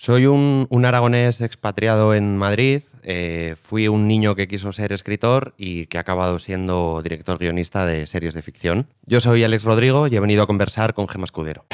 Soy 0.00 0.26
un, 0.26 0.68
un 0.70 0.84
aragonés 0.84 1.40
expatriado 1.40 2.14
en 2.14 2.36
Madrid. 2.36 2.82
Eh, 3.02 3.56
fui 3.60 3.88
un 3.88 4.06
niño 4.06 4.36
que 4.36 4.46
quiso 4.46 4.70
ser 4.70 4.92
escritor 4.92 5.54
y 5.58 5.86
que 5.86 5.98
ha 5.98 6.02
acabado 6.02 6.38
siendo 6.38 7.02
director 7.02 7.36
guionista 7.36 7.84
de 7.84 8.06
series 8.06 8.32
de 8.32 8.42
ficción. 8.42 8.86
Yo 9.06 9.20
soy 9.20 9.42
Alex 9.42 9.64
Rodrigo 9.64 10.06
y 10.06 10.14
he 10.14 10.20
venido 10.20 10.44
a 10.44 10.46
conversar 10.46 10.94
con 10.94 11.08
Gema 11.08 11.24
Escudero. 11.24 11.64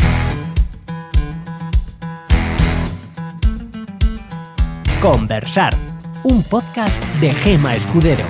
Conversar, 5.02 5.75
un 6.22 6.42
podcast 6.45 7.05
de 7.20 7.28
Gema 7.28 7.75
Escudero. 7.75 8.25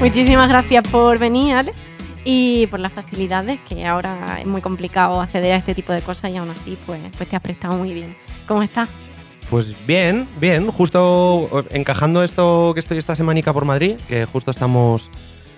Muchísimas 0.00 0.48
gracias 0.48 0.88
por 0.88 1.20
venir, 1.20 1.54
Ale, 1.54 1.72
y 2.24 2.66
por 2.68 2.80
las 2.80 2.92
facilidades, 2.92 3.60
que 3.68 3.86
ahora 3.86 4.38
es 4.40 4.46
muy 4.46 4.60
complicado 4.60 5.20
acceder 5.20 5.52
a 5.52 5.56
este 5.56 5.74
tipo 5.74 5.92
de 5.92 6.00
cosas 6.00 6.30
y 6.30 6.36
aún 6.36 6.50
así 6.50 6.78
pues, 6.86 7.00
pues 7.16 7.28
te 7.28 7.36
has 7.36 7.42
prestado 7.42 7.76
muy 7.76 7.92
bien. 7.92 8.16
¿Cómo 8.48 8.62
estás? 8.62 8.88
Pues 9.50 9.74
bien, 9.86 10.26
bien, 10.40 10.70
justo 10.70 11.64
encajando 11.70 12.24
esto 12.24 12.72
que 12.74 12.80
estoy 12.80 12.98
esta 12.98 13.14
semanica 13.14 13.52
por 13.52 13.66
Madrid, 13.66 13.96
que 14.08 14.24
justo 14.24 14.50
estamos, 14.50 15.10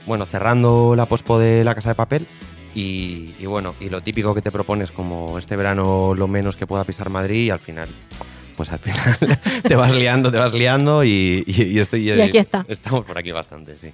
bueno, 0.07 0.27
cerrando 0.27 0.95
la 0.97 1.07
pospo 1.07 1.39
de 1.39 1.63
la 1.63 1.75
Casa 1.75 1.91
de 1.91 1.95
Papel 1.95 2.27
y, 2.75 3.35
y 3.39 3.47
bueno, 3.47 3.75
y 3.81 3.89
lo 3.89 4.03
típico 4.03 4.35
que 4.35 4.43
te 4.43 4.51
propones 4.51 4.91
como 4.91 5.39
este 5.39 5.57
verano 5.57 6.15
lo 6.15 6.27
menos 6.27 6.57
que 6.57 6.67
pueda 6.67 6.85
pisar 6.85 7.11
Madrid 7.11 7.45
y 7.45 7.51
al 7.51 7.61
final 7.61 7.89
pues 8.57 8.73
al 8.73 8.79
final 8.79 9.17
te 9.63 9.77
vas 9.77 9.95
liando, 9.95 10.33
te 10.33 10.39
vas 10.39 10.53
liando 10.53 11.05
y, 11.05 11.45
y, 11.47 11.63
y 11.65 11.79
estoy, 11.79 12.11
Y 12.11 12.21
aquí 12.21 12.39
está. 12.39 12.65
estamos 12.69 13.05
por 13.05 13.19
aquí 13.19 13.31
bastante, 13.33 13.77
sí. 13.79 13.91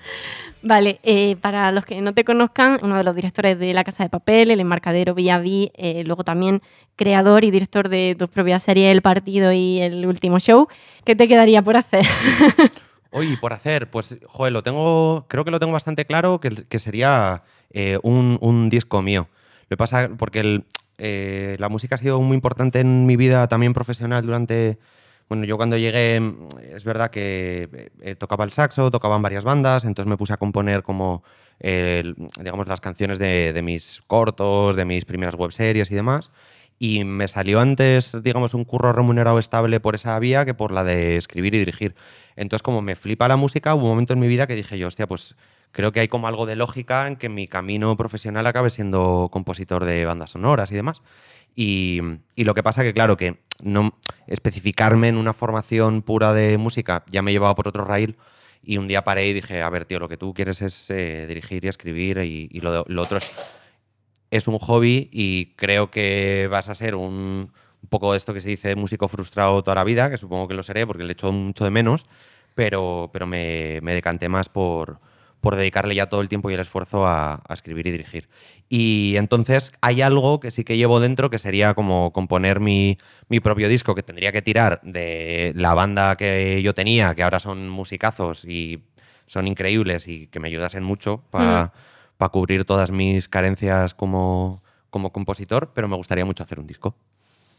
Vale, 0.62 1.00
eh, 1.02 1.36
para 1.40 1.72
los 1.72 1.84
que 1.84 2.00
no 2.00 2.14
te 2.14 2.24
conozcan, 2.24 2.78
uno 2.82 2.96
de 2.96 3.04
los 3.04 3.14
directores 3.14 3.58
de 3.58 3.74
La 3.74 3.84
Casa 3.84 4.04
de 4.04 4.10
Papel, 4.10 4.50
El 4.50 4.60
Enmarcadero 4.60 5.14
Villaví, 5.14 5.72
eh, 5.74 6.04
luego 6.06 6.24
también 6.24 6.62
creador 6.96 7.44
y 7.44 7.50
director 7.50 7.88
de 7.88 8.14
tus 8.18 8.28
propias 8.28 8.62
series 8.62 8.92
El 8.92 9.02
Partido 9.02 9.52
y 9.52 9.80
El 9.80 10.06
Último 10.06 10.38
Show. 10.38 10.68
¿Qué 11.04 11.16
te 11.16 11.26
quedaría 11.28 11.62
por 11.62 11.76
hacer? 11.76 12.06
Oye, 13.10 13.36
por 13.36 13.52
hacer, 13.52 13.90
pues, 13.90 14.16
joder, 14.26 14.52
lo 14.52 14.62
tengo, 14.62 15.26
creo 15.28 15.44
que 15.44 15.50
lo 15.50 15.60
tengo 15.60 15.72
bastante 15.72 16.06
claro, 16.06 16.40
que, 16.40 16.50
que 16.50 16.78
sería 16.78 17.42
eh, 17.70 17.98
un, 18.02 18.38
un 18.40 18.70
disco 18.70 19.02
mío. 19.02 19.28
Lo 19.64 19.68
que 19.68 19.76
pasa, 19.76 20.10
porque 20.16 20.40
el, 20.40 20.64
eh, 21.04 21.56
la 21.58 21.68
música 21.68 21.96
ha 21.96 21.98
sido 21.98 22.20
muy 22.20 22.36
importante 22.36 22.78
en 22.78 23.06
mi 23.06 23.16
vida 23.16 23.48
también 23.48 23.74
profesional 23.74 24.24
durante... 24.24 24.78
Bueno, 25.28 25.44
yo 25.44 25.56
cuando 25.56 25.76
llegué, 25.76 26.20
es 26.72 26.84
verdad 26.84 27.10
que 27.10 27.90
eh, 28.02 28.14
tocaba 28.14 28.44
el 28.44 28.52
saxo, 28.52 28.88
tocaba 28.90 29.16
en 29.16 29.22
varias 29.22 29.42
bandas, 29.42 29.84
entonces 29.84 30.08
me 30.08 30.16
puse 30.16 30.32
a 30.32 30.36
componer 30.36 30.84
como, 30.84 31.24
eh, 31.58 32.14
digamos, 32.38 32.68
las 32.68 32.80
canciones 32.80 33.18
de, 33.18 33.52
de, 33.52 33.62
mis 33.62 34.02
cortos, 34.06 34.76
de 34.76 34.84
mis 34.84 35.04
primeras 35.04 35.34
webseries 35.34 35.90
y 35.90 35.94
demás. 35.96 36.30
Y 36.78 37.02
me 37.02 37.26
salió 37.26 37.58
antes, 37.58 38.14
digamos, 38.22 38.54
un 38.54 38.64
curro 38.64 38.92
remunerado 38.92 39.40
estable 39.40 39.80
por 39.80 39.96
esa 39.96 40.16
vía 40.20 40.44
que 40.44 40.54
por 40.54 40.70
la 40.70 40.84
de 40.84 41.16
escribir 41.16 41.54
y 41.54 41.58
dirigir. 41.58 41.96
Entonces, 42.36 42.62
como 42.62 42.80
me 42.80 42.94
flipa 42.94 43.26
la 43.26 43.36
música, 43.36 43.74
hubo 43.74 43.84
un 43.84 43.90
momento 43.90 44.12
en 44.12 44.20
mi 44.20 44.28
vida 44.28 44.46
que 44.46 44.54
dije 44.54 44.78
yo, 44.78 44.86
hostia, 44.86 45.08
pues 45.08 45.34
creo 45.72 45.92
que 45.92 46.00
hay 46.00 46.08
como 46.08 46.28
algo 46.28 46.46
de 46.46 46.56
lógica 46.56 47.08
en 47.08 47.16
que 47.16 47.28
mi 47.28 47.48
camino 47.48 47.96
profesional 47.96 48.46
acabe 48.46 48.70
siendo 48.70 49.28
compositor 49.32 49.84
de 49.84 50.04
bandas 50.04 50.32
sonoras 50.32 50.70
y 50.70 50.74
demás. 50.74 51.02
Y, 51.54 52.00
y, 52.34 52.44
lo 52.44 52.54
que 52.54 52.62
pasa 52.62 52.82
que, 52.82 52.94
claro, 52.94 53.16
que 53.16 53.40
no 53.60 53.98
especificarme 54.26 55.08
en 55.08 55.16
una 55.16 55.34
formación 55.34 56.00
pura 56.02 56.32
de 56.32 56.56
música 56.56 57.04
ya 57.10 57.20
me 57.20 57.32
llevaba 57.32 57.54
por 57.54 57.68
otro 57.68 57.84
rail 57.84 58.16
y 58.64 58.78
un 58.78 58.88
día 58.88 59.04
paré 59.04 59.26
y 59.26 59.32
dije, 59.32 59.60
a 59.62 59.68
ver, 59.68 59.84
tío, 59.84 59.98
lo 59.98 60.08
que 60.08 60.16
tú 60.16 60.32
quieres 60.34 60.62
es 60.62 60.88
eh, 60.90 61.26
dirigir 61.28 61.64
y 61.64 61.68
escribir 61.68 62.18
y, 62.18 62.48
y 62.50 62.60
lo, 62.60 62.84
lo, 62.86 63.02
otro 63.02 63.18
es, 63.18 63.30
es 64.30 64.48
un 64.48 64.58
hobby 64.58 65.10
y 65.12 65.54
creo 65.56 65.90
que 65.90 66.48
vas 66.50 66.68
a 66.68 66.74
ser 66.74 66.94
un, 66.94 67.52
un 67.82 67.88
poco 67.88 68.14
esto 68.14 68.32
que 68.32 68.40
se 68.40 68.48
dice 68.48 68.76
músico 68.76 69.08
frustrado 69.08 69.62
toda 69.62 69.74
la 69.74 69.84
vida, 69.84 70.10
que 70.10 70.18
supongo 70.18 70.48
que 70.48 70.54
lo 70.54 70.62
seré 70.62 70.86
porque 70.86 71.04
le 71.04 71.12
echo 71.12 71.32
mucho 71.32 71.64
de 71.64 71.70
menos, 71.70 72.06
pero, 72.54 73.10
pero 73.12 73.26
me, 73.26 73.80
me 73.82 73.94
decanté 73.94 74.28
más 74.28 74.48
por 74.48 75.00
por 75.42 75.56
dedicarle 75.56 75.96
ya 75.96 76.06
todo 76.06 76.20
el 76.20 76.28
tiempo 76.28 76.50
y 76.50 76.54
el 76.54 76.60
esfuerzo 76.60 77.04
a, 77.04 77.42
a, 77.46 77.52
escribir 77.52 77.88
y 77.88 77.90
dirigir. 77.90 78.28
Y 78.68 79.16
entonces 79.16 79.72
hay 79.80 80.00
algo 80.00 80.38
que 80.38 80.52
sí 80.52 80.62
que 80.62 80.76
llevo 80.76 81.00
dentro 81.00 81.30
que 81.30 81.40
sería 81.40 81.74
como 81.74 82.12
componer 82.12 82.60
mi, 82.60 82.96
mi, 83.28 83.40
propio 83.40 83.68
disco, 83.68 83.96
que 83.96 84.04
tendría 84.04 84.30
que 84.30 84.40
tirar 84.40 84.80
de 84.84 85.52
la 85.56 85.74
banda 85.74 86.16
que 86.16 86.62
yo 86.62 86.74
tenía, 86.74 87.14
que 87.16 87.24
ahora 87.24 87.40
son 87.40 87.68
musicazos 87.68 88.44
y 88.44 88.84
son 89.26 89.48
increíbles 89.48 90.06
y 90.06 90.28
que 90.28 90.38
me 90.38 90.46
ayudasen 90.46 90.84
mucho 90.84 91.24
para 91.30 91.64
mm. 91.64 91.70
pa 92.18 92.28
cubrir 92.28 92.64
todas 92.64 92.92
mis 92.92 93.28
carencias 93.28 93.94
como, 93.94 94.62
como 94.90 95.12
compositor, 95.12 95.72
pero 95.74 95.88
me 95.88 95.96
gustaría 95.96 96.24
mucho 96.24 96.44
hacer 96.44 96.60
un 96.60 96.68
disco. 96.68 96.94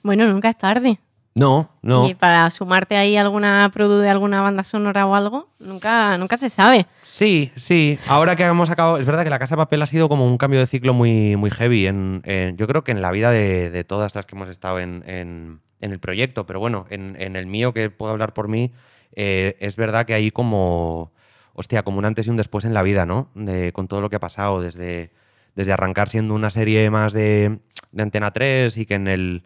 Bueno, 0.04 0.26
nunca 0.26 0.50
es 0.50 0.58
tarde. 0.58 1.00
No, 1.36 1.70
no. 1.82 2.08
Y 2.08 2.14
para 2.14 2.50
sumarte 2.52 2.96
ahí 2.96 3.18
alguna 3.18 3.70
produ 3.74 4.00
de 4.00 4.10
alguna 4.10 4.42
banda 4.42 4.64
sonora 4.64 5.08
o 5.08 5.16
algo, 5.16 5.50
nunca, 5.60 6.18
nunca 6.18 6.38
se 6.38 6.50
sabe. 6.50 6.86
Sí, 7.02 7.52
sí. 7.56 7.98
Ahora 8.08 8.36
que 8.36 8.44
hemos 8.44 8.70
acabado, 8.70 8.98
es 8.98 9.06
verdad 9.06 9.24
que 9.24 9.32
la 9.32 9.40
Casa 9.40 9.56
de 9.56 9.62
Papel 9.62 9.82
ha 9.82 9.88
sido 9.88 10.10
como 10.10 10.28
un 10.28 10.38
cambio 10.38 10.60
de 10.60 10.68
ciclo 10.68 10.94
muy, 10.94 11.36
muy 11.36 11.50
heavy. 11.50 11.88
En, 11.88 12.22
en 12.26 12.56
yo 12.56 12.68
creo 12.68 12.84
que 12.84 12.92
en 12.92 13.02
la 13.02 13.12
vida 13.12 13.32
de, 13.32 13.72
de 13.72 13.84
todas 13.84 14.14
las 14.14 14.26
que 14.28 14.36
hemos 14.36 14.50
estado 14.50 14.80
en, 14.80 15.04
en, 15.08 15.60
en 15.84 15.92
el 15.92 16.00
proyecto, 16.00 16.46
pero 16.46 16.62
bueno, 16.62 16.86
en, 16.90 17.36
el 17.36 17.46
mío, 17.46 17.74
que 17.74 17.90
puedo 17.90 18.14
hablar 18.14 18.34
por 18.34 18.48
mí, 18.48 18.72
eh, 19.16 19.58
es 19.60 19.76
verdad 19.76 20.06
que 20.06 20.14
hay 20.14 20.32
como, 20.32 21.12
hostia, 21.54 21.84
como 21.84 21.98
un 21.98 22.06
antes 22.06 22.26
y 22.26 22.30
un 22.30 22.38
después 22.38 22.64
en 22.64 22.74
la 22.74 22.84
vida, 22.84 23.06
¿no? 23.06 23.30
De, 23.36 23.74
con 23.74 23.90
todo 23.90 24.00
lo 24.00 24.10
que 24.10 24.16
ha 24.16 24.22
pasado, 24.22 24.62
desde, 24.62 25.12
desde 25.56 25.74
arrancar 25.74 26.08
siendo 26.08 26.36
una 26.36 26.52
serie 26.52 26.90
más 26.90 27.12
de, 27.12 27.60
de 27.92 28.04
Antena 28.04 28.32
3 28.32 28.78
y 28.78 28.86
que 28.86 28.94
en 28.94 29.10
el 29.10 29.44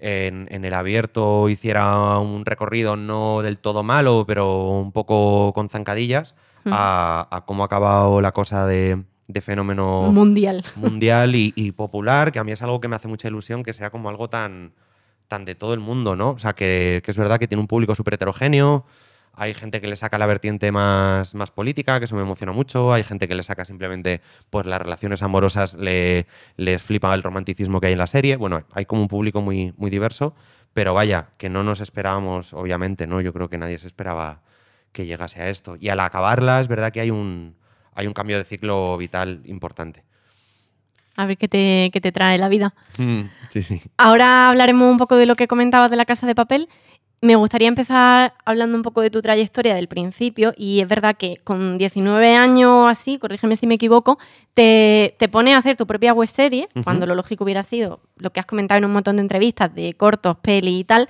en, 0.00 0.48
en, 0.50 0.64
el 0.64 0.74
abierto 0.74 1.48
hiciera 1.48 2.18
un 2.18 2.44
recorrido 2.44 2.96
no 2.96 3.42
del 3.42 3.58
todo 3.58 3.82
malo, 3.82 4.24
pero 4.26 4.80
un 4.80 4.92
poco 4.92 5.52
con 5.54 5.68
zancadillas, 5.68 6.34
mm. 6.64 6.70
a, 6.72 7.28
a, 7.30 7.44
cómo 7.44 7.62
ha 7.62 7.66
acabado 7.66 8.20
la 8.20 8.32
cosa 8.32 8.66
de, 8.66 9.02
de 9.28 9.40
fenómeno 9.40 10.10
mundial, 10.10 10.64
mundial 10.76 11.34
y, 11.34 11.52
y, 11.54 11.72
popular, 11.72 12.32
que 12.32 12.38
a 12.38 12.44
mí 12.44 12.52
es 12.52 12.62
algo 12.62 12.80
que 12.80 12.88
me 12.88 12.96
hace 12.96 13.08
mucha 13.08 13.28
ilusión 13.28 13.62
que 13.62 13.74
sea 13.74 13.90
como 13.90 14.08
algo 14.08 14.28
tan, 14.28 14.72
tan 15.28 15.44
de 15.44 15.54
todo 15.54 15.74
el 15.74 15.80
mundo, 15.80 16.16
¿no? 16.16 16.30
O 16.30 16.38
sea, 16.38 16.54
que, 16.54 17.02
que 17.04 17.10
es 17.10 17.16
verdad 17.16 17.38
que 17.38 17.46
tiene 17.46 17.60
un 17.60 17.68
público 17.68 17.94
súper 17.94 18.14
heterogéneo, 18.14 18.86
hay 19.38 19.54
gente 19.54 19.80
que 19.80 19.86
le 19.86 19.96
saca 19.96 20.18
la 20.18 20.26
vertiente 20.26 20.72
más, 20.72 21.34
más 21.34 21.50
política, 21.50 21.98
que 21.98 22.06
eso 22.06 22.16
me 22.16 22.22
emociona 22.22 22.52
mucho. 22.52 22.92
Hay 22.92 23.04
gente 23.04 23.28
que 23.28 23.34
le 23.34 23.44
saca 23.44 23.64
simplemente 23.64 24.20
pues, 24.50 24.66
las 24.66 24.82
relaciones 24.82 25.22
amorosas, 25.22 25.74
le, 25.74 26.26
les 26.56 26.82
flipa 26.82 27.14
el 27.14 27.22
romanticismo 27.22 27.80
que 27.80 27.86
hay 27.86 27.92
en 27.92 27.98
la 27.98 28.08
serie. 28.08 28.36
Bueno, 28.36 28.64
hay 28.72 28.84
como 28.84 29.02
un 29.02 29.08
público 29.08 29.40
muy, 29.40 29.72
muy 29.76 29.90
diverso, 29.90 30.34
pero 30.74 30.92
vaya, 30.92 31.28
que 31.38 31.48
no 31.48 31.62
nos 31.62 31.80
esperábamos, 31.80 32.52
obviamente, 32.52 33.06
¿no? 33.06 33.20
Yo 33.20 33.32
creo 33.32 33.48
que 33.48 33.58
nadie 33.58 33.78
se 33.78 33.86
esperaba 33.86 34.42
que 34.92 35.06
llegase 35.06 35.40
a 35.40 35.48
esto. 35.48 35.76
Y 35.78 35.88
al 35.88 36.00
acabarla, 36.00 36.60
es 36.60 36.66
verdad 36.66 36.92
que 36.92 37.00
hay 37.00 37.10
un, 37.10 37.54
hay 37.94 38.08
un 38.08 38.14
cambio 38.14 38.38
de 38.38 38.44
ciclo 38.44 38.96
vital 38.96 39.42
importante. 39.44 40.02
A 41.16 41.26
ver 41.26 41.36
qué 41.36 41.48
te, 41.48 41.90
qué 41.92 42.00
te 42.00 42.12
trae 42.12 42.38
la 42.38 42.48
vida. 42.48 42.74
Mm, 42.96 43.22
sí, 43.50 43.62
sí. 43.62 43.82
Ahora 43.96 44.48
hablaremos 44.48 44.90
un 44.90 44.98
poco 44.98 45.16
de 45.16 45.26
lo 45.26 45.34
que 45.34 45.48
comentabas 45.48 45.90
de 45.90 45.96
la 45.96 46.04
casa 46.04 46.26
de 46.26 46.34
papel. 46.34 46.68
Me 47.20 47.34
gustaría 47.34 47.66
empezar 47.66 48.34
hablando 48.44 48.76
un 48.76 48.82
poco 48.84 49.00
de 49.00 49.10
tu 49.10 49.20
trayectoria 49.20 49.74
del 49.74 49.88
principio 49.88 50.54
y 50.56 50.80
es 50.80 50.86
verdad 50.86 51.16
que 51.16 51.38
con 51.42 51.76
19 51.76 52.36
años 52.36 52.88
así, 52.88 53.18
corrígeme 53.18 53.56
si 53.56 53.66
me 53.66 53.74
equivoco, 53.74 54.18
te, 54.54 55.16
te 55.18 55.28
pones 55.28 55.54
a 55.54 55.58
hacer 55.58 55.76
tu 55.76 55.84
propia 55.84 56.12
web 56.14 56.28
serie, 56.28 56.68
cuando 56.84 57.06
lo 57.06 57.16
lógico 57.16 57.42
hubiera 57.42 57.64
sido 57.64 58.00
lo 58.18 58.30
que 58.30 58.38
has 58.38 58.46
comentado 58.46 58.78
en 58.78 58.84
un 58.84 58.92
montón 58.92 59.16
de 59.16 59.22
entrevistas 59.22 59.74
de 59.74 59.94
cortos, 59.94 60.36
peli 60.40 60.78
y 60.78 60.84
tal. 60.84 61.08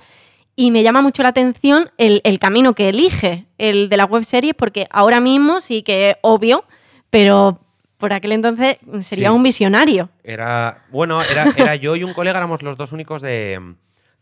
Y 0.55 0.71
me 0.71 0.81
llama 0.81 1.01
mucho 1.03 1.21
la 1.21 1.29
atención 1.29 1.91
el, 1.97 2.21
el 2.23 2.39
camino 2.39 2.73
que 2.73 2.89
elige, 2.89 3.45
el 3.59 3.87
de 3.87 3.95
las 3.97 4.09
web 4.09 4.23
series, 4.25 4.55
porque 4.55 4.87
ahora 4.89 5.19
mismo 5.19 5.61
sí 5.61 5.83
que 5.83 6.09
es 6.11 6.15
obvio, 6.21 6.65
pero 7.11 7.59
por 7.99 8.13
aquel 8.13 8.31
entonces 8.31 8.77
sería 9.01 9.29
Sí. 9.29 9.35
un 9.35 9.43
visionario. 9.43 10.09
Era, 10.23 10.85
bueno, 10.91 11.21
era, 11.21 11.45
era 11.55 11.75
yo 11.75 11.95
y 11.95 12.03
un 12.03 12.13
colega, 12.13 12.37
éramos 12.39 12.63
los 12.63 12.77
dos 12.77 12.91
únicos 12.93 13.21
de, 13.21 13.61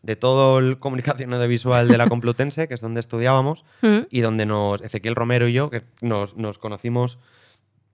de 0.02 0.16
todo 0.16 0.58
el 0.58 0.78
comunicación 0.78 1.32
audiovisual 1.34 1.88
de 1.88 1.98
la 1.98 2.08
Complutense, 2.08 2.68
que 2.68 2.74
es 2.74 2.80
donde 2.80 3.00
estudiábamos, 3.00 3.64
Mm. 3.82 3.98
y 4.10 4.20
donde 4.20 4.46
nos, 4.46 4.80
Ezequiel 4.82 5.14
Romero 5.14 5.48
y 5.48 5.52
yo, 5.52 5.70
que 5.70 5.82
nos, 6.00 6.36
nos 6.36 6.58
conocimos 6.58 7.18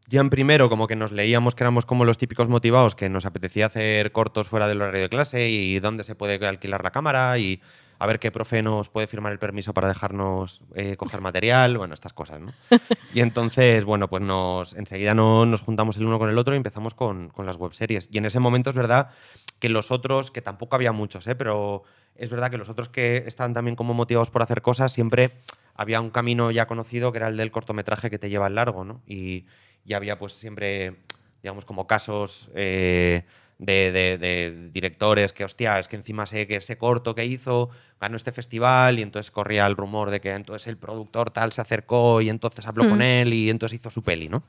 ya 0.06 0.20
en 0.20 0.28
primero, 0.28 0.68
como 0.68 0.86
que 0.86 0.96
nos 0.96 1.12
leíamos 1.12 1.54
que 1.54 1.64
éramos 1.64 1.86
como 1.86 2.04
los 2.04 2.18
típicos 2.18 2.48
motivados, 2.48 2.94
que 2.94 3.08
nos 3.08 3.24
apetecía 3.24 3.66
hacer 3.66 4.12
cortos 4.12 4.46
fuera 4.46 4.68
del 4.68 4.82
horario 4.82 5.00
de 5.02 5.08
clase 5.08 5.48
y 5.48 5.80
dónde 5.80 6.04
se 6.04 6.14
puede 6.14 6.44
alquilar 6.46 6.84
la 6.84 6.90
cámara 6.90 7.38
y 7.38 7.62
a 7.98 8.06
ver 8.06 8.18
qué 8.18 8.30
profe 8.30 8.62
nos 8.62 8.88
puede 8.88 9.06
firmar 9.06 9.32
el 9.32 9.38
permiso 9.38 9.72
para 9.74 9.88
dejarnos 9.88 10.62
eh, 10.74 10.96
coger 10.96 11.20
material, 11.20 11.78
bueno, 11.78 11.94
estas 11.94 12.12
cosas, 12.12 12.40
¿no? 12.40 12.52
Y 13.14 13.20
entonces, 13.20 13.84
bueno, 13.84 14.08
pues 14.08 14.22
nos, 14.22 14.74
enseguida 14.74 15.14
no, 15.14 15.46
nos 15.46 15.60
juntamos 15.60 15.96
el 15.96 16.04
uno 16.04 16.18
con 16.18 16.28
el 16.28 16.38
otro 16.38 16.54
y 16.54 16.56
empezamos 16.56 16.94
con, 16.94 17.28
con 17.28 17.46
las 17.46 17.56
webseries. 17.56 18.08
Y 18.10 18.18
en 18.18 18.26
ese 18.26 18.40
momento 18.40 18.70
es 18.70 18.76
verdad 18.76 19.10
que 19.58 19.68
los 19.68 19.90
otros, 19.90 20.30
que 20.30 20.42
tampoco 20.42 20.76
había 20.76 20.92
muchos, 20.92 21.26
¿eh? 21.26 21.34
pero 21.34 21.84
es 22.16 22.30
verdad 22.30 22.50
que 22.50 22.58
los 22.58 22.68
otros 22.68 22.88
que 22.88 23.24
estaban 23.26 23.54
también 23.54 23.76
como 23.76 23.94
motivados 23.94 24.30
por 24.30 24.42
hacer 24.42 24.62
cosas, 24.62 24.92
siempre 24.92 25.32
había 25.74 26.00
un 26.00 26.10
camino 26.10 26.50
ya 26.50 26.66
conocido 26.66 27.12
que 27.12 27.18
era 27.18 27.28
el 27.28 27.36
del 27.36 27.50
cortometraje 27.50 28.10
que 28.10 28.18
te 28.18 28.30
lleva 28.30 28.46
al 28.46 28.54
largo, 28.54 28.84
¿no? 28.84 29.02
Y, 29.06 29.46
y 29.84 29.94
había 29.94 30.18
pues 30.18 30.34
siempre, 30.34 30.96
digamos, 31.42 31.64
como 31.64 31.86
casos 31.86 32.48
eh, 32.54 33.24
de, 33.58 33.92
de- 33.92 34.18
de 34.18 34.68
directores 34.72 35.32
que, 35.32 35.44
hostia, 35.44 35.78
es 35.78 35.88
que 35.88 35.96
encima 35.96 36.26
sé 36.26 36.46
que 36.46 36.56
ese 36.56 36.76
corto 36.76 37.14
que 37.14 37.24
hizo 37.24 37.70
ganó 38.00 38.16
este 38.16 38.32
festival 38.32 38.98
y 38.98 39.02
entonces 39.02 39.30
corría 39.30 39.66
el 39.66 39.76
rumor 39.76 40.10
de 40.10 40.20
que 40.20 40.32
entonces 40.32 40.66
el 40.68 40.76
productor 40.76 41.30
tal 41.30 41.52
se 41.52 41.60
acercó 41.60 42.20
y 42.20 42.28
entonces 42.28 42.66
habló 42.66 42.86
con 42.88 42.98
Mm. 42.98 43.02
él 43.02 43.32
y 43.34 43.50
entonces 43.50 43.78
hizo 43.78 43.90
su 43.90 44.02
peli, 44.02 44.28
¿no? 44.28 44.42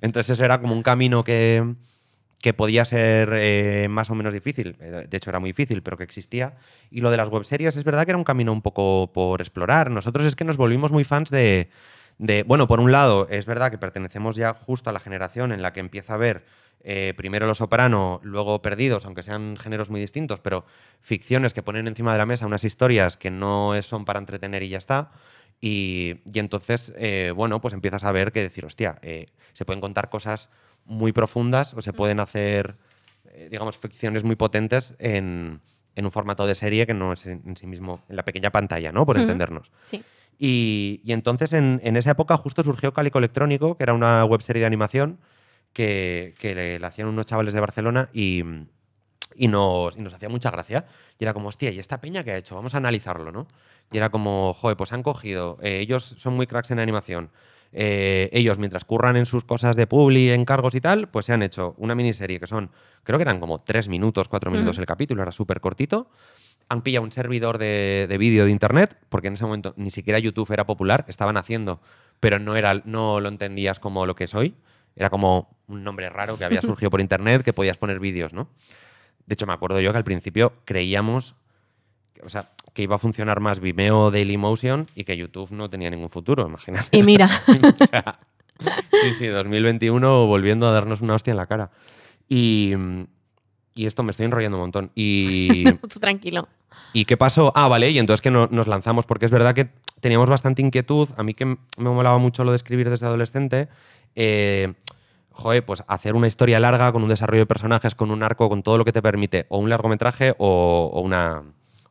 Entonces 0.00 0.30
eso 0.30 0.44
era 0.44 0.60
como 0.60 0.74
un 0.74 0.82
camino 0.82 1.22
que, 1.22 1.74
que 2.40 2.52
podía 2.54 2.84
ser 2.84 3.30
eh, 3.34 3.86
más 3.90 4.10
o 4.10 4.14
menos 4.14 4.32
difícil. 4.32 4.76
Eh, 4.80 5.06
De 5.08 5.16
hecho, 5.16 5.30
era 5.30 5.38
muy 5.38 5.50
difícil, 5.50 5.82
pero 5.82 5.96
que 5.96 6.04
existía. 6.04 6.54
Y 6.90 7.00
lo 7.02 7.10
de 7.10 7.16
las 7.18 7.28
webseries 7.28 7.76
es 7.76 7.84
verdad 7.84 8.04
que 8.06 8.10
era 8.12 8.18
un 8.18 8.24
camino 8.24 8.52
un 8.52 8.62
poco 8.62 9.10
por 9.12 9.40
explorar. 9.40 9.90
Nosotros 9.90 10.26
es 10.26 10.34
que 10.34 10.44
nos 10.44 10.56
volvimos 10.56 10.90
muy 10.92 11.04
fans 11.04 11.30
de, 11.30 11.68
de- 12.18 12.42
bueno, 12.44 12.66
por 12.66 12.80
un 12.80 12.90
lado, 12.90 13.28
es 13.28 13.44
verdad 13.46 13.70
que 13.70 13.78
pertenecemos 13.78 14.34
ya 14.36 14.54
justo 14.54 14.90
a 14.90 14.92
la 14.92 15.00
generación 15.00 15.52
en 15.52 15.62
la 15.62 15.72
que 15.72 15.80
empieza 15.80 16.14
a 16.14 16.16
ver 16.16 16.44
eh, 16.88 17.12
primero 17.16 17.46
Los 17.46 17.58
Soprano, 17.58 18.20
luego 18.22 18.62
Perdidos, 18.62 19.04
aunque 19.04 19.24
sean 19.24 19.56
géneros 19.56 19.90
muy 19.90 20.00
distintos, 20.00 20.40
pero 20.40 20.64
ficciones 21.00 21.52
que 21.52 21.62
ponen 21.62 21.88
encima 21.88 22.12
de 22.12 22.18
la 22.18 22.26
mesa 22.26 22.46
unas 22.46 22.62
historias 22.62 23.16
que 23.16 23.30
no 23.30 23.74
son 23.82 24.04
para 24.04 24.20
entretener 24.20 24.62
y 24.62 24.68
ya 24.68 24.78
está. 24.78 25.10
Y, 25.60 26.20
y 26.32 26.38
entonces, 26.38 26.92
eh, 26.96 27.32
bueno, 27.34 27.60
pues 27.60 27.74
empiezas 27.74 28.04
a 28.04 28.12
ver 28.12 28.30
que 28.30 28.40
decir, 28.40 28.64
hostia, 28.64 28.98
eh, 29.02 29.26
se 29.52 29.64
pueden 29.64 29.80
contar 29.80 30.10
cosas 30.10 30.48
muy 30.84 31.12
profundas 31.12 31.74
o 31.74 31.82
se 31.82 31.92
pueden 31.92 32.20
hacer, 32.20 32.76
digamos, 33.50 33.76
ficciones 33.76 34.22
muy 34.22 34.36
potentes 34.36 34.94
en, 35.00 35.60
en 35.96 36.04
un 36.04 36.12
formato 36.12 36.46
de 36.46 36.54
serie 36.54 36.86
que 36.86 36.94
no 36.94 37.12
es 37.12 37.26
en, 37.26 37.42
en 37.46 37.56
sí 37.56 37.66
mismo, 37.66 38.04
en 38.08 38.14
la 38.14 38.24
pequeña 38.24 38.52
pantalla, 38.52 38.92
¿no? 38.92 39.04
Por 39.04 39.18
entendernos. 39.18 39.72
Sí. 39.86 40.04
Y, 40.38 41.00
y 41.02 41.12
entonces 41.12 41.52
en, 41.52 41.80
en 41.82 41.96
esa 41.96 42.12
época 42.12 42.36
justo 42.36 42.62
surgió 42.62 42.92
Cálico 42.92 43.18
Electrónico, 43.18 43.76
que 43.76 43.82
era 43.82 43.94
una 43.94 44.24
webserie 44.24 44.60
de 44.60 44.66
animación 44.66 45.18
que, 45.76 46.32
que 46.38 46.54
le, 46.54 46.86
hacían 46.86 47.06
unos 47.06 47.26
chavales 47.26 47.52
de 47.52 47.60
Barcelona 47.60 48.08
y, 48.14 48.42
y, 49.34 49.48
nos, 49.48 49.94
y 49.94 50.00
nos 50.00 50.14
hacía 50.14 50.30
mucha 50.30 50.50
gracia. 50.50 50.86
Y 51.18 51.24
era 51.24 51.34
como, 51.34 51.48
hostia, 51.48 51.70
¿y 51.70 51.78
esta 51.78 52.00
peña 52.00 52.24
qué 52.24 52.32
ha 52.32 52.36
hecho? 52.38 52.54
Vamos 52.54 52.72
a 52.72 52.78
analizarlo, 52.78 53.30
¿no? 53.30 53.46
Y 53.92 53.98
era 53.98 54.08
como, 54.08 54.54
joder, 54.54 54.78
pues 54.78 54.94
han 54.94 55.02
cogido, 55.02 55.58
eh, 55.60 55.80
ellos 55.80 56.16
son 56.16 56.32
muy 56.32 56.46
cracks 56.46 56.70
en 56.70 56.78
animación. 56.78 57.28
eh, 57.72 58.30
ellos, 58.32 58.56
mientras 58.56 58.86
curran 58.86 59.16
en 59.18 59.26
sus 59.26 59.44
cosas 59.44 59.76
de 59.76 59.86
publi, 59.86 60.30
encargos 60.30 60.74
y 60.74 60.80
tal, 60.80 61.08
pues 61.08 61.26
se 61.26 61.34
han 61.34 61.42
hecho 61.42 61.74
una 61.76 61.94
miniserie 61.94 62.40
que 62.40 62.46
son, 62.46 62.70
creo 63.02 63.18
que 63.18 63.22
eran 63.22 63.38
como 63.38 63.60
tres 63.60 63.88
minutos, 63.88 64.28
cuatro 64.28 64.50
minutos 64.50 64.78
el 64.78 64.86
capítulo, 64.86 65.22
era 65.22 65.32
súper 65.32 65.60
cortito 65.60 66.08
han 66.68 66.82
pillado 66.82 67.04
un 67.04 67.12
servidor 67.12 67.58
de, 67.58 68.06
de 68.08 68.18
vídeo 68.18 68.44
de 68.44 68.50
internet, 68.50 68.98
porque 69.08 69.28
en 69.28 69.34
ese 69.34 69.44
momento 69.44 69.72
ni 69.76 69.92
siquiera 69.92 70.18
YouTube 70.18 70.50
era 70.50 70.66
popular, 70.66 71.04
estaban 71.06 71.36
haciendo, 71.36 71.80
pero 72.18 72.40
no, 72.40 72.56
era, 72.56 72.82
no 72.84 73.20
lo 73.20 73.28
entendías 73.28 73.78
como 73.78 74.04
lo 74.04 74.16
que 74.16 74.24
es 74.24 74.34
hoy. 74.34 74.56
Era 74.96 75.10
como 75.10 75.56
un 75.68 75.84
nombre 75.84 76.08
raro 76.10 76.36
que 76.38 76.44
había 76.44 76.62
surgido 76.62 76.90
por 76.90 77.00
internet 77.00 77.42
que 77.44 77.52
podías 77.52 77.76
poner 77.76 78.00
vídeos, 78.00 78.32
¿no? 78.32 78.48
De 79.26 79.34
hecho, 79.34 79.46
me 79.46 79.52
acuerdo 79.52 79.80
yo 79.80 79.92
que 79.92 79.98
al 79.98 80.04
principio 80.04 80.52
creíamos 80.64 81.34
o 82.24 82.28
sea, 82.30 82.48
que 82.72 82.82
iba 82.82 82.96
a 82.96 82.98
funcionar 82.98 83.40
más 83.40 83.60
Vimeo 83.60 84.10
Dailymotion 84.10 84.86
y 84.94 85.04
que 85.04 85.16
YouTube 85.16 85.50
no 85.52 85.68
tenía 85.68 85.90
ningún 85.90 86.08
futuro, 86.08 86.46
imagínate. 86.46 86.96
Y 86.96 87.02
mira, 87.02 87.28
O 87.80 87.86
sea, 87.86 88.18
sí, 89.02 89.12
sí, 89.18 89.26
2021 89.26 90.26
volviendo 90.26 90.66
a 90.66 90.72
darnos 90.72 91.02
una 91.02 91.14
hostia 91.14 91.32
en 91.32 91.36
la 91.36 91.46
cara. 91.46 91.70
Y, 92.28 92.72
y 93.74 93.86
esto 93.86 94.02
me 94.02 94.12
estoy 94.12 94.24
enrollando 94.26 94.56
un 94.56 94.62
montón. 94.62 94.90
Y, 94.94 95.70
tú 95.88 96.00
tranquilo. 96.00 96.48
¿Y 96.94 97.04
qué 97.04 97.16
pasó? 97.18 97.52
Ah, 97.54 97.68
vale, 97.68 97.90
y 97.90 97.98
entonces 97.98 98.22
que 98.22 98.30
no- 98.30 98.48
nos 98.50 98.66
lanzamos, 98.66 99.04
porque 99.04 99.26
es 99.26 99.30
verdad 99.32 99.54
que 99.54 99.68
teníamos 100.00 100.28
bastante 100.30 100.62
inquietud. 100.62 101.08
A 101.18 101.22
mí 101.22 101.34
que 101.34 101.44
me 101.44 101.58
molaba 101.78 102.16
mucho 102.18 102.44
lo 102.44 102.52
de 102.52 102.56
escribir 102.56 102.88
desde 102.88 103.04
adolescente. 103.06 103.68
eh, 104.14 104.72
joder, 105.36 105.64
pues 105.64 105.84
hacer 105.86 106.14
una 106.14 106.26
historia 106.26 106.58
larga 106.58 106.90
con 106.92 107.02
un 107.02 107.08
desarrollo 107.08 107.42
de 107.42 107.46
personajes, 107.46 107.94
con 107.94 108.10
un 108.10 108.22
arco, 108.22 108.48
con 108.48 108.62
todo 108.62 108.78
lo 108.78 108.84
que 108.84 108.92
te 108.92 109.02
permite, 109.02 109.46
o 109.48 109.58
un 109.58 109.68
largometraje 109.68 110.34
o, 110.38 110.90
o 110.92 111.00
una, 111.00 111.42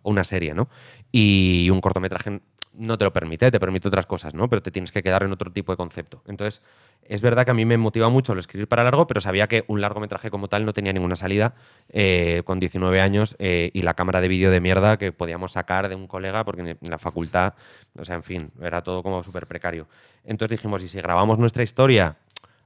o 0.01 0.09
una 0.09 0.23
serie, 0.23 0.53
¿no? 0.53 0.67
Y 1.11 1.69
un 1.71 1.79
cortometraje 1.79 2.41
no 2.77 2.97
te 2.97 3.05
lo 3.05 3.13
permite, 3.13 3.51
te 3.51 3.59
permite 3.59 3.87
otras 3.87 4.05
cosas, 4.05 4.33
¿no? 4.33 4.49
Pero 4.49 4.61
te 4.61 4.71
tienes 4.71 4.91
que 4.91 5.01
quedar 5.01 5.23
en 5.23 5.31
otro 5.31 5.51
tipo 5.51 5.71
de 5.71 5.77
concepto. 5.77 6.21
Entonces, 6.27 6.61
es 7.03 7.21
verdad 7.21 7.45
que 7.45 7.51
a 7.51 7.53
mí 7.53 7.65
me 7.65 7.77
motiva 7.77 8.09
mucho 8.09 8.33
el 8.33 8.39
escribir 8.39 8.67
para 8.67 8.83
largo, 8.83 9.07
pero 9.07 9.21
sabía 9.21 9.47
que 9.47 9.63
un 9.67 9.79
largometraje 9.81 10.29
como 10.29 10.47
tal 10.47 10.65
no 10.65 10.73
tenía 10.73 10.91
ninguna 10.91 11.15
salida 11.15 11.55
eh, 11.89 12.41
con 12.45 12.59
19 12.59 12.99
años 12.99 13.35
eh, 13.39 13.71
y 13.73 13.83
la 13.83 13.93
cámara 13.93 14.21
de 14.21 14.27
vídeo 14.27 14.51
de 14.51 14.59
mierda 14.59 14.97
que 14.97 15.11
podíamos 15.11 15.53
sacar 15.53 15.87
de 15.89 15.95
un 15.95 16.07
colega 16.07 16.43
porque 16.43 16.61
en 16.61 16.77
la 16.81 16.97
facultad, 16.97 17.53
o 17.97 18.03
sea, 18.03 18.15
en 18.15 18.23
fin, 18.23 18.51
era 18.61 18.81
todo 18.81 19.03
como 19.03 19.23
súper 19.23 19.47
precario. 19.47 19.87
Entonces 20.23 20.57
dijimos, 20.57 20.83
¿y 20.83 20.87
si 20.87 20.97
grabamos 20.99 21.37
nuestra 21.37 21.63
historia, 21.63 22.17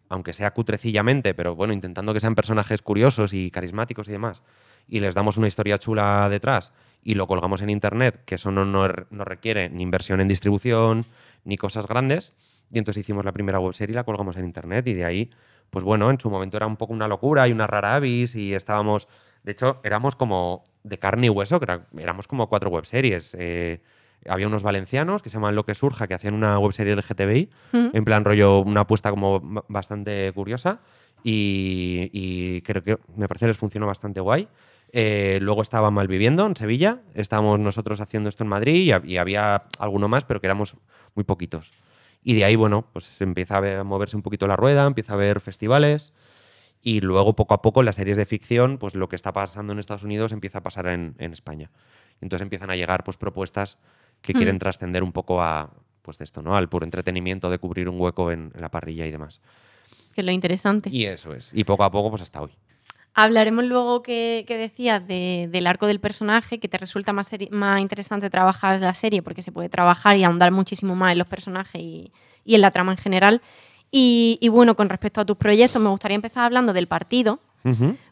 aunque 0.09 0.33
sea 0.33 0.51
cutrecillamente, 0.51 1.33
pero 1.33 1.55
bueno, 1.55 1.71
intentando 1.71 2.13
que 2.13 2.19
sean 2.19 2.35
personajes 2.35 2.81
curiosos 2.81 3.33
y 3.33 3.51
carismáticos 3.51 4.07
y 4.09 4.11
demás, 4.11 4.41
y 4.87 4.99
les 4.99 5.13
damos 5.13 5.37
una 5.37 5.47
historia 5.47 5.77
chula 5.77 6.27
detrás 6.29 6.73
y 7.03 7.13
lo 7.13 7.27
colgamos 7.27 7.61
en 7.61 7.69
internet, 7.69 8.23
que 8.25 8.35
eso 8.35 8.51
no, 8.51 8.65
no, 8.65 8.87
requiere 9.23 9.69
ni 9.69 9.83
inversión 9.83 10.19
en 10.19 10.27
distribución 10.27 11.05
ni 11.45 11.57
cosas 11.57 11.87
grandes, 11.87 12.33
y 12.71 12.79
entonces 12.79 13.01
hicimos 13.01 13.23
la 13.23 13.31
primera 13.31 13.59
webserie 13.59 13.93
y 13.93 13.95
la 13.95 14.03
colgamos 14.03 14.35
en 14.35 14.45
internet 14.45 14.85
y 14.87 14.93
de 14.93 15.05
ahí, 15.05 15.29
pues 15.69 15.85
bueno, 15.85 16.09
en 16.09 16.19
su 16.19 16.29
momento 16.29 16.57
era 16.57 16.67
un 16.67 16.75
poco 16.75 16.93
una 16.93 17.07
locura 17.07 17.47
y 17.47 17.51
una 17.51 17.67
rara 17.67 17.95
avis 17.95 18.35
y 18.35 18.53
estábamos, 18.53 19.07
de 19.43 19.51
hecho, 19.51 19.79
éramos 19.83 20.15
como 20.15 20.63
de 20.83 20.97
carne 20.97 21.27
y 21.27 21.29
hueso, 21.29 21.59
éramos 21.97 22.27
como 22.27 22.49
cuatro 22.49 22.69
webseries. 22.69 23.35
eh, 23.37 23.79
había 24.27 24.47
unos 24.47 24.63
valencianos 24.63 25.21
que 25.21 25.29
se 25.29 25.35
llaman 25.35 25.55
Lo 25.55 25.65
que 25.65 25.75
surja, 25.75 26.07
que 26.07 26.13
hacían 26.13 26.33
una 26.33 26.57
webserie 26.59 26.93
LGTBI, 26.93 27.49
Mm. 27.71 27.87
en 27.93 28.05
plan 28.05 28.25
rollo, 28.25 28.59
una 28.59 28.81
apuesta 28.81 29.09
como 29.11 29.39
ba- 29.39 29.63
bastante 29.67 30.31
curiosa 30.33 30.79
y, 31.23 32.09
y 32.13 32.61
creo 32.61 32.83
que 32.83 32.97
me 33.15 33.27
parece 33.27 33.45
que 33.45 33.49
les 33.49 33.57
funcionó 33.57 33.87
bastante 33.87 34.19
guay. 34.19 34.47
Eh, 34.91 35.37
luego 35.41 35.61
estaba 35.61 35.91
Malviviendo 35.91 36.45
en 36.47 36.55
Sevilla, 36.55 36.99
estábamos 37.13 37.59
nosotros 37.59 38.01
haciendo 38.01 38.29
esto 38.29 38.43
en 38.43 38.49
Madrid 38.49 38.91
y, 39.05 39.11
y 39.13 39.17
había 39.17 39.63
alguno 39.77 40.07
más, 40.07 40.23
pero 40.25 40.41
que 40.41 40.47
éramos 40.47 40.75
muy 41.15 41.23
poquitos. 41.23 41.69
Y 42.23 42.33
de 42.35 42.43
ahí, 42.45 42.55
bueno, 42.55 42.85
pues 42.91 43.21
empieza 43.21 43.57
a, 43.57 43.59
ver- 43.59 43.77
a 43.77 43.83
moverse 43.83 44.15
un 44.15 44.23
poquito 44.23 44.47
la 44.47 44.55
rueda, 44.55 44.85
empieza 44.87 45.13
a 45.13 45.15
haber 45.15 45.39
festivales 45.41 46.11
y 46.81 47.01
luego 47.01 47.35
poco 47.35 47.53
a 47.53 47.61
poco 47.61 47.83
las 47.83 47.95
series 47.95 48.17
de 48.17 48.25
ficción, 48.25 48.77
pues 48.77 48.95
lo 48.95 49.09
que 49.09 49.15
está 49.15 49.31
pasando 49.33 49.73
en 49.73 49.79
Estados 49.79 50.03
Unidos 50.03 50.31
empieza 50.31 50.59
a 50.59 50.63
pasar 50.63 50.87
en, 50.87 51.15
en 51.19 51.33
España. 51.33 51.69
Entonces 52.21 52.43
empiezan 52.43 52.69
a 52.71 52.75
llegar 52.75 53.03
pues 53.03 53.15
propuestas 53.17 53.77
que 54.21 54.33
quieren 54.33 54.59
trascender 54.59 55.03
un 55.03 55.11
poco 55.11 55.41
a 55.41 55.69
pues 56.01 56.17
de 56.17 56.23
esto, 56.25 56.41
¿no? 56.41 56.55
Al 56.55 56.69
puro 56.69 56.85
entretenimiento 56.85 57.49
de 57.49 57.59
cubrir 57.59 57.87
un 57.89 57.99
hueco 57.99 58.31
en, 58.31 58.51
en 58.55 58.61
la 58.61 58.69
parrilla 58.71 59.05
y 59.05 59.11
demás. 59.11 59.41
Que 60.13 60.21
es 60.21 60.25
lo 60.25 60.31
interesante. 60.31 60.89
Y 60.91 61.05
eso 61.05 61.33
es. 61.33 61.51
Y 61.53 61.63
poco 61.65 61.83
a 61.83 61.91
poco, 61.91 62.09
pues 62.09 62.21
hasta 62.23 62.41
hoy. 62.41 62.51
Hablaremos 63.13 63.65
luego 63.65 64.01
que, 64.01 64.43
que 64.47 64.57
decías 64.57 65.05
de- 65.07 65.47
del 65.51 65.67
arco 65.67 65.87
del 65.87 65.99
personaje, 65.99 66.59
que 66.59 66.67
te 66.67 66.77
resulta 66.77 67.11
más, 67.13 67.29
más 67.51 67.81
interesante 67.81 68.29
trabajar 68.29 68.79
la 68.79 68.93
serie 68.93 69.21
porque 69.21 69.41
se 69.41 69.51
puede 69.51 69.69
trabajar 69.69 70.15
y 70.17 70.23
ahondar 70.23 70.51
muchísimo 70.51 70.95
más 70.95 71.11
en 71.11 71.17
los 71.19 71.27
personajes 71.27 71.81
y, 71.81 72.11
y 72.45 72.55
en 72.55 72.61
la 72.61 72.71
trama 72.71 72.91
en 72.93 72.97
general. 72.97 73.41
Y, 73.91 74.37
y 74.41 74.47
bueno, 74.49 74.75
con 74.75 74.89
respecto 74.89 75.21
a 75.21 75.25
tus 75.25 75.37
proyectos, 75.37 75.81
me 75.81 75.89
gustaría 75.89 76.15
empezar 76.15 76.45
hablando 76.45 76.73
del 76.73 76.87
partido, 76.87 77.39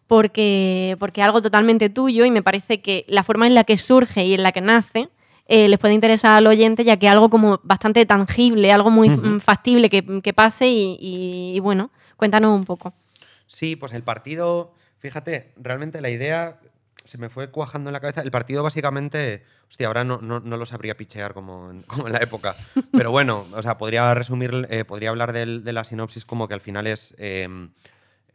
porque, 0.07 0.95
porque 0.99 1.21
es 1.21 1.25
algo 1.25 1.41
totalmente 1.41 1.89
tuyo 1.89 2.25
y 2.25 2.31
me 2.31 2.41
parece 2.41 2.81
que 2.81 3.05
la 3.07 3.23
forma 3.23 3.47
en 3.47 3.55
la 3.55 3.63
que 3.63 3.77
surge 3.77 4.25
y 4.25 4.33
en 4.33 4.43
la 4.43 4.51
que 4.51 4.61
nace 4.61 5.09
eh, 5.47 5.67
les 5.67 5.79
puede 5.79 5.93
interesar 5.93 6.33
al 6.37 6.47
oyente, 6.47 6.83
ya 6.83 6.97
que 6.97 7.07
algo 7.07 7.29
como 7.29 7.59
bastante 7.63 8.05
tangible, 8.05 8.71
algo 8.71 8.89
muy 8.89 9.09
mm, 9.09 9.39
factible 9.39 9.89
que, 9.89 10.21
que 10.21 10.33
pase 10.33 10.67
y, 10.67 10.97
y- 10.99 11.53
y 11.55 11.59
bueno, 11.59 11.89
cuéntanos 12.17 12.55
un 12.57 12.65
poco. 12.65 12.93
Sí, 13.45 13.75
pues 13.75 13.93
el 13.93 14.03
partido, 14.03 14.73
fíjate, 14.99 15.53
realmente 15.57 16.01
la 16.01 16.09
idea 16.09 16.59
se 17.05 17.17
me 17.17 17.29
fue 17.29 17.49
cuajando 17.49 17.89
en 17.89 17.93
la 17.93 18.01
cabeza. 18.01 18.21
El 18.21 18.31
partido 18.31 18.61
básicamente, 18.63 19.45
hostia, 19.69 19.87
ahora 19.87 20.03
no, 20.03 20.19
no, 20.21 20.41
no 20.41 20.57
lo 20.57 20.65
sabría 20.65 20.97
pichear 20.97 21.33
como 21.33 21.71
en, 21.71 21.81
como 21.87 22.07
en 22.07 22.13
la 22.13 22.19
época. 22.19 22.55
Pero 22.91 23.11
bueno, 23.11 23.45
o 23.53 23.61
sea, 23.61 23.77
podría 23.77 24.13
resumir, 24.13 24.67
eh, 24.69 24.83
podría 24.83 25.09
hablar 25.11 25.31
de 25.31 25.71
la 25.73 25.83
sinopsis 25.85 26.25
como 26.25 26.49
que 26.49 26.53
al 26.55 26.59
final 26.61 26.85
es 26.87 27.15
eh, 27.17 27.47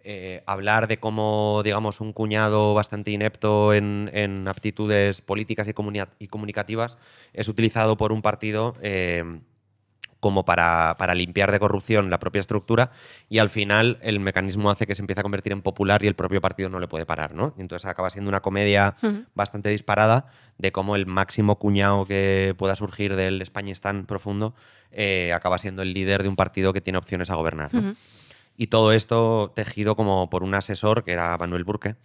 eh, 0.04 0.42
hablar 0.46 0.88
de 0.88 0.98
cómo, 0.98 1.62
digamos, 1.64 2.00
un 2.00 2.12
cuñado 2.12 2.74
bastante 2.74 3.10
inepto 3.10 3.72
en, 3.72 4.10
en 4.12 4.48
aptitudes 4.48 5.20
políticas 5.20 5.68
y, 5.68 6.26
comunicativas 6.26 6.98
es 7.32 7.48
utilizado 7.48 7.96
por 7.96 8.12
un 8.12 8.22
partido 8.22 8.74
eh, 8.82 9.40
como 10.22 10.44
para, 10.44 10.94
para 10.98 11.16
limpiar 11.16 11.50
de 11.50 11.58
corrupción 11.58 12.08
la 12.08 12.20
propia 12.20 12.40
estructura 12.40 12.92
y 13.28 13.38
al 13.38 13.50
final 13.50 13.98
el 14.02 14.20
mecanismo 14.20 14.70
hace 14.70 14.86
que 14.86 14.94
se 14.94 15.02
empiece 15.02 15.18
a 15.18 15.24
convertir 15.24 15.52
en 15.52 15.62
popular 15.62 16.04
y 16.04 16.06
el 16.06 16.14
propio 16.14 16.40
partido 16.40 16.68
no 16.68 16.78
le 16.78 16.86
puede 16.86 17.04
parar, 17.04 17.34
¿no? 17.34 17.54
Y 17.58 17.60
entonces 17.60 17.88
acaba 17.88 18.08
siendo 18.08 18.28
una 18.28 18.40
comedia 18.40 18.94
bastante 19.34 19.70
disparada 19.70 20.26
de 20.58 20.70
cómo 20.70 20.94
el 20.94 21.06
máximo 21.06 21.58
cuñado 21.58 22.06
que 22.06 22.54
pueda 22.56 22.76
surgir 22.76 23.16
del 23.16 23.42
Españistán 23.42 24.06
profundo 24.06 24.54
eh, 24.92 25.32
acaba 25.32 25.58
siendo 25.58 25.82
el 25.82 25.92
líder 25.92 26.22
de 26.22 26.28
un 26.28 26.36
partido 26.36 26.72
que 26.72 26.80
tiene 26.80 26.98
opciones 26.98 27.28
a 27.30 27.34
gobernar. 27.34 27.70
Y 28.56 28.66
todo 28.68 28.92
esto 28.92 29.52
tejido 29.54 29.96
como 29.96 30.28
por 30.30 30.42
un 30.42 30.54
asesor, 30.54 31.04
que 31.04 31.12
era 31.12 31.36
Manuel 31.38 31.64
Burke, 31.64 31.96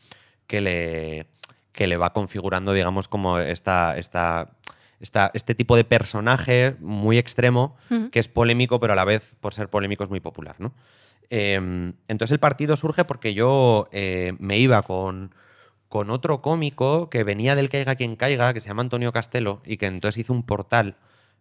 que 0.47 0.61
le, 0.61 1.27
que 1.71 1.87
le 1.87 1.97
va 1.97 2.13
configurando, 2.13 2.73
digamos, 2.73 3.07
como 3.07 3.39
esta, 3.39 3.97
esta, 3.97 4.51
esta- 4.99 5.29
este 5.33 5.55
tipo 5.55 5.75
de 5.75 5.83
personaje 5.83 6.75
muy 6.79 7.17
extremo, 7.17 7.75
que 8.11 8.19
es 8.19 8.27
polémico, 8.27 8.79
pero 8.79 8.93
a 8.93 8.95
la 8.95 9.05
vez, 9.05 9.35
por 9.41 9.53
ser 9.53 9.69
polémico, 9.69 10.03
es 10.03 10.09
muy 10.09 10.19
popular, 10.21 10.55
¿no? 10.59 10.73
Eh, 11.29 11.55
entonces 12.07 12.31
el 12.31 12.39
partido 12.39 12.77
surge 12.77 13.03
porque 13.03 13.33
yo 13.33 13.89
eh, 13.91 14.33
me 14.39 14.57
iba 14.57 14.81
con, 14.83 15.35
con 15.89 16.09
otro 16.09 16.41
cómico 16.41 17.09
que 17.09 17.25
venía 17.25 17.53
del 17.55 17.69
Caiga 17.69 17.95
quien 17.95 18.15
caiga, 18.15 18.53
que 18.53 18.61
se 18.61 18.69
llama 18.69 18.81
Antonio 18.83 19.11
Castelo, 19.11 19.61
y 19.65 19.75
que 19.77 19.87
entonces 19.87 20.21
hizo 20.21 20.31
un 20.31 20.43
portal 20.43 20.95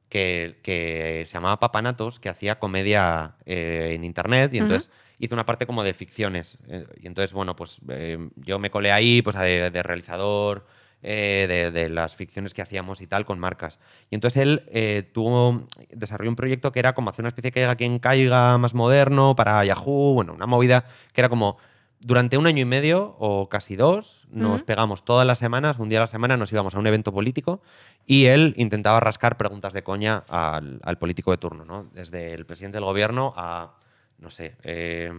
que, 0.08 0.58
que 0.62 1.25
se 1.26 1.34
llamaba 1.34 1.58
Papanatos, 1.58 2.20
que 2.20 2.28
hacía 2.28 2.58
comedia 2.58 3.34
eh, 3.44 3.92
en 3.94 4.04
internet, 4.04 4.54
y 4.54 4.58
entonces 4.58 4.90
hizo 5.18 5.34
una 5.34 5.46
parte 5.46 5.66
como 5.66 5.82
de 5.82 5.94
ficciones. 5.94 6.58
eh, 6.68 6.86
y 7.00 7.06
entonces, 7.06 7.32
bueno, 7.32 7.56
pues 7.56 7.80
eh, 7.88 8.28
yo 8.36 8.58
me 8.58 8.70
colé 8.70 8.92
ahí, 8.92 9.22
pues 9.22 9.36
de, 9.38 9.70
de 9.70 9.82
realizador, 9.82 10.66
de, 11.02 11.70
de 11.72 11.88
las 11.88 12.16
ficciones 12.16 12.52
que 12.52 12.62
hacíamos 12.62 13.00
y 13.00 13.06
tal 13.06 13.25
con 13.25 13.38
marcas. 13.38 13.78
Y 14.10 14.16
entonces 14.16 14.42
él 14.42 15.10
tuvo, 15.12 15.68
desarrolló 15.90 16.30
un 16.30 16.36
proyecto 16.36 16.72
que 16.72 16.80
era 16.80 16.94
como 16.94 17.10
hacer 17.10 17.22
una 17.22 17.28
especie 17.28 17.50
de 17.50 17.52
caiga 17.52 17.76
quien 17.76 18.00
caiga 18.00 18.58
más 18.58 18.75
moderno 18.75 19.36
para 19.36 19.64
Yahoo, 19.64 20.14
bueno, 20.14 20.32
una 20.32 20.46
movida 20.46 20.84
que 21.12 21.20
era 21.20 21.28
como 21.28 21.58
durante 22.00 22.36
un 22.38 22.46
año 22.46 22.62
y 22.62 22.64
medio 22.64 23.16
o 23.18 23.48
casi 23.48 23.76
dos, 23.76 24.26
nos 24.30 24.62
pegamos 24.62 25.04
todas 25.04 25.26
las 25.26 25.38
semanas, 25.38 25.78
un 25.78 25.88
día 25.88 25.98
a 25.98 26.02
la 26.02 26.08
semana 26.08 26.36
nos 26.36 26.52
íbamos 26.52 26.74
a 26.74 26.78
un 26.78 26.86
evento 26.86 27.12
político 27.12 27.62
y 28.04 28.26
él 28.26 28.54
intentaba 28.56 29.00
rascar 29.00 29.36
preguntas 29.36 29.72
de 29.72 29.82
coña 29.82 30.24
al, 30.28 30.80
al 30.82 30.98
político 30.98 31.30
de 31.30 31.38
turno, 31.38 31.64
¿no? 31.64 31.88
Desde 31.94 32.34
el 32.34 32.44
presidente 32.46 32.76
del 32.76 32.84
gobierno 32.84 33.32
a, 33.36 33.74
no 34.18 34.30
sé, 34.30 34.56
eh, 34.62 35.12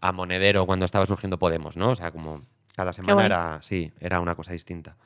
a 0.00 0.12
Monedero 0.12 0.66
cuando 0.66 0.84
estaba 0.84 1.06
surgiendo 1.06 1.38
Podemos, 1.38 1.76
¿no? 1.76 1.90
O 1.90 1.96
sea, 1.96 2.10
como 2.10 2.42
cada 2.74 2.92
semana 2.92 3.14
guay. 3.14 3.26
era, 3.26 3.58
sí, 3.62 3.92
era 4.00 4.20
una 4.20 4.34
cosa 4.34 4.52
distinta. 4.52 4.96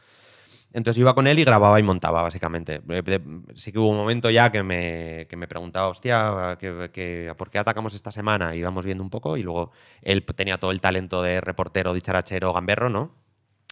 Entonces 0.73 1.01
iba 1.01 1.15
con 1.15 1.27
él 1.27 1.39
y 1.39 1.45
grababa 1.45 1.81
y 1.81 1.83
montaba, 1.83 2.23
básicamente. 2.23 2.81
Eh, 2.91 3.19
Sí 3.55 3.73
que 3.73 3.79
hubo 3.79 3.89
un 3.89 3.97
momento 3.97 4.31
ya 4.31 4.53
que 4.53 4.63
me, 4.63 5.27
que 5.29 5.37
me 5.37 5.49
preguntaba, 5.49 5.89
hostia, 5.89 6.57
¿qué- 6.61 6.91
qué- 6.93 7.35
¿por 7.37 7.51
qué 7.51 7.59
atacamos 7.59 7.95
esta 7.95 8.13
semana? 8.13 8.55
Íbamos 8.55 8.85
viendo 8.85 9.03
un 9.03 9.11
poco 9.11 9.37
y 9.37 9.43
luego 9.43 9.73
él 10.03 10.25
tenía 10.25 10.59
todo 10.59 10.71
el 10.71 10.81
talento 10.81 11.23
de 11.23 11.41
reportero, 11.41 11.93
dicharachero, 11.93 12.53
gamberro, 12.53 12.89
¿no? 12.89 13.11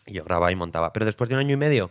Y 0.07 0.15
yo 0.15 0.25
grababa 0.25 0.53
y 0.53 0.57
montaba. 0.57 0.93
Pero 0.93 1.07
después 1.07 1.29
de 1.31 1.37
un 1.37 1.41
año 1.41 1.55
y 1.55 1.57
medio 1.59 1.91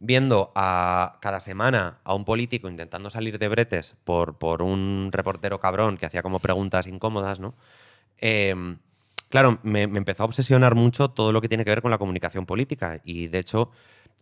viendo 0.00 0.52
a 0.54 1.18
cada 1.20 1.40
semana 1.40 2.00
a 2.04 2.14
un 2.14 2.24
político 2.24 2.68
intentando 2.68 3.10
salir 3.10 3.38
de 3.38 3.48
bretes 3.48 3.96
por, 4.04 4.36
por 4.38 4.62
un 4.62 5.10
reportero 5.12 5.60
cabrón 5.60 5.96
que 5.98 6.06
hacía 6.06 6.22
como 6.22 6.40
preguntas 6.40 6.86
incómodas, 6.86 7.40
¿no? 7.40 7.54
Em, 8.18 8.78
claro, 9.28 9.58
me, 9.62 9.86
me 9.86 9.98
empezó 9.98 10.22
a 10.22 10.26
obsesionar 10.26 10.74
mucho 10.74 11.10
todo 11.10 11.32
lo 11.32 11.40
que 11.40 11.48
tiene 11.48 11.64
que 11.64 11.70
ver 11.70 11.82
con 11.82 11.90
la 11.90 11.98
comunicación 11.98 12.46
política. 12.46 13.00
Y 13.04 13.28
de 13.28 13.38
hecho, 13.38 13.70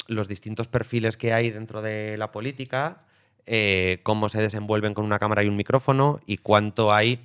los 0.08 0.28
distintos 0.28 0.68
perfiles 0.68 1.16
que 1.16 1.32
hay 1.32 1.50
dentro 1.50 1.82
de 1.82 2.16
la 2.18 2.32
política, 2.32 3.02
eh, 3.46 4.00
cómo 4.02 4.28
se 4.28 4.40
desenvuelven 4.40 4.94
con 4.94 5.04
una 5.04 5.18
cámara 5.18 5.42
y 5.42 5.48
un 5.48 5.56
micrófono 5.56 6.20
y 6.26 6.36
cuánto 6.38 6.92
hay 6.92 7.20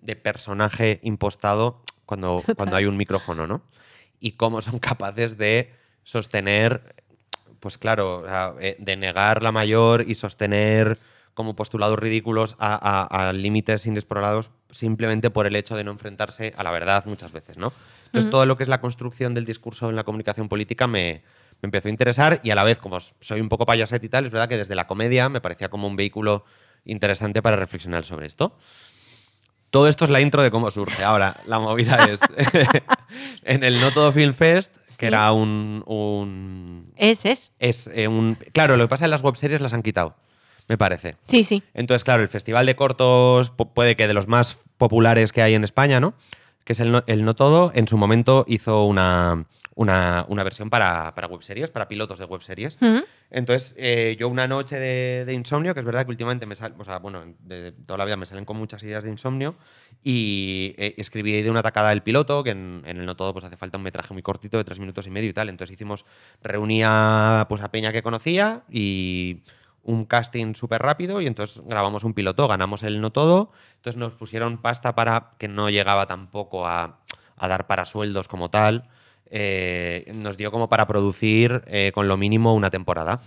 de 0.00 0.16
personaje 0.16 1.00
impostado 1.02 1.82
cuando, 2.06 2.42
cuando 2.56 2.76
hay 2.76 2.86
un 2.86 2.96
micrófono, 2.96 3.46
¿no? 3.46 3.62
Y 4.20 4.32
cómo 4.32 4.62
son 4.62 4.78
capaces 4.80 5.36
de 5.38 5.72
sostener, 6.04 6.94
pues 7.60 7.78
claro, 7.78 8.18
o 8.20 8.24
sea, 8.26 8.54
eh, 8.60 8.76
de 8.78 8.96
negar 8.96 9.42
la 9.42 9.52
mayor 9.52 10.04
y 10.08 10.14
sostener 10.14 10.98
como 11.34 11.54
postulados 11.54 11.98
ridículos 11.98 12.56
a, 12.58 12.74
a- 12.74 13.28
a 13.28 13.32
límites 13.32 13.86
inexplorados 13.86 14.50
simplemente 14.70 15.30
por 15.30 15.46
el 15.46 15.56
hecho 15.56 15.76
de 15.76 15.84
no 15.84 15.90
enfrentarse 15.92 16.52
a 16.56 16.62
la 16.64 16.70
verdad 16.70 17.04
muchas 17.06 17.32
veces, 17.32 17.56
¿no? 17.58 17.72
Entonces 18.06 18.30
todo 18.30 18.44
lo 18.46 18.56
que 18.56 18.64
es 18.64 18.68
la 18.68 18.80
construcción 18.80 19.34
del 19.34 19.44
discurso 19.44 19.88
en 19.88 19.94
la 19.96 20.02
comunicación 20.04 20.48
política 20.48 20.86
me, 20.88 21.22
me 21.62 21.66
empezó 21.66 21.88
a 21.88 21.90
interesar 21.90 22.40
y 22.42 22.50
a 22.50 22.54
la 22.54 22.64
vez, 22.64 22.78
como 22.78 22.98
soy 23.00 23.40
un 23.40 23.48
poco 23.48 23.66
payaset 23.66 24.02
y 24.04 24.08
tal, 24.08 24.24
es 24.26 24.30
verdad 24.30 24.48
que 24.48 24.56
desde 24.56 24.74
la 24.74 24.86
comedia 24.86 25.28
me 25.28 25.40
parecía 25.40 25.68
como 25.68 25.86
un 25.86 25.96
vehículo 25.96 26.44
interesante 26.84 27.42
para 27.42 27.56
reflexionar 27.56 28.04
sobre 28.04 28.26
esto. 28.26 28.56
Todo 29.70 29.86
esto 29.86 30.04
es 30.04 30.10
la 30.10 30.20
intro 30.20 30.42
de 30.42 30.50
cómo 30.50 30.68
surge. 30.72 31.04
Ahora, 31.04 31.36
la 31.46 31.58
movida 31.60 32.04
es 32.10 32.18
en 33.44 33.62
el 33.62 33.80
No 33.80 33.92
Todo 33.92 34.12
Film 34.12 34.34
Fest, 34.34 34.74
Sí. 34.86 34.96
que 34.98 35.06
era 35.06 35.30
un, 35.32 35.84
un- 35.86 36.92
Es, 36.96 37.24
es. 37.24 37.52
es 37.60 37.86
eh, 37.94 38.08
un 38.08 38.36
claro, 38.52 38.76
lo 38.76 38.84
que 38.84 38.88
pasa 38.88 39.04
es 39.04 39.08
que 39.08 39.10
las 39.12 39.22
webseries 39.22 39.60
las 39.60 39.72
han 39.72 39.82
quitado, 39.82 40.16
me 40.68 40.76
parece. 40.76 41.16
Sí, 41.28 41.44
sí. 41.44 41.62
Entonces, 41.74 42.02
claro, 42.04 42.22
el 42.22 42.28
festival 42.28 42.66
de 42.66 42.74
cortos 42.74 43.52
pu- 43.56 43.72
puede 43.72 43.94
que 43.96 44.08
de 44.08 44.14
los 44.14 44.26
más 44.26 44.58
populares 44.76 45.30
que 45.32 45.42
hay 45.42 45.54
en 45.54 45.62
España, 45.62 46.00
¿no? 46.00 46.14
Que 46.70 46.74
es 46.74 46.78
el 46.78 46.92
No, 46.92 47.02
el 47.08 47.24
no 47.24 47.34
Todo, 47.34 47.72
en 47.74 47.88
su 47.88 47.96
momento 47.98 48.44
hizo 48.46 48.84
una, 48.84 49.44
una, 49.74 50.24
una 50.28 50.44
versión 50.44 50.70
para, 50.70 51.12
para 51.16 51.26
webseries, 51.26 51.68
para 51.68 51.88
pilotos 51.88 52.20
de 52.20 52.26
webseries. 52.26 52.78
Entonces, 53.28 53.74
eh, 53.76 54.16
yo 54.20 54.28
una 54.28 54.46
noche 54.46 54.78
de, 54.78 55.24
de 55.24 55.34
insomnio, 55.34 55.74
que 55.74 55.80
es 55.80 55.84
verdad 55.84 56.04
que 56.04 56.12
últimamente 56.12 56.46
me 56.46 56.54
salen, 56.54 56.80
o 56.80 56.84
sea, 56.84 57.00
bueno, 57.00 57.24
de 57.40 57.72
toda 57.72 57.98
la 57.98 58.04
vida 58.04 58.16
me 58.16 58.24
salen 58.24 58.44
con 58.44 58.56
muchas 58.56 58.84
ideas 58.84 59.02
de 59.02 59.10
insomnio, 59.10 59.56
y 60.04 60.76
eh, 60.78 60.94
escribí 60.96 61.42
de 61.42 61.50
una 61.50 61.64
tacada 61.64 61.90
el 61.90 62.04
piloto, 62.04 62.44
que 62.44 62.50
en, 62.50 62.84
en 62.86 62.98
el 62.98 63.04
no 63.04 63.16
todo 63.16 63.32
pues 63.32 63.44
hace 63.44 63.56
falta 63.56 63.76
un 63.76 63.82
metraje 63.82 64.12
muy 64.14 64.22
cortito 64.22 64.56
de 64.56 64.62
tres 64.62 64.78
minutos 64.78 65.08
y 65.08 65.10
medio 65.10 65.28
y 65.28 65.32
tal. 65.32 65.48
Entonces 65.48 65.74
hicimos, 65.74 66.04
reunía 66.40 67.46
pues 67.48 67.62
a 67.62 67.72
Peña 67.72 67.90
que 67.90 68.04
conocía 68.04 68.62
y 68.70 69.42
un 69.82 70.04
casting 70.04 70.54
súper 70.54 70.82
rápido 70.82 71.20
y 71.20 71.26
entonces 71.26 71.62
grabamos 71.64 72.04
un 72.04 72.14
piloto, 72.14 72.46
ganamos 72.48 72.82
el 72.82 73.00
no 73.00 73.10
todo, 73.10 73.52
entonces 73.76 73.98
nos 73.98 74.12
pusieron 74.12 74.58
pasta 74.58 74.94
para 74.94 75.32
que 75.38 75.48
no 75.48 75.70
llegaba 75.70 76.06
tampoco 76.06 76.66
a, 76.66 76.98
a 77.36 77.48
dar 77.48 77.66
para 77.66 77.86
sueldos 77.86 78.28
como 78.28 78.50
tal, 78.50 78.88
eh, 79.30 80.10
nos 80.14 80.36
dio 80.36 80.50
como 80.50 80.68
para 80.68 80.86
producir 80.86 81.62
eh, 81.66 81.92
con 81.94 82.08
lo 82.08 82.16
mínimo 82.16 82.52
una 82.54 82.70
temporada. 82.70 83.20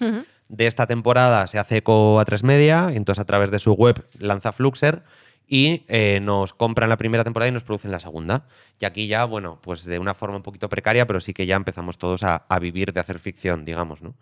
De 0.50 0.68
esta 0.68 0.86
temporada 0.86 1.48
se 1.48 1.58
hace 1.58 1.78
eco 1.78 2.20
a 2.20 2.26
tres 2.26 2.44
media, 2.44 2.90
y 2.94 2.98
entonces 2.98 3.22
a 3.22 3.26
través 3.26 3.50
de 3.50 3.60
su 3.60 3.74
web 3.74 4.06
lanza 4.20 4.52
Fluxer 4.52 5.04
y 5.48 5.84
eh, 5.88 6.20
nos 6.22 6.54
compran 6.54 6.90
la 6.90 6.98
primera 6.98 7.24
temporada 7.24 7.50
y 7.50 7.52
nos 7.52 7.64
producen 7.64 7.92
la 7.92 8.00
segunda. 8.00 8.46
Y 8.80 8.86
aquí 8.86 9.08
ya, 9.08 9.26
bueno, 9.26 9.60
pues 9.62 9.86
de 9.86 9.98
una 9.98 10.14
forma 10.14 10.38
un 10.38 10.44
poquito 10.44 10.70
precaria, 10.70 11.08
pero 11.08 11.22
sí 11.22 11.34
que 11.34 11.46
ya 11.46 11.56
empezamos 11.56 11.98
todos 11.98 12.24
a, 12.24 12.46
a 12.48 12.60
vivir 12.60 12.94
de 12.94 13.00
hacer 13.00 13.20
ficción, 13.20 13.66
digamos, 13.66 14.02
¿no? 14.02 14.14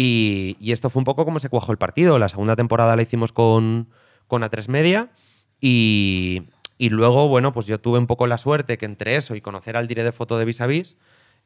Y, 0.00 0.56
y 0.60 0.70
esto 0.70 0.90
fue 0.90 1.00
un 1.00 1.04
poco 1.04 1.24
como 1.24 1.40
se 1.40 1.48
cuajó 1.48 1.72
el 1.72 1.78
partido. 1.78 2.20
La 2.20 2.28
segunda 2.28 2.54
temporada 2.54 2.94
la 2.94 3.02
hicimos 3.02 3.32
con, 3.32 3.88
con 4.28 4.42
A3 4.42 4.68
Media 4.68 5.10
y, 5.60 6.44
y 6.78 6.90
luego, 6.90 7.26
bueno, 7.26 7.52
pues 7.52 7.66
yo 7.66 7.80
tuve 7.80 7.98
un 7.98 8.06
poco 8.06 8.28
la 8.28 8.38
suerte 8.38 8.78
que 8.78 8.86
entre 8.86 9.16
eso 9.16 9.34
y 9.34 9.40
conocer 9.40 9.76
al 9.76 9.88
director 9.88 10.12
de 10.12 10.16
foto 10.16 10.38
de 10.38 10.44
Vis 10.44 10.60
a 10.60 10.68
Vis, 10.68 10.96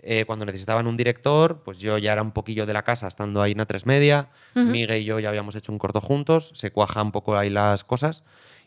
eh, 0.01 0.25
cuando 0.27 0.45
necesitaban 0.45 0.87
un 0.87 0.99
director, 0.99 1.63
pues 1.65 1.79
yo 1.79 1.97
ya 1.97 2.13
era 2.13 2.21
un 2.21 2.33
poquillo 2.33 2.67
de 2.67 2.75
la 2.75 2.83
casa 2.83 3.09
estando 3.09 3.41
ahí 3.41 3.53
en 3.53 3.59
A3 3.59 3.87
Media. 3.87 4.29
Miguel 4.55 5.01
y 5.01 5.05
yo 5.05 5.19
ya 5.19 5.31
habíamos 5.31 5.55
hecho 5.55 5.73
un 5.73 5.79
corto 5.79 6.03
juntos, 6.03 6.53
se 6.55 6.71
cuaja 6.71 7.03
un 7.03 7.11
poco 7.11 7.39
ahí 7.39 7.49
las 7.49 7.85
cosas 7.85 8.23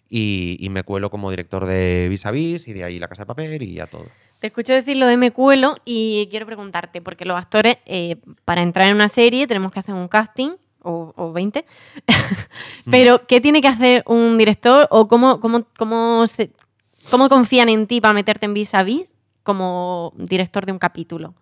y, 0.10 0.58
y 0.60 0.70
me 0.70 0.82
cuelo 0.82 1.12
como 1.12 1.30
director 1.30 1.68
de 1.68 2.08
Vis 2.10 2.26
a 2.26 2.32
Vis 2.32 2.68
y 2.68 2.74
de 2.74 2.86
ahí 2.86 2.98
La 2.98 3.08
Casa 3.08 3.22
de 3.22 3.28
Papel 3.28 3.62
y 3.62 3.76
ya 3.76 3.86
todo. 3.86 4.08
Te 4.46 4.50
escucho 4.50 4.74
decir 4.74 4.96
lo 4.98 5.08
de 5.08 5.18
me 5.18 5.32
cuelo 5.32 5.74
y 5.86 6.28
quiero 6.30 6.46
preguntarte, 6.46 7.02
porque 7.02 7.26
los 7.26 7.36
actores, 7.36 7.78
eh, 7.88 8.18
para 8.46 8.62
entrar 8.62 8.86
en 8.86 8.94
una 8.94 9.08
serie 9.08 9.48
tenemos 9.48 9.72
que 9.72 9.80
hacer 9.80 9.96
un 9.96 10.08
casting, 10.08 10.52
o, 10.84 11.14
o 11.16 11.34
20, 11.34 11.66
pero 12.92 13.26
¿qué 13.26 13.42
tiene 13.42 13.60
que 13.60 13.68
hacer 13.68 14.04
un 14.06 14.38
director 14.38 14.88
o 14.92 15.08
cómo, 15.08 15.40
cómo, 15.40 15.66
cómo, 15.76 16.28
se, 16.28 16.52
cómo 17.10 17.28
confían 17.28 17.70
en 17.70 17.88
ti 17.88 18.02
para 18.02 18.14
meterte 18.14 18.46
en 18.46 18.54
vis 18.54 18.76
a 18.76 18.84
vis 18.84 19.16
como 19.42 20.14
director 20.16 20.68
de 20.68 20.74
un 20.74 20.78
capítulo? 20.78 21.34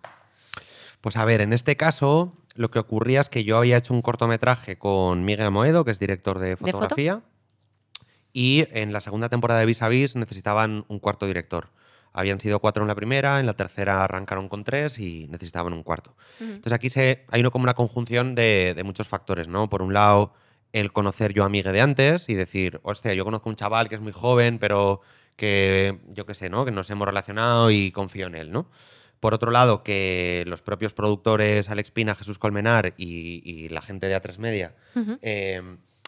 Pues 1.02 1.18
a 1.18 1.26
ver, 1.26 1.42
en 1.42 1.52
este 1.52 1.76
caso 1.76 2.32
lo 2.54 2.70
que 2.70 2.78
ocurría 2.78 3.20
es 3.20 3.28
que 3.28 3.44
yo 3.44 3.58
había 3.58 3.76
hecho 3.76 3.92
un 3.92 4.00
cortometraje 4.00 4.78
con 4.78 5.26
Miguel 5.26 5.50
Moedo, 5.50 5.84
que 5.84 5.90
es 5.90 5.98
director 5.98 6.38
de 6.38 6.56
foto? 6.56 6.72
fotografía, 6.72 7.20
y 8.32 8.66
en 8.70 8.94
la 8.94 9.02
segunda 9.02 9.28
temporada 9.28 9.60
de 9.60 9.66
Vis 9.66 9.82
a 9.82 9.90
Vis 9.90 10.16
necesitaban 10.16 10.86
un 10.88 11.00
cuarto 11.00 11.26
director. 11.26 11.68
Habían 12.14 12.40
sido 12.40 12.60
cuatro 12.60 12.82
en 12.82 12.88
la 12.88 12.94
primera, 12.94 13.40
en 13.40 13.46
la 13.46 13.54
tercera 13.54 14.04
arrancaron 14.04 14.48
con 14.48 14.64
tres 14.64 14.98
y 14.98 15.26
necesitaban 15.28 15.72
un 15.72 15.82
cuarto. 15.82 16.16
Entonces 16.40 16.72
aquí 16.72 16.88
se, 16.88 17.26
hay 17.30 17.42
como 17.42 17.64
una 17.64 17.74
conjunción 17.74 18.34
de, 18.34 18.72
de, 18.74 18.84
muchos 18.84 19.08
factores, 19.08 19.48
¿no? 19.48 19.68
Por 19.68 19.82
un 19.82 19.92
lado, 19.92 20.32
el 20.72 20.92
conocer 20.92 21.34
yo 21.34 21.44
a 21.44 21.48
Miguel 21.48 21.72
de 21.72 21.80
antes 21.80 22.28
y 22.28 22.34
decir, 22.34 22.80
hostia, 22.84 23.14
yo 23.14 23.24
conozco 23.24 23.48
a 23.48 23.50
un 23.50 23.56
chaval 23.56 23.88
que 23.88 23.96
es 23.96 24.00
muy 24.00 24.12
joven, 24.12 24.58
pero 24.58 25.02
que 25.36 25.98
yo 26.08 26.24
qué 26.24 26.34
sé, 26.34 26.48
¿no? 26.48 26.64
Que 26.64 26.70
nos 26.70 26.88
hemos 26.90 27.06
relacionado 27.06 27.70
y 27.70 27.90
confío 27.90 28.28
en 28.28 28.36
él, 28.36 28.52
¿no? 28.52 28.70
Por 29.20 29.34
otro 29.34 29.50
lado, 29.50 29.82
que 29.82 30.44
los 30.46 30.62
propios 30.62 30.92
productores 30.92 31.70
Alex 31.70 31.90
Pina, 31.90 32.14
Jesús 32.14 32.38
Colmenar 32.38 32.94
y, 32.96 33.68
la 33.70 33.80
gente 33.80 34.06
de 34.06 34.20
A3 34.20 34.38
Media 34.38 34.74
eh, 35.22 35.62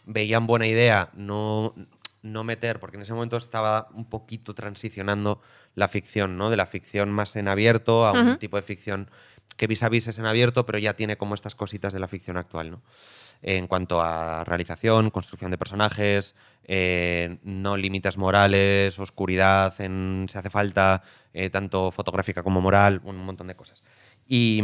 veían 0.05 0.47
buena 0.47 0.67
idea 0.67 1.11
no, 1.15 1.75
no 2.33 2.45
meter, 2.45 2.81
porque 2.81 2.97
en 2.97 3.03
ese 3.03 3.15
momento 3.15 3.37
estaba 3.37 3.89
un 3.95 4.09
poquito 4.09 4.55
transicionando 4.55 5.41
la 5.75 5.89
ficción, 5.89 6.37
¿no? 6.37 6.51
De 6.51 6.57
la 6.57 6.67
ficción 6.67 7.11
más 7.11 7.37
en 7.37 7.49
abierto 7.49 8.07
a 8.07 8.13
un 8.13 8.39
tipo 8.39 8.57
de 8.57 8.63
ficción 8.63 9.11
que 9.57 9.67
vis 9.67 9.83
a 9.83 9.89
vis 9.89 10.07
es 10.09 10.19
en 10.19 10.27
abierto, 10.27 10.67
pero 10.67 10.79
ya 10.79 10.95
tiene 10.95 11.17
como 11.17 11.35
estas 11.35 11.55
cositas 11.55 11.93
de 11.93 12.01
la 12.01 12.09
ficción 12.09 12.37
actual, 12.37 12.71
¿no? 12.71 12.83
En 13.43 13.67
cuanto 13.67 14.01
a 14.01 14.45
realización, 14.45 15.11
construcción 15.11 15.51
de 15.51 15.59
personajes, 15.59 16.35
eh, 16.65 17.39
no 17.43 17.77
límites 17.77 18.17
morales, 18.17 18.99
oscuridad, 18.99 19.79
en, 19.81 20.27
si 20.31 20.39
hace 20.39 20.51
falta, 20.51 21.03
eh, 21.33 21.51
tanto 21.51 21.91
fotográfica 21.91 22.43
como 22.43 22.61
moral, 22.61 23.01
un 23.05 23.19
montón 23.19 23.47
de 23.47 23.55
cosas. 23.55 23.83
Y, 24.27 24.63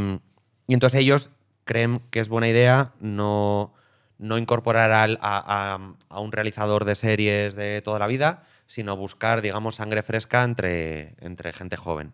y 0.67 0.75
entonces 0.75 1.01
ellos 1.01 1.31
creen 1.65 2.01
que 2.11 2.21
es 2.21 2.29
buena 2.29 2.49
idea 2.49 2.93
no 3.01 3.75
no 4.23 4.39
incorporar 4.39 5.19
a, 5.21 5.79
un 6.19 6.33
realizador 6.33 6.85
de 6.85 6.95
series 6.95 7.55
de 7.55 7.83
toda 7.83 7.99
la 7.99 8.07
vida, 8.07 8.45
sino 8.67 8.97
buscar, 8.97 9.43
digamos, 9.43 9.77
sangre 9.77 10.03
fresca 10.03 10.45
entre, 10.45 11.15
entre 11.21 11.53
gente 11.53 11.77
joven. 11.77 12.13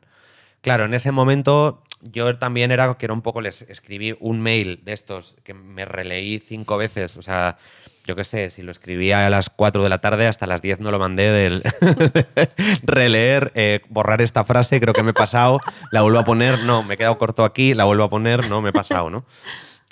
Claro, 0.61 0.87
en 0.87 0.95
ese 0.95 1.13
momento 1.13 1.85
yo 2.01 2.39
también 2.39 2.71
era 2.71 2.95
que 2.95 3.07
era 3.07 3.13
un 3.13 3.23
poco, 3.23 3.41
les 3.41 3.63
escribí 3.63 4.17
un 4.21 4.41
mail 4.41 4.81
de 4.85 4.93
estos 4.93 5.37
que 5.45 5.55
me 5.55 5.85
releí 5.85 6.41
cinco 6.41 6.77
veces, 6.79 7.17
o 7.17 7.23
sea, 7.23 7.59
yo 8.07 8.17
qué 8.17 8.25
sé, 8.25 8.51
si 8.51 8.63
lo 8.63 8.73
escribía 8.73 9.27
a 9.27 9.31
las 9.31 9.51
4 9.51 9.83
de 9.83 9.89
la 9.89 9.99
tarde, 9.99 10.27
hasta 10.27 10.47
las 10.47 10.63
10 10.63 10.81
no 10.81 10.91
lo 10.91 10.99
mandé 10.99 11.31
del 11.31 11.63
releer, 12.83 13.53
eh, 13.55 13.81
borrar 13.91 14.23
esta 14.23 14.45
frase, 14.45 14.81
creo 14.81 14.95
que 14.95 15.03
me 15.03 15.11
he 15.11 15.15
pasado, 15.15 15.61
la 15.91 16.03
vuelvo 16.03 16.19
a 16.19 16.25
poner, 16.25 16.61
no, 16.61 16.83
me 16.83 16.95
he 16.95 16.97
quedado 16.97 17.19
corto 17.19 17.45
aquí, 17.45 17.75
la 17.75 17.85
vuelvo 17.85 18.05
a 18.05 18.11
poner, 18.11 18.49
no, 18.49 18.63
me 18.63 18.71
he 18.71 18.73
pasado, 18.73 19.11
¿no? 19.11 19.25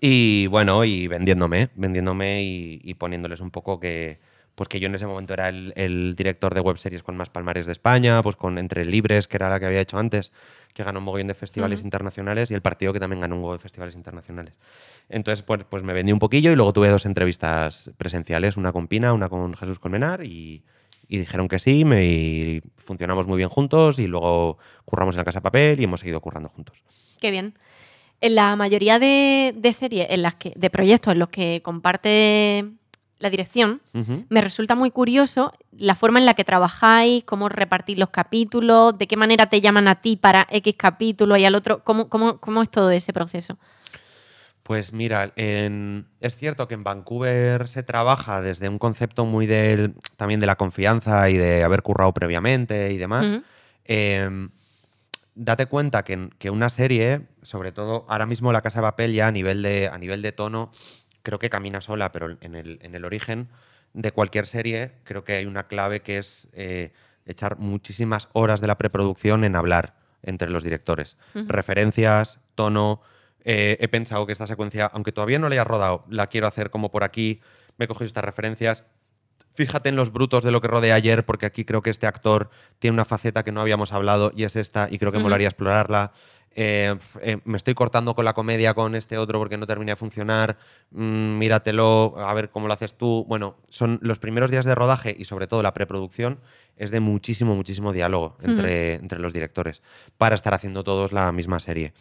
Y 0.08 0.46
bueno, 0.46 0.84
y 0.84 1.08
vendiéndome, 1.08 1.70
vendiéndome 1.74 2.44
y, 2.44 2.94
poniéndoles 2.94 3.40
un 3.40 3.50
poco 3.50 3.80
que, 3.80 4.20
pues 4.54 4.68
que 4.68 4.78
yo 4.78 4.86
en 4.86 4.94
ese 4.94 5.04
momento 5.04 5.34
era 5.34 5.48
el, 5.48 6.14
director 6.16 6.54
de 6.54 6.60
web 6.60 6.78
series 6.78 7.02
con 7.02 7.16
más 7.16 7.28
palmares 7.28 7.66
de 7.66 7.72
España, 7.72 8.22
pues 8.22 8.36
con 8.36 8.56
Entre 8.58 8.84
Libres, 8.84 9.26
que 9.26 9.36
era 9.36 9.50
la 9.50 9.58
que 9.58 9.66
había 9.66 9.80
hecho 9.80 9.98
antes, 9.98 10.30
que 10.74 10.84
ganó 10.84 11.00
un 11.00 11.06
mogollón 11.06 11.26
de 11.26 11.34
festivales 11.34 11.82
internacionales, 11.82 12.52
y 12.52 12.54
el 12.54 12.62
partido 12.62 12.92
que 12.92 13.00
también 13.00 13.20
ganó 13.20 13.34
un 13.34 13.40
mogollón 13.40 13.58
de 13.58 13.62
festivales 13.62 13.96
internacionales. 13.96 14.54
Entonces, 15.08 15.42
pues, 15.42 15.64
pues 15.68 15.82
me 15.82 15.92
vendí 15.92 16.12
un 16.12 16.20
poquillo 16.20 16.52
y 16.52 16.54
luego 16.54 16.72
tuve 16.72 16.88
dos 16.88 17.04
entrevistas 17.04 17.90
presenciales, 17.96 18.56
una 18.56 18.70
con 18.70 18.86
Pina, 18.86 19.12
una 19.12 19.28
con 19.28 19.56
Jesús 19.56 19.80
Colmenar, 19.80 20.22
y, 20.22 20.62
dijeron 21.08 21.48
que 21.48 21.58
sí, 21.58 21.84
me, 21.84 22.04
y 22.04 22.62
funcionamos 22.76 23.26
muy 23.26 23.38
bien 23.38 23.48
juntos, 23.48 23.98
y 23.98 24.06
luego 24.06 24.58
curramos 24.84 25.16
en 25.16 25.18
la 25.18 25.24
Casa 25.24 25.40
Papel 25.40 25.80
y 25.80 25.84
hemos 25.84 25.98
seguido 25.98 26.20
currando 26.20 26.48
juntos. 26.48 26.80
Qué 27.20 27.32
bien. 27.32 27.54
En 28.20 28.34
la 28.34 28.56
mayoría 28.56 28.98
de, 28.98 29.74
series, 29.76 30.06
en 30.10 30.22
las 30.22 30.34
que, 30.36 30.52
de 30.56 30.70
proyectos 30.70 31.12
en 31.12 31.18
los 31.18 31.28
que 31.28 31.60
comparte 31.62 32.64
la 33.18 33.30
dirección, 33.30 33.80
me 34.28 34.40
resulta 34.40 34.74
muy 34.74 34.90
curioso 34.90 35.52
la 35.72 35.94
forma 35.94 36.18
en 36.18 36.26
la 36.26 36.34
que 36.34 36.44
trabajáis, 36.44 37.24
cómo 37.24 37.48
repartís 37.48 37.98
los 37.98 38.10
capítulos, 38.10 38.96
de 38.98 39.06
qué 39.06 39.16
manera 39.16 39.46
te 39.46 39.60
llaman 39.60 39.88
a 39.88 40.00
ti 40.00 40.16
para 40.16 40.46
X 40.50 40.74
capítulo 40.76 41.36
y 41.36 41.44
al 41.44 41.54
otro, 41.54 41.82
cómo, 41.82 42.08
cómo, 42.08 42.62
es 42.62 42.70
todo 42.70 42.90
ese 42.90 43.12
proceso. 43.12 43.58
Pues 44.62 44.92
mira, 44.92 45.32
es 45.36 46.36
cierto 46.36 46.68
que 46.68 46.74
en 46.74 46.84
Vancouver 46.84 47.68
se 47.68 47.82
trabaja 47.82 48.42
desde 48.42 48.68
un 48.68 48.78
concepto 48.78 49.24
muy 49.24 49.46
del, 49.46 49.94
también 50.16 50.40
de 50.40 50.46
la 50.46 50.56
confianza 50.56 51.30
y 51.30 51.36
de 51.36 51.62
haber 51.64 51.82
currado 51.82 52.12
previamente 52.12 52.92
y 52.92 52.96
demás 52.96 53.42
date 55.36 55.66
cuenta 55.66 56.02
que, 56.02 56.30
que, 56.38 56.50
una 56.50 56.70
serie, 56.70 57.28
sobre 57.42 57.70
todo 57.70 58.04
ahora 58.08 58.26
mismo 58.26 58.52
La 58.52 58.62
Casa 58.62 58.80
de 58.80 58.86
Papel 58.86 59.12
ya 59.12 59.28
a 59.28 59.32
nivel 59.32 59.62
de, 59.62 59.88
a 59.88 59.98
nivel 59.98 60.22
de 60.22 60.32
tono, 60.32 60.72
creo 61.22 61.38
que 61.38 61.50
camina 61.50 61.80
sola, 61.80 62.10
pero 62.10 62.36
en 62.40 62.54
el, 62.54 62.80
en 62.82 62.94
el 62.94 63.04
origen 63.04 63.48
de 63.92 64.12
cualquier 64.12 64.46
serie 64.46 64.92
creo 65.04 65.24
que 65.24 65.34
hay 65.34 65.46
una 65.46 65.68
clave 65.68 66.00
que 66.00 66.18
es 66.18 66.48
eh, 66.52 66.92
echar 67.26 67.58
muchísimas 67.58 68.28
horas 68.32 68.60
de 68.60 68.66
la 68.66 68.78
preproducción 68.78 69.44
en 69.44 69.56
hablar 69.56 69.94
entre 70.22 70.50
los 70.50 70.64
directores. 70.64 71.16
Referencias, 71.34 72.40
tono. 72.54 73.00
Eh, 73.44 73.76
he 73.80 73.88
pensado 73.88 74.26
que 74.26 74.32
esta 74.32 74.46
secuencia, 74.46 74.86
aunque 74.86 75.12
todavía 75.12 75.38
no 75.38 75.48
la 75.48 75.54
haya 75.54 75.64
rodado, 75.64 76.04
la 76.08 76.26
quiero 76.26 76.48
hacer 76.48 76.70
como 76.70 76.90
por 76.90 77.04
aquí, 77.04 77.40
me 77.76 77.84
he 77.84 77.88
cogido 77.88 78.06
estas 78.06 78.24
referencias 78.24 78.84
Fíjate 79.56 79.88
en 79.88 79.96
los 79.96 80.12
brutos 80.12 80.44
de 80.44 80.50
lo 80.50 80.60
que 80.60 80.68
rodea 80.68 80.94
ayer, 80.94 81.24
porque 81.24 81.46
aquí 81.46 81.64
creo 81.64 81.80
que 81.80 81.88
este 81.88 82.06
actor 82.06 82.50
tiene 82.78 82.92
una 82.92 83.06
faceta 83.06 83.42
que 83.42 83.52
no 83.52 83.62
habíamos 83.62 83.92
hablado 83.92 84.30
y 84.36 84.44
es 84.44 84.54
esta, 84.54 84.88
y 84.90 84.98
creo 84.98 85.12
que 85.12 85.18
molaría 85.18 85.48
explorarla. 85.48 86.12
Eh, 86.58 86.94
eh, 87.20 87.38
me 87.44 87.56
estoy 87.56 87.74
cortando 87.74 88.14
con 88.14 88.24
la 88.24 88.34
comedia 88.34 88.74
con 88.74 88.94
este 88.94 89.18
otro 89.18 89.38
porque 89.38 89.56
no 89.56 89.66
termina 89.66 89.92
de 89.92 89.96
funcionar, 89.96 90.58
mm, 90.90 91.38
míratelo, 91.38 92.14
a 92.18 92.32
ver 92.34 92.50
cómo 92.50 92.66
lo 92.66 92.74
haces 92.74 92.94
tú. 92.94 93.24
Bueno, 93.28 93.56
son 93.70 93.98
los 94.02 94.18
primeros 94.18 94.50
días 94.50 94.64
de 94.66 94.74
rodaje 94.74 95.14
y 95.18 95.24
sobre 95.24 95.46
todo 95.46 95.62
la 95.62 95.72
preproducción 95.72 96.38
es 96.76 96.90
de 96.90 97.00
muchísimo, 97.00 97.54
muchísimo 97.54 97.92
diálogo 97.92 98.36
entre, 98.42 98.94
entre 98.94 99.18
los 99.18 99.32
directores 99.32 99.82
para 100.18 100.34
estar 100.34 100.52
haciendo 100.52 100.84
todos 100.84 101.12
la 101.12 101.32
misma 101.32 101.60
serie. 101.60 101.94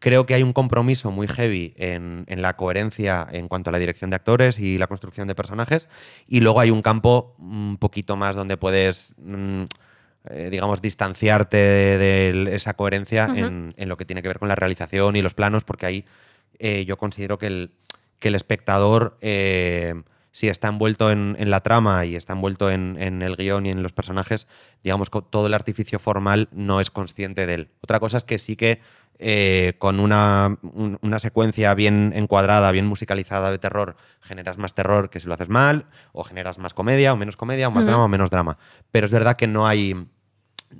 Creo 0.00 0.24
que 0.24 0.32
hay 0.32 0.42
un 0.42 0.54
compromiso 0.54 1.10
muy 1.10 1.28
heavy 1.28 1.74
en, 1.76 2.24
la 2.26 2.56
coherencia 2.56 3.26
en 3.30 3.48
cuanto 3.48 3.68
a 3.68 3.72
la 3.72 3.78
dirección 3.78 4.08
de 4.08 4.16
actores 4.16 4.58
y 4.58 4.78
la 4.78 4.86
construcción 4.86 5.28
de 5.28 5.34
personajes. 5.34 5.90
Y 6.26 6.40
luego 6.40 6.58
hay 6.60 6.70
un 6.70 6.80
campo 6.80 7.36
un 7.38 7.76
poquito 7.78 8.16
más 8.16 8.34
donde 8.34 8.56
puedes, 8.56 9.14
mm, 9.18 9.64
eh, 10.30 10.48
digamos, 10.50 10.80
distanciarte 10.80 11.58
de, 11.58 12.48
esa 12.54 12.72
coherencia 12.72 13.26
en, 13.26 13.74
lo 13.76 13.98
que 13.98 14.06
tiene 14.06 14.22
que 14.22 14.28
ver 14.28 14.38
con 14.38 14.48
la 14.48 14.54
realización 14.54 15.16
y 15.16 15.22
los 15.22 15.34
planos, 15.34 15.64
porque 15.64 15.84
ahí 15.84 16.04
eh, 16.58 16.86
yo 16.86 16.96
considero 16.96 17.38
que 17.38 17.48
el, 17.48 17.70
el 18.22 18.34
espectador 18.34 19.18
eh, 19.20 20.02
si 20.32 20.48
está 20.48 20.68
envuelto 20.68 21.10
en, 21.10 21.36
la 21.50 21.60
trama 21.60 22.06
y 22.06 22.16
está 22.16 22.34
envuelto 22.34 22.70
en, 22.70 22.96
en, 23.00 23.22
el 23.22 23.36
guion 23.36 23.66
y 23.66 23.70
en 23.70 23.82
los 23.82 23.92
personajes, 23.92 24.46
digamos 24.82 25.10
que 25.10 25.20
todo 25.28 25.46
el 25.46 25.54
artificio 25.54 25.98
formal 25.98 26.48
no 26.52 26.80
es 26.80 26.90
consciente 26.90 27.46
de 27.46 27.54
él. 27.54 27.68
Otra 27.82 27.98
cosa 27.98 28.18
es 28.18 28.24
que 28.24 28.38
sí 28.38 28.56
que 28.56 28.80
eh, 29.22 29.74
con 29.76 30.00
una, 30.00 30.56
secuencia 31.18 31.74
bien 31.74 32.12
encuadrada, 32.14 32.72
bien 32.72 32.86
musicalizada 32.86 33.50
de 33.50 33.58
terror, 33.58 33.96
generas 34.22 34.56
más 34.56 34.72
terror 34.72 35.10
que 35.10 35.20
si 35.20 35.28
lo 35.28 35.34
haces 35.34 35.50
mal, 35.50 35.84
o 36.12 36.24
generas 36.24 36.58
más 36.58 36.72
comedia 36.72 37.12
o 37.12 37.16
menos 37.16 37.36
comedia, 37.36 37.68
o 37.68 37.70
más 37.70 37.84
drama 37.84 38.04
o 38.04 38.08
menos 38.08 38.30
drama. 38.30 38.56
Pero 38.90 39.04
es 39.04 39.12
verdad 39.12 39.36
que 39.36 39.46
no 39.46 39.66
hay, 39.66 39.92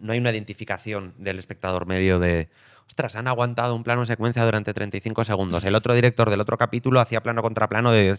no 0.00 0.12
hay 0.12 0.18
una 0.18 0.30
identificación 0.30 1.12
del 1.18 1.38
espectador 1.38 1.84
medio 1.84 2.18
de, 2.18 2.48
ostras, 2.86 3.14
han 3.14 3.28
aguantado 3.28 3.74
un 3.76 3.84
plano 3.84 4.06
secuencia 4.06 4.42
durante 4.42 4.72
35 4.72 5.26
segundos. 5.26 5.62
El 5.64 5.74
otro 5.74 5.92
director 5.92 6.30
del 6.30 6.40
otro 6.40 6.56
capítulo 6.56 7.00
hacía 7.00 7.22
plano 7.22 7.42
contra 7.42 7.68
plano 7.68 7.92
de... 7.92 8.16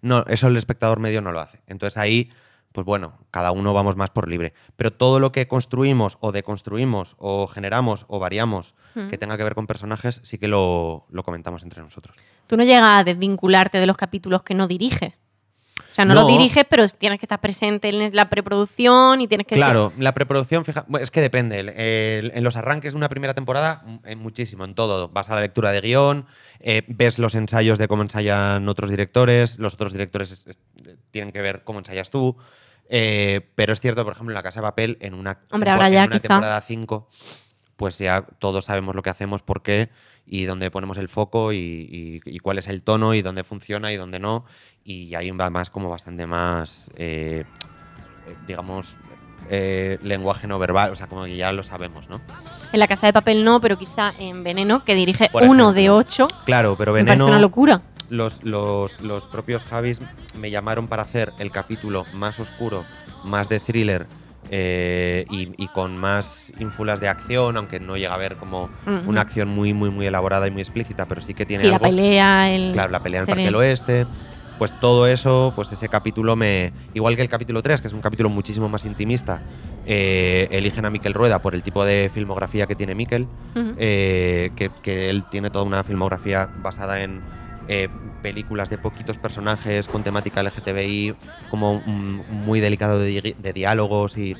no, 0.00 0.24
eso 0.28 0.46
el 0.46 0.56
espectador 0.56 1.00
medio 1.00 1.20
no 1.22 1.32
lo 1.32 1.40
hace. 1.40 1.58
Entonces 1.66 1.96
ahí 1.96 2.30
pues 2.76 2.84
bueno, 2.84 3.14
cada 3.30 3.52
uno 3.52 3.72
vamos 3.72 3.96
más 3.96 4.10
por 4.10 4.28
libre. 4.28 4.52
Pero 4.76 4.92
todo 4.92 5.18
lo 5.18 5.32
que 5.32 5.48
construimos 5.48 6.18
o 6.20 6.30
deconstruimos 6.30 7.16
o 7.16 7.46
generamos 7.46 8.04
o 8.06 8.18
variamos 8.18 8.74
que 9.08 9.16
tenga 9.16 9.38
que 9.38 9.44
ver 9.44 9.54
con 9.54 9.66
personajes, 9.66 10.20
sí 10.24 10.36
que 10.36 10.46
lo, 10.46 11.06
comentamos 11.24 11.62
entre 11.62 11.80
nosotros. 11.80 12.14
Tú 12.46 12.58
no 12.58 12.64
llegas 12.64 13.00
a 13.00 13.04
desvincularte 13.04 13.78
de 13.78 13.86
los 13.86 13.96
capítulos 13.96 14.42
que 14.42 14.52
no 14.52 14.68
diriges. 14.68 15.14
O 15.78 15.94
sea, 15.96 16.04
no, 16.04 16.12
lo 16.12 16.26
diriges, 16.26 16.66
pero 16.68 16.86
tienes 16.86 17.18
que 17.18 17.24
estar 17.24 17.40
presente 17.40 17.88
en 17.88 18.14
la 18.14 18.28
preproducción 18.28 19.22
y 19.22 19.26
tienes 19.26 19.46
que... 19.46 19.54
Claro, 19.54 19.94
la 19.96 20.12
preproducción, 20.12 20.66
fija, 20.66 20.84
es 21.00 21.10
que 21.10 21.22
depende. 21.22 21.60
en 22.34 22.44
los 22.44 22.56
arranques 22.56 22.92
de 22.92 22.98
una 22.98 23.08
primera 23.08 23.32
temporada, 23.32 23.82
en 24.04 24.18
muchísimo, 24.18 24.66
en 24.66 24.74
todo. 24.74 25.08
Vas 25.08 25.30
a 25.30 25.34
la 25.34 25.40
lectura 25.40 25.72
de 25.72 25.80
guion, 25.80 26.26
eh, 26.60 26.82
ves 26.88 27.18
los 27.18 27.34
ensayos 27.34 27.78
de 27.78 27.88
cómo 27.88 28.02
ensayan 28.02 28.68
otros 28.68 28.90
directores, 28.90 29.58
los 29.58 29.72
otros 29.72 29.92
directores 29.92 30.44
tienen 31.10 31.32
que 31.32 31.40
ver 31.40 31.64
cómo 31.64 31.78
ensayas 31.78 32.10
tú. 32.10 32.36
Eh, 32.88 33.48
pero 33.54 33.72
es 33.72 33.80
cierto, 33.80 34.04
por 34.04 34.12
ejemplo, 34.12 34.32
en 34.32 34.36
La 34.36 34.42
Casa 34.42 34.60
de 34.60 34.66
Papel, 34.66 34.98
en 35.00 35.14
una, 35.14 35.40
temporada 35.40 36.60
5, 36.60 37.08
pues 37.76 37.98
ya 37.98 38.22
todos 38.38 38.66
sabemos 38.66 38.94
lo 38.94 39.02
que 39.02 39.10
hacemos, 39.10 39.42
por 39.42 39.62
qué 39.62 39.90
y 40.26 40.44
dónde 40.44 40.70
ponemos 40.70 40.98
el 40.98 41.08
foco 41.08 41.52
y, 41.52 42.20
cuál 42.42 42.58
es 42.58 42.66
el 42.68 42.82
tono 42.82 43.14
y 43.14 43.22
dónde 43.22 43.44
funciona 43.44 43.92
y 43.92 43.96
dónde 43.96 44.18
no. 44.18 44.44
Y 44.84 45.14
ahí 45.14 45.30
va 45.30 45.50
más 45.50 45.70
como 45.70 45.88
bastante 45.88 46.26
más, 46.26 46.90
eh, 46.96 47.44
digamos, 48.46 48.96
eh, 49.48 49.98
lenguaje 50.02 50.46
no 50.46 50.58
verbal, 50.58 50.90
o 50.90 50.96
sea, 50.96 51.06
como 51.06 51.24
que 51.24 51.36
ya 51.36 51.52
lo 51.52 51.62
sabemos, 51.62 52.08
¿no? 52.08 52.20
En 52.72 52.80
la 52.80 52.88
casa 52.88 53.06
de 53.06 53.12
papel 53.12 53.44
no, 53.44 53.60
pero 53.60 53.78
quizá 53.78 54.12
en 54.18 54.42
Veneno, 54.42 54.84
que 54.84 54.94
dirige 54.94 55.28
Por 55.30 55.44
uno 55.44 55.70
ejemplo. 55.70 55.72
de 55.72 55.90
ocho, 55.90 56.28
Claro, 56.44 56.76
pero 56.76 56.92
me 56.92 57.04
parece 57.04 57.12
Veneno, 57.12 57.26
una 57.26 57.38
locura. 57.38 57.82
Los, 58.10 58.42
los, 58.44 59.00
los 59.00 59.24
propios 59.26 59.62
Javis 59.64 60.00
me 60.38 60.50
llamaron 60.50 60.86
para 60.88 61.02
hacer 61.02 61.32
el 61.38 61.50
capítulo 61.50 62.04
más 62.14 62.38
oscuro, 62.40 62.84
más 63.24 63.48
de 63.48 63.60
thriller 63.60 64.06
eh, 64.50 65.24
y, 65.30 65.52
y 65.62 65.68
con 65.68 65.96
más 65.96 66.52
ínfulas 66.60 67.00
de 67.00 67.08
acción, 67.08 67.56
aunque 67.56 67.80
no 67.80 67.96
llega 67.96 68.14
a 68.14 68.18
ver 68.18 68.36
como 68.36 68.70
una 69.06 69.22
acción 69.22 69.48
muy, 69.48 69.72
muy, 69.74 69.90
muy 69.90 70.06
elaborada 70.06 70.46
y 70.46 70.50
muy 70.52 70.62
explícita, 70.62 71.06
pero 71.06 71.20
sí 71.20 71.34
que 71.34 71.44
tiene 71.46 71.62
Sí, 71.62 71.66
la 71.68 71.76
algo. 71.76 71.88
pelea, 71.88 72.50
el. 72.54 72.72
Claro, 72.72 72.92
la 72.92 73.00
pelea 73.00 73.20
en 73.20 73.22
el 73.24 73.26
Parque 73.28 73.44
del 73.44 73.54
Oeste. 73.56 74.06
Pues 74.58 74.72
todo 74.80 75.06
eso, 75.06 75.52
pues 75.54 75.70
ese 75.72 75.88
capítulo 75.88 76.34
me. 76.34 76.72
Igual 76.94 77.14
que 77.16 77.20
el 77.22 77.28
capítulo 77.28 77.60
3, 77.60 77.82
que 77.82 77.88
es 77.88 77.92
un 77.92 78.00
capítulo 78.00 78.30
muchísimo 78.30 78.68
más 78.70 78.86
intimista, 78.86 79.42
eh, 79.84 80.48
eligen 80.50 80.86
a 80.86 80.90
Miquel 80.90 81.12
Rueda 81.12 81.42
por 81.42 81.54
el 81.54 81.62
tipo 81.62 81.84
de 81.84 82.10
filmografía 82.14 82.66
que 82.66 82.74
tiene 82.74 82.94
Miquel, 82.94 83.26
eh, 83.76 84.50
que, 84.56 84.70
que 84.82 85.10
él 85.10 85.24
tiene 85.30 85.50
toda 85.50 85.64
una 85.64 85.84
filmografía 85.84 86.48
basada 86.62 87.02
en 87.02 87.20
eh, 87.68 87.88
películas 88.22 88.70
de 88.70 88.78
poquitos 88.78 89.18
personajes 89.18 89.88
con 89.88 90.02
temática 90.02 90.42
LGTBI, 90.42 91.14
como 91.50 91.82
mm, 91.84 92.20
muy 92.30 92.60
delicado 92.60 92.98
de, 92.98 93.20
di- 93.20 93.34
de 93.38 93.52
diálogos 93.52 94.16
y, 94.16 94.36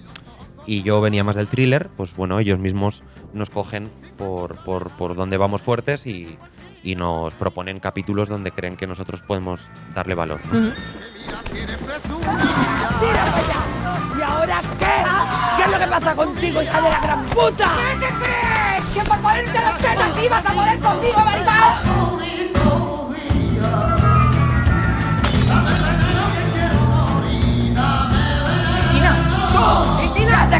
y 0.66 0.82
yo 0.82 1.00
venía 1.00 1.24
más 1.24 1.36
del 1.36 1.48
thriller, 1.48 1.88
pues 1.96 2.14
bueno, 2.16 2.38
ellos 2.38 2.58
mismos 2.58 3.02
nos 3.32 3.50
cogen 3.50 3.90
por, 4.16 4.56
por, 4.64 4.90
por 4.96 5.14
donde 5.14 5.36
vamos 5.36 5.60
fuertes 5.62 6.06
y, 6.06 6.38
y 6.82 6.94
nos 6.96 7.34
proponen 7.34 7.78
capítulos 7.80 8.28
donde 8.28 8.50
creen 8.52 8.76
que 8.76 8.86
nosotros 8.86 9.22
podemos 9.22 9.68
darle 9.94 10.14
valor. 10.14 10.40
¿no? 10.52 10.58
Ujú. 10.58 10.72
¿Y 14.18 14.22
ahora 14.22 14.60
qué? 14.78 14.86
¿Qué 15.56 15.62
es 15.64 15.70
lo 15.70 15.78
que 15.78 15.86
pasa 15.86 16.14
contigo, 16.14 16.62
hija 16.62 16.80
de 16.80 16.90
la 16.90 17.00
gran 17.00 17.24
puta? 17.26 17.66
¿Qué 17.66 18.06
te 18.06 18.12
crees? 18.14 18.86
¿Que 18.94 19.00
por 19.00 19.18
ponerte 19.20 19.60
los 19.60 19.74
pelos 19.82 20.24
ibas 20.24 20.46
a 20.46 20.52
poder 20.52 20.78
conmigo, 20.80 21.20
maricón? 21.24 23.05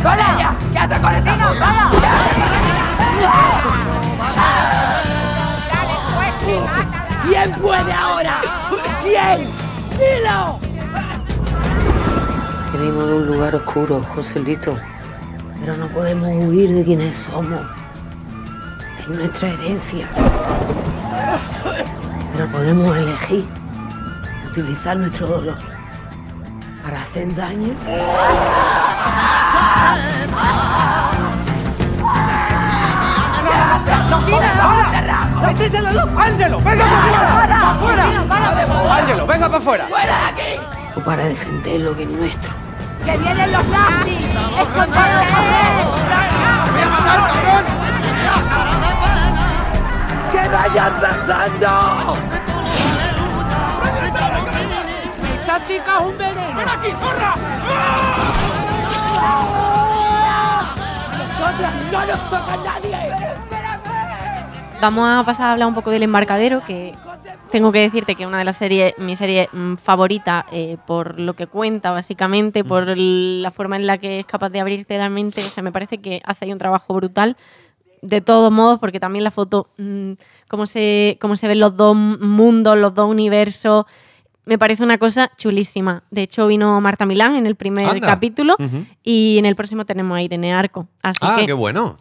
Con 0.07 0.15
ella? 0.15 0.57
¿Qué 0.73 0.79
haces 0.79 0.99
con 1.01 1.15
esta? 1.15 1.37
¿Qué 1.37 1.43
haces 1.43 1.59
con 1.59 1.69
ella? 1.69 2.13
¿Quién 7.23 7.53
puede 7.55 7.93
ahora? 7.93 8.41
¿Quién? 9.03 9.49
¡Dilo! 9.99 10.59
Venimos 12.73 13.07
de 13.07 13.15
un 13.15 13.27
lugar 13.27 13.57
oscuro, 13.57 14.01
Joselito. 14.15 14.79
Pero 15.59 15.77
no 15.77 15.89
podemos 15.89 16.29
huir 16.29 16.73
de 16.73 16.85
quienes 16.85 17.17
somos. 17.17 17.63
Es 19.01 19.09
nuestra 19.09 19.49
herencia. 19.49 20.07
Pero 22.37 22.49
podemos 22.51 22.95
elegir 22.95 23.47
utilizar 24.51 24.95
nuestro 24.95 25.27
dolor 25.27 25.57
para 26.83 27.01
hacer 27.01 27.35
daño. 27.35 27.75
¡Ángelo! 36.19 36.61
¡Venga 36.61 36.85
para 36.85 37.71
afuera! 37.71 38.27
¡Para 38.29 38.51
afuera! 38.51 38.97
¡Ángelo, 38.97 39.27
venga 39.27 39.47
para 39.47 39.57
afuera! 39.57 39.89
O 40.95 41.01
para 41.01 41.25
defender 41.25 41.81
lo 41.81 41.97
que 41.97 42.03
es 42.03 42.11
nuestro. 42.11 42.53
¡Que 43.07 43.17
vienen 43.17 43.51
los 43.51 43.67
nazis! 43.69 44.19
¡Que 46.77 47.86
vayan 50.77 51.01
pasando! 51.01 52.17
¡Esta 55.41 55.65
chica 55.65 55.95
es 56.01 56.07
un 56.07 56.19
veneno! 56.19 56.57
¡Ven 56.59 56.69
aquí, 56.69 56.89
zorra! 57.01 57.35
¡Nosotras 61.19 61.73
no 61.93 62.07
nos 62.07 62.31
toca 62.31 62.57
nadie! 62.65 63.11
Vamos 64.81 65.09
a 65.09 65.23
pasar 65.25 65.47
a 65.47 65.53
hablar 65.53 65.69
un 65.69 65.75
poco 65.75 65.91
del 65.91 66.03
embarcadero, 66.03 66.63
que 66.67 66.95
tengo 67.51 67.73
que 67.73 67.79
decirte 67.81 68.15
que 68.15 68.25
es 68.25 68.29
una 68.29 68.39
de 68.41 68.45
las 68.45 68.57
series, 68.59 68.93
mi 68.99 69.17
serie 69.17 69.49
mm, 69.53 69.77
favorita, 69.77 70.45
eh, 70.53 70.77
por 70.87 71.19
lo 71.19 71.33
que 71.35 71.47
cuenta, 71.47 71.93
básicamente, 71.93 72.63
por 72.65 72.91
el- 72.91 73.41
la 73.43 73.51
forma 73.51 73.77
en 73.77 73.87
la 73.87 73.97
que 73.97 74.21
es 74.21 74.27
capaz 74.27 74.51
de 74.51 74.61
abrirte 74.61 74.99
la 74.99 75.09
mente. 75.09 75.43
O 75.47 75.49
sea, 75.51 75.63
me 75.63 75.73
parece 75.73 75.99
que 75.99 76.21
hace 76.25 76.45
ahí 76.45 76.53
un 76.53 76.59
trabajo 76.59 76.93
brutal. 76.93 77.37
De 78.03 78.21
todos 78.21 78.53
modos, 78.53 78.79
porque 78.79 79.01
también 79.01 79.25
la 79.25 79.31
foto, 79.31 79.69
mm, 79.79 80.13
cómo, 80.49 80.67
se, 80.67 81.19
cómo 81.21 81.37
se 81.37 81.49
ven 81.49 81.61
los 81.61 81.77
dos 81.77 81.97
mundos, 81.97 82.77
los 82.79 82.95
dos 82.95 83.09
universos, 83.11 83.85
me 84.45 84.59
parece 84.59 84.83
una 84.85 84.99
cosa 84.99 85.31
chulísima. 85.37 86.05
De 86.11 86.23
hecho, 86.23 86.47
vino 86.47 86.81
Marta 86.81 87.05
Milán 87.07 87.35
en 87.35 87.47
el 87.47 87.57
primer 87.57 87.87
Anda. 87.89 88.07
capítulo 88.07 88.57
y 89.03 89.37
en 89.39 89.47
el 89.47 89.57
próximo 89.57 89.85
tenemos 89.85 90.17
a 90.17 90.23
Irene 90.23 90.55
Arco. 90.55 90.87
Así 91.03 91.19
Ah, 91.23 91.37
que, 91.41 91.47
qué 91.47 91.53
bueno. 91.53 91.99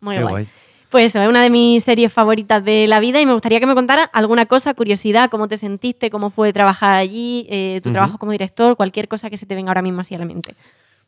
muy 0.00 0.16
Qué 0.16 0.22
guay. 0.22 0.32
guay. 0.32 0.48
Pues 0.90 1.06
eso, 1.06 1.20
es 1.22 1.28
una 1.28 1.42
de 1.42 1.50
mis 1.50 1.82
series 1.82 2.12
favoritas 2.12 2.64
de 2.64 2.86
la 2.86 3.00
vida 3.00 3.20
y 3.20 3.26
me 3.26 3.32
gustaría 3.32 3.58
que 3.58 3.66
me 3.66 3.74
contara 3.74 4.04
alguna 4.04 4.46
cosa, 4.46 4.74
curiosidad, 4.74 5.28
cómo 5.28 5.48
te 5.48 5.56
sentiste, 5.56 6.08
cómo 6.08 6.30
fue 6.30 6.52
trabajar 6.52 6.94
allí, 6.94 7.46
eh, 7.50 7.80
tu 7.82 7.90
trabajo 7.90 8.16
como 8.18 8.30
director, 8.30 8.76
cualquier 8.76 9.08
cosa 9.08 9.28
que 9.28 9.36
se 9.36 9.44
te 9.44 9.56
venga 9.56 9.70
ahora 9.70 9.82
mismo 9.82 10.02
así 10.02 10.14
a 10.14 10.18
la 10.18 10.24
mente. 10.24 10.54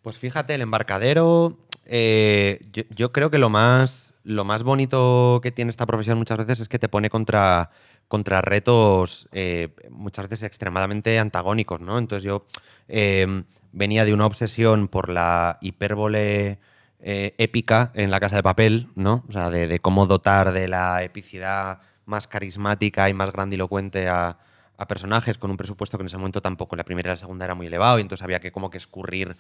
Pues 0.02 0.18
fíjate, 0.18 0.54
el 0.56 0.60
embarcadero, 0.62 1.56
eh, 1.84 2.60
yo, 2.72 2.82
yo 2.96 3.12
creo 3.12 3.30
que 3.30 3.38
lo 3.38 3.48
más, 3.48 4.12
lo 4.26 4.44
más 4.44 4.64
bonito 4.64 5.38
que 5.40 5.52
tiene 5.52 5.70
esta 5.70 5.86
profesión 5.86 6.18
muchas 6.18 6.38
veces 6.38 6.60
es 6.60 6.68
que 6.68 6.80
te 6.80 6.88
pone 6.88 7.10
contra, 7.10 7.70
contra 8.08 8.42
retos 8.42 9.28
eh, 9.30 9.68
muchas 9.88 10.28
veces 10.28 10.42
extremadamente 10.42 11.20
antagónicos, 11.20 11.80
¿no? 11.80 11.96
Entonces 11.96 12.24
yo 12.24 12.44
eh, 12.88 13.44
venía 13.72 14.04
de 14.04 14.12
una 14.12 14.26
obsesión 14.26 14.88
por 14.88 15.10
la 15.10 15.58
hipérbole 15.60 16.58
eh, 16.98 17.34
épica 17.38 17.92
en 17.94 18.10
la 18.10 18.18
casa 18.18 18.34
de 18.34 18.42
papel, 18.42 18.88
¿no? 18.96 19.24
O 19.28 19.32
sea, 19.32 19.48
de, 19.48 19.68
de 19.68 19.78
cómo 19.78 20.06
dotar 20.06 20.52
de 20.52 20.66
la 20.66 21.04
epicidad 21.04 21.78
más 22.04 22.26
carismática 22.26 23.08
y 23.08 23.14
más 23.14 23.30
grandilocuente 23.30 24.08
a, 24.08 24.38
a 24.78 24.86
personajes 24.86 25.38
con 25.38 25.50
un 25.50 25.56
presupuesto 25.56 25.96
que 25.96 26.02
en 26.02 26.06
ese 26.06 26.16
momento 26.16 26.42
tampoco 26.42 26.76
la 26.76 26.84
primera 26.84 27.10
y 27.10 27.12
la 27.12 27.16
segunda 27.16 27.44
era 27.44 27.54
muy 27.54 27.66
elevado 27.66 27.98
y 27.98 28.02
entonces 28.02 28.24
había 28.24 28.40
que 28.40 28.52
como 28.52 28.70
que 28.70 28.78
escurrir 28.78 29.36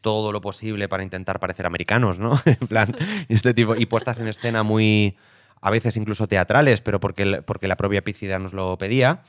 todo 0.00 0.32
lo 0.32 0.40
posible 0.40 0.88
para 0.88 1.02
intentar 1.02 1.40
parecer 1.40 1.66
americanos, 1.66 2.18
¿no? 2.18 2.40
en 2.44 2.68
plan, 2.68 2.96
este 3.28 3.54
tipo, 3.54 3.74
y 3.76 3.86
puestas 3.86 4.20
en 4.20 4.28
escena 4.28 4.62
muy, 4.62 5.16
a 5.60 5.70
veces 5.70 5.96
incluso 5.96 6.26
teatrales, 6.26 6.80
pero 6.80 7.00
porque, 7.00 7.42
porque 7.42 7.68
la 7.68 7.76
propia 7.76 7.98
epicidad 7.98 8.38
nos 8.38 8.52
lo 8.52 8.78
pedía, 8.78 9.22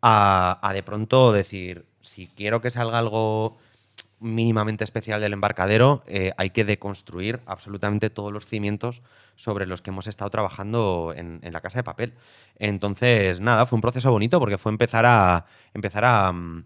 a 0.00 0.72
de 0.74 0.82
pronto 0.82 1.32
decir, 1.32 1.84
si 2.00 2.26
quiero 2.26 2.60
que 2.60 2.70
salga 2.72 2.98
algo 2.98 3.56
mínimamente 4.22 4.84
especial 4.84 5.20
del 5.20 5.32
embarcadero, 5.32 6.02
eh, 6.06 6.32
hay 6.36 6.50
que 6.50 6.64
deconstruir 6.64 7.40
absolutamente 7.46 8.10
todos 8.10 8.32
los 8.32 8.46
cimientos 8.46 9.02
sobre 9.36 9.66
los 9.66 9.82
que 9.82 9.90
hemos 9.90 10.06
estado 10.06 10.30
trabajando 10.30 11.12
en, 11.16 11.40
la 11.42 11.60
casa 11.60 11.80
de 11.80 11.84
papel. 11.84 12.14
Entonces, 12.58 13.40
nada, 13.40 13.66
fue 13.66 13.76
un 13.76 13.82
proceso 13.82 14.10
bonito 14.10 14.38
porque 14.38 14.58
fue 14.58 14.72
empezar 14.72 15.04
a 15.06 15.46
empezar 15.74 16.04
a, 16.04 16.32
mm, 16.32 16.64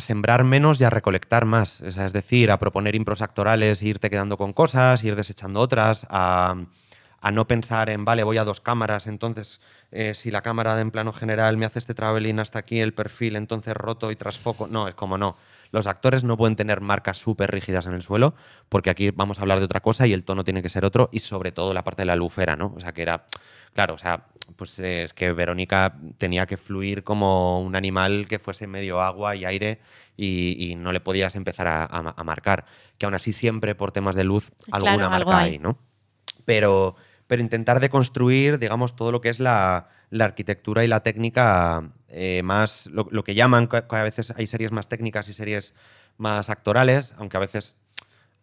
sembrar 0.00 0.44
menos 0.44 0.80
y 0.80 0.84
a 0.84 0.90
recolectar 0.90 1.44
más. 1.44 1.80
Es 1.80 2.12
decir, 2.12 2.50
a 2.50 2.58
proponer 2.58 2.94
impros 2.94 3.22
actorales, 3.22 3.82
irte 3.82 4.10
quedando 4.10 4.36
con 4.38 4.52
cosas, 4.52 5.04
ir 5.04 5.16
desechando 5.16 5.60
otras, 5.60 6.06
a, 6.08 6.56
a 7.22 7.30
no 7.30 7.46
pensar 7.46 7.88
en, 7.88 8.04
vale, 8.04 8.24
voy 8.24 8.38
a 8.38 8.44
dos 8.44 8.60
cámaras, 8.60 9.06
entonces 9.06 9.60
eh, 9.92 10.14
si 10.14 10.30
la 10.30 10.42
cámara 10.42 10.80
en 10.80 10.90
plano 10.90 11.12
general 11.12 11.56
me 11.56 11.66
hace 11.66 11.78
este 11.78 11.94
traveling 11.94 12.40
hasta 12.40 12.58
aquí, 12.58 12.80
el 12.80 12.94
perfil, 12.94 13.36
entonces 13.36 13.74
roto 13.74 14.10
y 14.10 14.16
trasfoco. 14.16 14.66
No, 14.66 14.88
es 14.88 14.94
como 14.94 15.18
no. 15.18 15.36
Los 15.72 15.86
actores 15.88 16.22
no 16.22 16.36
pueden 16.36 16.54
tener 16.54 16.80
marcas 16.80 17.18
súper 17.18 17.50
rígidas 17.50 17.86
en 17.86 17.94
el 17.94 18.02
suelo, 18.02 18.34
porque 18.68 18.90
aquí 18.90 19.10
vamos 19.10 19.38
a 19.38 19.42
hablar 19.42 19.58
de 19.58 19.64
otra 19.64 19.80
cosa 19.80 20.06
y 20.06 20.12
el 20.12 20.22
tono 20.22 20.44
tiene 20.44 20.62
que 20.62 20.68
ser 20.68 20.84
otro, 20.84 21.08
y 21.12 21.18
sobre 21.18 21.50
todo 21.50 21.74
la 21.74 21.82
parte 21.82 22.02
de 22.02 22.06
la 22.06 22.14
lufera, 22.16 22.54
¿no? 22.56 22.72
O 22.76 22.80
sea, 22.80 22.92
que 22.92 23.02
era, 23.02 23.24
claro, 23.72 23.94
o 23.94 23.98
sea, 23.98 24.26
pues 24.56 24.78
es 24.78 25.12
que 25.14 25.32
Verónica 25.32 25.96
tenía 26.18 26.46
que 26.46 26.56
fluir 26.58 27.02
como 27.04 27.60
un 27.62 27.74
animal 27.74 28.26
que 28.28 28.38
fuese 28.38 28.66
medio 28.66 29.00
agua 29.00 29.34
y 29.34 29.44
aire 29.46 29.80
y, 30.16 30.70
y 30.70 30.76
no 30.76 30.92
le 30.92 31.00
podías 31.00 31.34
empezar 31.36 31.66
a, 31.66 31.84
a- 31.84 32.14
a 32.16 32.24
marcar. 32.24 32.66
Que 32.98 33.06
aún 33.06 33.14
así 33.14 33.32
siempre 33.32 33.74
por 33.74 33.90
temas 33.92 34.14
de 34.14 34.24
luz 34.24 34.50
Claro, 34.66 34.86
alguna 34.88 35.08
marca 35.08 35.38
hay. 35.38 35.52
hay, 35.52 35.58
¿no? 35.58 35.78
Pero, 36.44 36.96
pero 37.26 37.40
intentar 37.40 37.80
deconstruir, 37.80 38.58
digamos, 38.58 38.94
todo 38.96 39.12
lo 39.12 39.20
que 39.20 39.28
es 39.30 39.40
la, 39.40 39.88
la 40.10 40.24
arquitectura 40.26 40.84
y 40.84 40.88
la 40.88 41.00
técnica 41.02 41.92
eh, 42.12 42.42
más, 42.44 42.86
lo, 42.86 43.08
lo 43.10 43.24
que 43.24 43.34
llaman, 43.34 43.66
que 43.68 43.82
a 43.88 44.02
veces 44.02 44.32
hay 44.36 44.46
series 44.46 44.72
más 44.72 44.88
técnicas 44.88 45.28
y 45.28 45.32
series 45.32 45.74
más 46.18 46.50
actorales, 46.50 47.14
aunque 47.18 47.36
a 47.38 47.40
veces, 47.40 47.74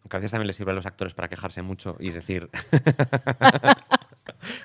aunque 0.02 0.18
a 0.18 0.20
veces 0.20 0.32
también 0.32 0.48
les 0.48 0.56
sirve 0.56 0.72
a 0.72 0.76
los 0.76 0.86
actores 0.86 1.14
para 1.14 1.28
quejarse 1.30 1.62
mucho 1.62 1.96
y 2.00 2.10
decir, 2.12 2.50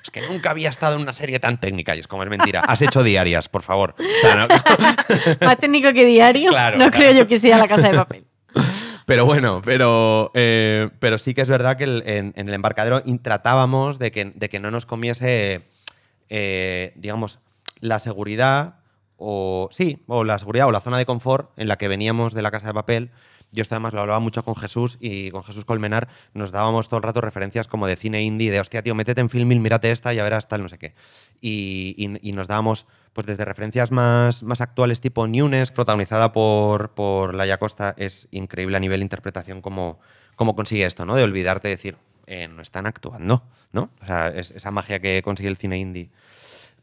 es 0.03 0.11
que 0.11 0.21
nunca 0.27 0.51
había 0.51 0.69
estado 0.69 0.95
en 0.95 1.01
una 1.01 1.13
serie 1.13 1.39
tan 1.39 1.59
técnica 1.59 1.95
y 1.95 1.99
es 1.99 2.07
como 2.07 2.23
es 2.23 2.29
mentira, 2.29 2.61
has 2.61 2.81
hecho 2.81 3.03
diarias, 3.03 3.49
por 3.49 3.63
favor. 3.63 3.95
O 3.99 4.21
sea, 4.21 4.35
no- 4.35 4.47
Más 5.45 5.57
técnico 5.57 5.91
que 5.93 6.05
diario, 6.05 6.51
Claro, 6.51 6.77
no 6.77 6.89
claro. 6.89 6.97
creo 6.97 7.11
yo 7.23 7.27
que 7.27 7.37
sea 7.39 7.57
la 7.57 7.67
casa 7.67 7.89
de 7.89 7.97
papel. 7.97 8.25
Pero 9.05 9.25
bueno, 9.25 9.61
pero, 9.63 10.31
eh, 10.33 10.89
pero 10.99 11.17
sí 11.17 11.33
que 11.33 11.41
es 11.41 11.49
verdad 11.49 11.77
que 11.77 11.83
el- 11.83 12.03
en, 12.07 12.33
en 12.35 12.47
el 12.47 12.53
embarcadero 12.55 13.03
tratábamos 13.21 13.99
de 13.99 14.11
que, 14.11 14.25
de 14.25 14.49
que 14.49 14.59
no 14.59 14.71
nos 14.71 14.85
comiese, 14.85 15.61
eh, 16.29 16.93
digamos, 16.95 17.39
la 17.81 17.99
seguridad 17.99 18.75
o 19.17 19.69
sí, 19.71 20.03
o 20.07 20.23
la 20.23 20.39
seguridad 20.39 20.67
o 20.67 20.71
la 20.71 20.81
zona 20.81 20.97
de 20.97 21.05
confort 21.05 21.51
en 21.57 21.67
la 21.67 21.77
que 21.77 21.87
veníamos 21.87 22.33
de 22.33 22.41
la 22.41 22.51
casa 22.51 22.67
de 22.67 22.73
papel. 22.73 23.11
Yo 23.51 23.61
esto 23.61 23.75
además 23.75 23.93
lo 23.93 24.01
hablaba 24.01 24.19
mucho 24.19 24.43
con 24.43 24.55
Jesús 24.55 24.97
y 24.99 25.31
con 25.31 25.43
Jesús 25.43 25.63
Colmenar 25.63 26.09
nos 26.33 26.51
dábamos 26.51 26.89
todo 26.89 26.97
el 26.97 27.03
rato 27.03 27.21
referencias 27.21 27.67
como 27.67 27.87
de 27.87 27.95
cine 27.95 28.21
indie, 28.23 28.51
de 28.51 28.59
hostia, 28.59 28.81
tío, 28.81 28.95
métete 28.95 29.21
en 29.21 29.29
Filmil, 29.29 29.61
mírate 29.61 29.91
esta, 29.91 30.11
ya 30.11 30.23
verás 30.23 30.47
tal, 30.49 30.61
no 30.61 30.67
sé 30.67 30.77
qué. 30.77 30.93
Y, 31.41 31.95
y- 31.97 32.29
y 32.29 32.33
nos 32.33 32.47
dábamos 32.47 32.85
pues 33.13 33.27
desde 33.27 33.45
referencias 33.45 33.91
más, 33.91 34.43
más 34.43 34.59
actuales 34.59 34.99
tipo 34.99 35.25
Nunes, 35.27 35.71
protagonizada 35.71 36.33
por, 36.33 36.89
por 36.95 37.33
Laia 37.33 37.57
Costa, 37.57 37.93
es 37.97 38.27
increíble 38.31 38.75
a 38.75 38.79
nivel 38.81 39.01
interpretación 39.01 39.61
cómo, 39.61 39.99
cómo 40.35 40.53
consigue 40.55 40.85
esto, 40.85 41.05
¿no? 41.05 41.15
De 41.15 41.23
olvidarte 41.23 41.69
de 41.69 41.75
decir, 41.77 41.97
eh, 42.27 42.49
no 42.49 42.61
están 42.61 42.87
actuando, 42.87 43.43
¿no? 43.71 43.89
O 44.01 44.05
sea, 44.05 44.27
es 44.29 44.51
esa 44.51 44.71
magia 44.71 44.99
que 44.99 45.21
consigue 45.23 45.47
el 45.47 45.55
cine 45.55 45.77
indie 45.77 46.09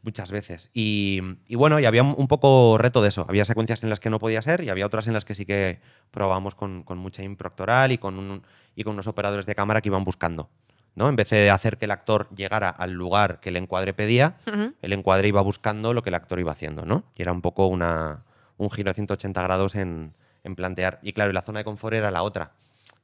muchas 0.03 0.29
veces. 0.31 0.69
Y, 0.73 1.21
y 1.47 1.55
bueno, 1.55 1.79
y 1.79 1.85
había 1.85 2.03
un 2.03 2.27
poco 2.27 2.77
reto 2.77 3.01
de 3.01 3.09
eso. 3.09 3.25
Había 3.27 3.45
secuencias 3.45 3.83
en 3.83 3.89
las 3.89 3.99
que 3.99 4.09
no 4.09 4.19
podía 4.19 4.41
ser 4.41 4.63
y 4.63 4.69
había 4.69 4.85
otras 4.85 5.07
en 5.07 5.13
las 5.13 5.25
que 5.25 5.33
sí 5.33 5.45
que 5.45 5.79
probábamos 6.11 6.55
con, 6.55 6.83
con 6.83 6.97
mucha 6.99 7.23
impro 7.23 7.47
actoral 7.47 7.91
y 7.91 7.97
con, 7.97 8.19
un- 8.19 8.43
y 8.75 8.83
con 8.83 8.93
unos 8.93 9.07
operadores 9.07 9.45
de 9.45 9.55
cámara 9.55 9.81
que 9.81 9.89
iban 9.89 10.03
buscando. 10.03 10.49
¿no? 10.95 11.09
En 11.09 11.15
vez 11.15 11.29
de 11.31 11.49
hacer 11.49 11.77
que 11.77 11.85
el 11.85 11.91
actor 11.91 12.27
llegara 12.35 12.69
al 12.69 12.91
lugar 12.91 13.39
que 13.39 13.49
el 13.49 13.55
encuadre 13.55 13.93
pedía, 13.95 14.35
el 14.81 14.93
encuadre 14.93 15.27
iba 15.27 15.41
buscando 15.41 15.91
lo 15.93 16.03
que 16.03 16.09
el 16.11 16.15
actor 16.15 16.39
iba 16.39 16.51
haciendo, 16.51 16.85
¿no? 16.85 17.05
Y 17.15 17.23
era 17.23 17.31
un 17.31 17.41
poco 17.41 17.65
una, 17.65 18.25
un 18.57 18.69
giro 18.69 18.91
de 18.91 18.93
180 18.93 19.41
grados 19.41 19.73
en, 19.73 20.13
en 20.43 20.55
plantear. 20.55 20.99
Y 21.01 21.13
claro, 21.13 21.31
la 21.31 21.41
zona 21.41 21.61
de 21.61 21.63
confort 21.65 21.95
era 21.95 22.11
la 22.11 22.21
otra, 22.21 22.51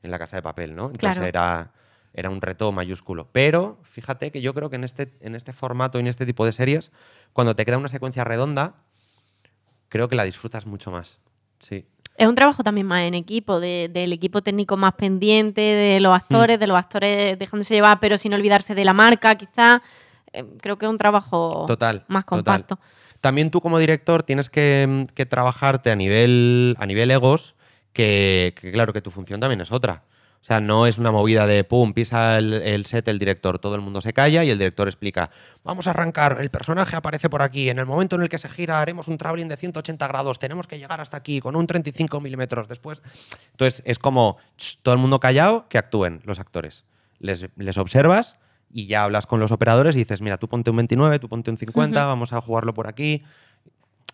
en 0.04 0.12
la 0.12 0.20
casa 0.20 0.36
de 0.36 0.44
papel, 0.44 0.76
¿no? 0.76 0.92
Entonces 0.92 1.14
Claro. 1.18 1.26
era, 1.26 1.72
era 2.14 2.30
un 2.30 2.42
reto 2.42 2.72
mayúsculo. 2.72 3.28
Pero 3.32 3.80
fíjate 3.84 4.32
que 4.32 4.42
yo 4.42 4.54
creo 4.54 4.70
que 4.70 4.76
en 4.78 4.84
este, 4.84 5.10
en 5.22 5.36
este 5.36 5.54
formato 5.54 5.98
y 5.98 6.02
en 6.02 6.08
este 6.08 6.26
tipo 6.26 6.46
de 6.46 6.52
series, 6.54 6.92
cuando 7.34 7.56
te 7.56 7.66
queda 7.66 7.78
una 7.78 7.90
secuencia 7.90 8.24
redonda, 8.24 8.76
creo 9.90 10.08
que 10.10 10.16
la 10.16 10.24
disfrutas 10.24 10.66
mucho 10.66 10.92
más. 10.92 11.20
Sí. 11.60 11.86
Es 12.16 12.28
un 12.28 12.36
trabajo 12.36 12.64
también 12.64 12.86
más 12.86 13.04
en 13.04 13.14
equipo, 13.14 13.60
de- 13.60 13.90
del 13.92 14.12
equipo 14.12 14.42
técnico 14.42 14.76
más 14.76 14.94
pendiente, 14.94 15.62
de 15.62 16.00
los 16.02 16.14
actores, 16.14 16.58
Mm. 16.58 16.60
de 16.60 16.68
los 16.68 16.78
actores 16.78 17.40
dejándose 17.40 17.74
llevar, 17.76 18.00
pero 18.00 18.18
sin 18.18 18.34
olvidarse 18.34 18.76
de 18.76 18.84
la 18.86 18.94
marca, 18.94 19.36
quizá. 19.36 19.82
Eh, 20.34 20.44
creo 20.62 20.78
que 20.78 20.86
es 20.86 20.92
un 20.92 20.98
trabajo 20.98 21.64
Total. 21.68 22.04
más 22.08 22.26
total. 22.26 22.38
compacto. 22.44 22.80
También 23.22 23.52
tú 23.52 23.62
como 23.62 23.80
director 23.80 24.24
tienes 24.24 24.50
que, 24.50 25.08
que 25.16 25.26
trabajarte 25.26 25.92
a 25.92 25.96
nivel, 25.96 26.76
a 26.80 26.86
nivel 26.86 27.10
egos, 27.12 27.56
que, 27.94 28.54
que 28.60 28.72
claro 28.72 28.94
que 28.94 29.02
tu 29.02 29.12
función 29.12 29.40
también 29.40 29.62
es 29.62 29.72
otra. 29.72 30.04
O 30.42 30.46
sea, 30.50 30.62
no 30.62 30.88
es 30.88 30.98
una 30.98 31.12
movida 31.12 31.46
de 31.46 31.64
pum, 31.64 31.94
pisa 31.94 32.38
el, 32.38 32.54
el 32.54 32.86
set 32.86 33.08
el 33.10 33.20
director, 33.20 33.60
todo 33.60 33.76
el 33.76 33.82
mundo 33.82 34.00
se 34.02 34.14
calla 34.14 34.44
y 34.44 34.50
el 34.50 34.58
director 34.58 34.88
explica, 34.88 35.30
vamos 35.64 35.86
a 35.88 35.92
arrancar, 35.92 36.38
el 36.40 36.50
personaje 36.50 36.96
aparece 36.96 37.30
por 37.30 37.42
aquí, 37.42 37.70
en 37.70 37.78
el 37.78 37.86
momento 37.86 38.16
en 38.16 38.22
el 38.22 38.30
que 38.30 38.38
se 38.38 38.48
gira 38.50 38.82
haremos 38.82 39.10
un 39.10 39.18
traveling 39.18 39.50
de 39.50 39.58
180 39.58 40.08
grados, 40.08 40.40
tenemos 40.40 40.66
que 40.66 40.80
llegar 40.80 41.02
hasta 41.02 41.18
aquí 41.18 41.42
con 41.42 41.56
un 41.56 41.68
35 41.68 42.22
milímetros 42.22 42.68
después. 42.68 43.02
Entonces 43.52 43.84
es 43.86 44.00
como 44.00 44.38
ch, 44.58 44.80
todo 44.82 44.94
el 44.96 45.02
mundo 45.02 45.20
callado, 45.20 45.68
que 45.68 45.78
actúen 45.78 46.22
los 46.24 46.40
actores. 46.40 46.86
Les, 47.20 47.48
les 47.58 47.78
observas 47.78 48.38
y 48.72 48.88
ya 48.88 49.04
hablas 49.04 49.26
con 49.26 49.40
los 49.42 49.52
operadores 49.52 49.96
y 49.98 50.00
dices, 50.00 50.22
mira, 50.22 50.38
tú 50.38 50.48
ponte 50.48 50.70
un 50.70 50.78
29, 50.78 51.20
tú 51.20 51.28
ponte 51.28 51.52
un 51.52 51.58
50, 51.58 52.00
Ujú. 52.00 52.08
vamos 52.08 52.34
a 52.34 52.40
jugarlo 52.40 52.74
por 52.74 52.88
aquí. 52.88 53.24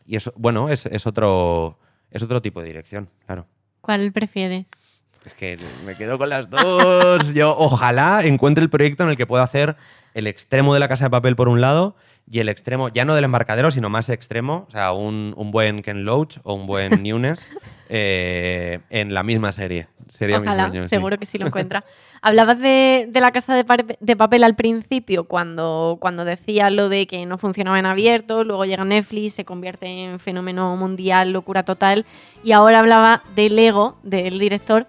Y 0.07 0.15
eso, 0.15 0.33
bueno, 0.35 0.69
es, 0.69 0.88
es 0.88 1.05
otro, 1.05 1.77
es 2.09 2.23
otro 2.23 2.41
tipo 2.41 2.61
de 2.61 2.67
dirección, 2.67 3.09
claro. 3.25 3.45
¿Cuál 3.81 4.11
prefieres? 4.11 4.65
Es 5.25 5.33
que 5.33 5.57
me 5.85 5.95
quedo 5.95 6.17
con 6.17 6.29
las 6.29 6.49
dos. 6.49 7.33
Yo 7.33 7.55
ojalá 7.57 8.21
encuentre 8.23 8.63
el 8.63 8.69
proyecto 8.69 9.03
en 9.03 9.09
el 9.09 9.17
que 9.17 9.25
pueda 9.25 9.43
hacer 9.43 9.75
el 10.13 10.27
extremo 10.27 10.73
de 10.73 10.79
la 10.79 10.88
casa 10.88 11.05
de 11.05 11.09
papel 11.09 11.35
por 11.35 11.49
un 11.49 11.61
lado 11.61 11.95
y 12.29 12.39
el 12.39 12.49
extremo, 12.49 12.89
ya 12.89 13.05
no 13.05 13.13
del 13.13 13.25
embarcadero, 13.25 13.69
sino 13.69 13.89
más 13.89 14.09
extremo, 14.09 14.65
o 14.67 14.71
sea, 14.71 14.93
un, 14.93 15.33
un 15.38 15.51
buen 15.51 15.83
Ken 15.83 16.05
Loach 16.05 16.39
o 16.43 16.55
un 16.55 16.65
buen 16.65 17.03
Nunes 17.03 17.39
eh, 17.89 18.79
en 18.89 19.13
la 19.13 19.23
misma 19.23 19.51
serie. 19.51 19.88
Sería 20.09 20.39
Ojalá, 20.39 20.65
mi 20.65 20.69
sueño. 20.69 20.83
sí. 20.83 20.89
seguro 20.89 21.17
que 21.19 21.25
sí 21.25 21.38
lo 21.38 21.47
encuentras. 21.47 21.83
Hablabas 22.21 22.57
de, 22.59 23.07
de 23.09 23.19
la 23.19 23.31
casa 23.31 23.53
de, 23.53 23.97
de 23.99 24.15
papel 24.15 24.43
al 24.43 24.55
principio, 24.55 25.25
cuando, 25.25 25.97
cuando 25.99 26.25
decías 26.25 26.71
lo 26.71 26.89
de 26.89 27.05
que 27.05 27.25
no 27.25 27.38
funcionaba 27.38 27.77
en 27.77 27.85
abierto, 27.85 28.43
luego 28.43 28.65
llega 28.65 28.85
Netflix, 28.85 29.33
se 29.33 29.45
convierte 29.45 29.85
en 29.85 30.19
fenómeno 30.19 30.75
mundial, 30.77 31.31
locura 31.31 31.63
total, 31.63 32.05
y 32.43 32.53
ahora 32.53 32.79
hablaba 32.79 33.23
del 33.35 33.59
ego 33.59 33.97
del 34.03 34.39
director. 34.39 34.88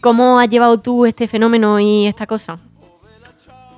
¿Cómo 0.00 0.38
has 0.40 0.48
llevado 0.48 0.80
tú 0.80 1.06
este 1.06 1.28
fenómeno 1.28 1.78
y 1.80 2.06
esta 2.06 2.26
cosa? 2.26 2.58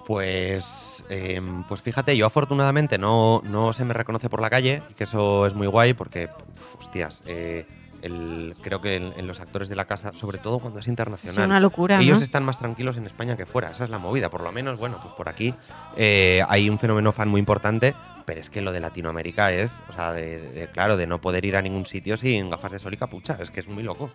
Pues, 0.06 1.04
em, 1.08 1.62
pues 1.64 1.80
fíjate, 1.80 2.16
yo 2.16 2.26
afortunadamente 2.26 2.98
no, 2.98 3.40
no 3.44 3.72
se 3.72 3.84
me 3.84 3.94
reconoce 3.94 4.28
por 4.28 4.40
la 4.40 4.50
calle, 4.50 4.82
que 4.98 5.04
eso 5.04 5.46
es 5.46 5.54
muy 5.54 5.66
guay 5.66 5.94
porque, 5.94 6.28
uf, 6.56 6.80
hostias, 6.80 7.22
eh, 7.26 7.64
el- 8.02 8.54
creo 8.62 8.80
que 8.80 8.96
en, 8.96 9.12
en 9.16 9.26
los 9.28 9.38
actores 9.40 9.68
de 9.68 9.76
la 9.76 9.84
casa, 9.84 10.12
sobre 10.12 10.38
todo 10.38 10.58
cuando 10.58 10.80
es 10.80 10.86
Es 10.86 10.88
internacional, 10.88 11.46
una 11.46 11.60
locura, 11.60 12.00
ellos 12.00 12.18
¿no? 12.18 12.24
están 12.24 12.44
más 12.44 12.58
tranquilos 12.58 12.96
en 12.96 13.06
España 13.06 13.36
que 13.36 13.46
fuera, 13.46 13.70
esa 13.70 13.84
es 13.84 13.90
la 13.90 13.98
movida, 13.98 14.28
por 14.28 14.42
lo 14.42 14.50
menos, 14.50 14.80
bueno, 14.80 14.98
pues 15.00 15.14
por 15.14 15.28
aquí 15.28 15.54
eh, 15.96 16.42
hay 16.48 16.68
un 16.68 16.78
fenómeno 16.80 17.12
fan 17.12 17.28
muy 17.28 17.38
importante, 17.38 17.94
pero 18.26 18.40
es 18.40 18.50
que 18.50 18.60
lo 18.60 18.72
de 18.72 18.80
Latinoamérica 18.80 19.52
es, 19.52 19.70
o 19.88 19.92
sea, 19.92 20.12
de, 20.12 20.38
de- 20.50 20.66
claro, 20.68 20.96
de 20.96 21.06
no 21.06 21.20
poder 21.20 21.44
ir 21.44 21.56
a 21.56 21.62
ningún 21.62 21.86
sitio 21.86 22.16
sin 22.16 22.50
gafas 22.50 22.72
de 22.72 22.78
sol 22.80 22.92
y 22.92 22.96
capucha, 22.96 23.38
es 23.40 23.50
que 23.52 23.60
es 23.60 23.68
muy 23.68 23.84
loco. 23.84 24.10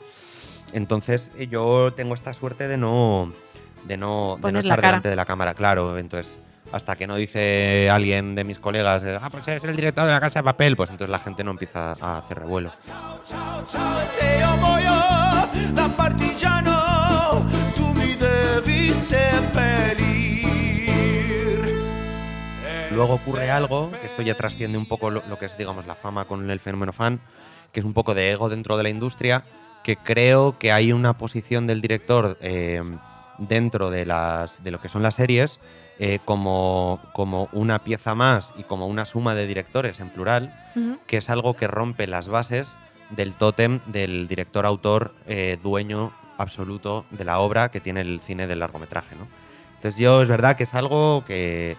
Entonces 0.74 1.32
eh, 1.38 1.48
yo 1.48 1.94
tengo 1.94 2.14
esta 2.14 2.34
suerte 2.34 2.68
de 2.68 2.78
no, 2.78 3.32
de 3.86 3.98
no, 3.98 4.38
de 4.42 4.52
no 4.52 4.60
estar 4.60 4.82
delante 4.82 5.10
de 5.10 5.16
la 5.16 5.26
cámara, 5.26 5.54
claro, 5.54 5.98
entonces 5.98 6.40
hasta 6.72 6.96
que 6.96 7.08
no 7.08 7.16
dice 7.16 7.90
alguien 7.90 8.36
de 8.36 8.44
mis 8.44 8.60
colegas, 8.60 9.04
ah, 9.22 9.30
pues 9.30 9.48
es 9.48 9.64
el 9.64 9.76
director 9.76 10.06
de 10.06 10.12
la 10.12 10.20
casa 10.20 10.40
de 10.40 10.44
papel, 10.44 10.76
pues 10.76 10.90
entonces 10.90 11.12
la 11.12 11.20
gente 11.20 11.44
no 11.44 11.52
empieza 11.52 11.94
a 12.02 12.18
hacer 12.18 12.40
revuelo. 12.40 12.72
Luego 22.92 23.14
ocurre 23.14 23.52
algo, 23.52 23.92
que 23.92 24.08
esto 24.08 24.24
ya 24.24 24.34
trasciende 24.34 24.78
un 24.78 24.88
poco 24.88 25.12
lo, 25.12 25.22
lo 25.30 25.38
que 25.38 25.46
es, 25.46 25.56
digamos, 25.56 25.86
la 25.86 25.94
fama 25.94 26.26
con 26.26 26.50
el 26.50 26.60
fenómeno 26.60 26.94
fan, 26.94 27.20
que 27.72 27.80
es 27.80 27.86
un 27.86 27.94
poco 27.94 28.16
de 28.16 28.32
ego 28.32 28.50
dentro 28.50 28.76
de 28.76 28.84
la 28.84 28.90
industria, 28.90 29.44
que 29.88 29.96
creo 29.96 30.60
que 30.60 30.74
hay 30.74 30.92
una 30.92 31.18
posición 31.18 31.66
del 31.66 31.80
director 31.80 32.38
eh, 32.42 32.84
dentro 33.38 33.90
de, 33.90 34.06
las, 34.06 34.62
de 34.62 34.72
lo 34.72 34.82
que 34.82 34.90
son 34.90 35.02
las 35.02 35.16
series 35.16 35.62
eh, 35.98 36.20
como, 36.26 37.00
como 37.14 37.48
una 37.54 37.80
pieza 37.86 38.14
más 38.14 38.54
y 38.58 38.64
como 38.64 38.88
una 38.88 39.06
suma 39.06 39.34
de 39.34 39.48
directores 39.48 40.02
en 40.02 40.10
plural, 40.10 40.54
que 41.08 41.16
es 41.16 41.30
algo 41.30 41.54
que 41.54 41.68
rompe 41.68 42.06
las 42.06 42.28
bases 42.28 42.76
del 43.12 43.36
tótem 43.36 43.80
del 43.86 44.28
director-autor 44.28 45.16
eh, 45.26 45.58
dueño 45.64 46.12
absoluto 46.38 47.06
de 47.12 47.24
la 47.24 47.40
obra 47.40 47.72
que 47.72 47.80
tiene 47.80 48.02
el 48.02 48.20
cine 48.20 48.46
del 48.46 48.60
largometraje. 48.60 49.16
¿no? 49.16 49.26
Entonces 49.76 49.98
yo 49.98 50.22
es 50.22 50.28
verdad 50.28 50.58
que 50.58 50.66
es 50.66 50.76
algo 50.76 51.24
que, 51.26 51.78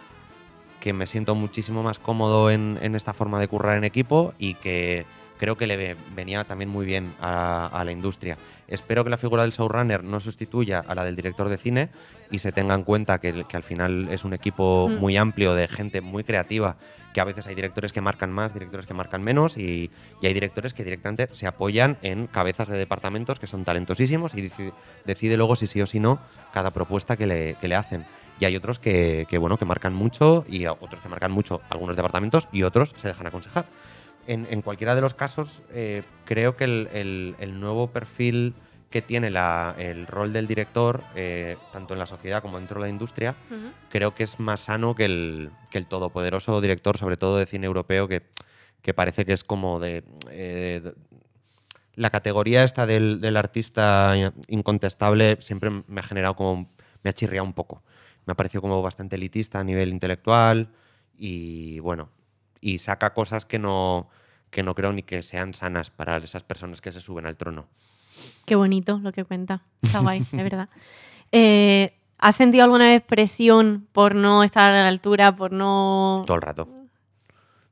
que 0.81 0.95
me 0.95 1.07
siento 1.07 1.35
muchísimo 1.35 1.83
más 1.83 1.99
cómodo 1.99 2.51
en, 2.51 2.79
en 2.81 2.95
esta 2.95 3.13
forma 3.13 3.39
de 3.39 3.49
currar 3.49 3.77
en 3.77 3.85
equipo 3.85 4.33
y 4.39 4.55
que 4.55 5.05
creo 5.39 5.57
que 5.57 5.67
le 5.67 5.77
ve- 5.77 5.97
venía 6.15 6.45
también 6.45 6.69
muy 6.71 6.85
bien 6.87 7.15
a, 7.21 7.67
a 7.67 7.85
la 7.85 7.93
industria. 7.93 8.37
Espero 8.69 9.03
que 9.05 9.11
la 9.11 9.17
figura 9.17 9.43
del 9.43 9.53
showrunner 9.53 10.05
no 10.05 10.21
sustituya 10.21 10.81
a 10.87 10.95
la 10.95 11.05
del 11.05 11.17
director 11.17 11.49
de 11.49 11.57
cine 11.57 11.89
y 12.31 12.41
se 12.41 12.53
tenga 12.53 12.75
en 12.75 12.83
cuenta 12.85 13.19
que, 13.19 13.45
que 13.49 13.57
al 13.57 13.63
final 13.63 14.09
es 14.11 14.25
un 14.25 14.35
equipo 14.35 14.89
Mm. 14.91 15.01
muy 15.01 15.17
amplio 15.17 15.55
de 15.55 15.67
gente 15.69 16.01
muy 16.03 16.23
creativa, 16.25 16.77
que 17.15 17.21
a 17.23 17.25
veces 17.25 17.47
hay 17.47 17.55
directores 17.55 17.93
que 17.93 18.03
marcan 18.03 18.31
más, 18.31 18.53
directores 18.53 18.85
que 18.87 18.93
marcan 18.93 19.23
menos 19.23 19.57
y, 19.57 19.91
y 20.21 20.27
hay 20.27 20.35
directores 20.35 20.75
que 20.75 20.85
directamente 20.85 21.29
se 21.33 21.47
apoyan 21.47 21.97
en 22.03 22.27
cabezas 22.27 22.69
de 22.69 22.77
departamentos 22.77 23.39
que 23.39 23.47
son 23.47 23.65
talentosísimos 23.65 24.35
y 24.35 24.43
decide, 24.43 24.73
decide 25.07 25.37
luego 25.39 25.57
si 25.57 25.67
sí 25.67 25.81
o 25.81 25.87
si 25.87 25.99
no 26.01 26.19
cada 26.53 26.71
propuesta 26.71 27.17
que 27.17 27.27
le, 27.27 27.55
que 27.61 27.69
le 27.69 27.75
hacen. 27.77 28.05
Y 28.41 28.45
hay 28.45 28.55
otros 28.55 28.79
que, 28.79 29.27
que, 29.29 29.39
bueno, 29.39 29.57
que 29.57 29.65
marcan 29.65 29.95
mucho 29.95 30.45
y 30.49 30.67
otros 30.67 31.01
que 31.03 31.09
marcan 31.09 31.33
mucho 31.33 31.61
algunos 31.71 31.97
departamentos 31.97 32.47
y 32.53 32.63
otros 32.63 32.95
se 32.99 33.09
dejan 33.09 33.27
aconsejar. 33.27 33.65
En, 34.29 34.47
en 34.51 34.61
cualquiera 34.61 34.95
de 34.95 35.01
los 35.01 35.15
casos, 35.15 35.63
eh, 35.73 36.03
creo 36.27 36.55
que 36.55 36.65
el, 36.65 36.89
el- 36.93 37.35
el 37.41 37.59
nuevo 37.59 37.89
perfil 37.89 38.53
que 38.91 39.01
tiene 39.01 39.31
la- 39.31 39.75
el 39.79 40.07
rol 40.07 40.35
del 40.35 40.47
director, 40.47 41.03
eh, 41.17 41.57
tanto 41.73 41.95
en 41.95 41.99
la 41.99 42.05
sociedad 42.07 42.43
como 42.43 42.59
dentro 42.59 42.79
de 42.81 42.87
la 42.89 42.91
industria, 42.91 43.35
Ujú. 43.51 43.71
creo 43.89 44.15
que 44.15 44.25
es 44.25 44.39
más 44.39 44.61
sano 44.61 44.95
que 44.95 45.07
el, 45.07 45.51
que 45.71 45.79
el 45.79 45.87
todopoderoso 45.87 46.61
director, 46.61 46.99
sobre 46.99 47.17
todo 47.17 47.39
de 47.39 47.47
cine 47.47 47.67
europeo, 47.67 48.07
que, 48.07 48.23
que 48.83 48.93
parece 48.93 49.25
que 49.25 49.33
es 49.33 49.45
como 49.45 49.81
de... 49.81 50.05
eh, 50.31 50.81
de- 50.85 50.95
la 51.95 52.11
categoría 52.11 52.63
esta 52.65 52.87
del, 52.87 53.21
del 53.21 53.37
artista 53.37 54.15
incontestable 54.47 55.39
siempre 55.41 55.71
me 55.89 56.01
ha 56.01 56.05
generado 56.05 56.37
como... 56.37 56.71
me 57.03 57.11
ha 57.11 57.13
chirriado 57.15 57.45
un 57.47 57.55
poco. 57.55 57.83
Me 58.27 58.33
ha 58.33 58.37
parecido 58.37 58.61
como 58.61 58.81
bastante 58.83 59.17
elitista 59.17 59.59
a 59.61 59.65
nivel 59.65 59.89
intelectual 59.89 60.69
y 61.19 61.81
bueno, 61.81 62.11
y 62.61 62.79
saca 62.79 63.15
cosas 63.15 63.45
que 63.45 63.59
no, 63.59 64.09
que 64.51 64.63
no 64.63 64.75
creo 64.75 64.93
ni 64.93 65.03
que 65.03 65.23
sean 65.23 65.55
sanas 65.55 65.91
para 65.91 66.17
esas 66.19 66.43
personas 66.43 66.81
que 66.81 66.93
se 66.93 67.01
suben 67.01 67.27
al 67.27 67.37
trono. 67.37 67.67
Qué 68.45 68.57
bonito 68.57 68.99
lo 69.03 69.13
que 69.13 69.25
cuenta. 69.25 69.63
Está 69.83 70.01
guay, 70.01 70.21
es 70.21 70.33
verdad. 70.33 70.69
Eh, 71.31 71.93
¿Has 72.17 72.37
sentido 72.37 72.65
alguna 72.65 72.87
vez 72.87 73.03
presión 73.03 73.87
por 73.93 74.15
no 74.15 74.43
estar 74.43 74.75
a 74.75 74.83
la 74.83 74.89
altura, 74.89 75.37
por 75.37 75.53
no... 75.53 76.25
Todo 76.27 76.37
el 76.37 76.43
rato. 76.43 76.69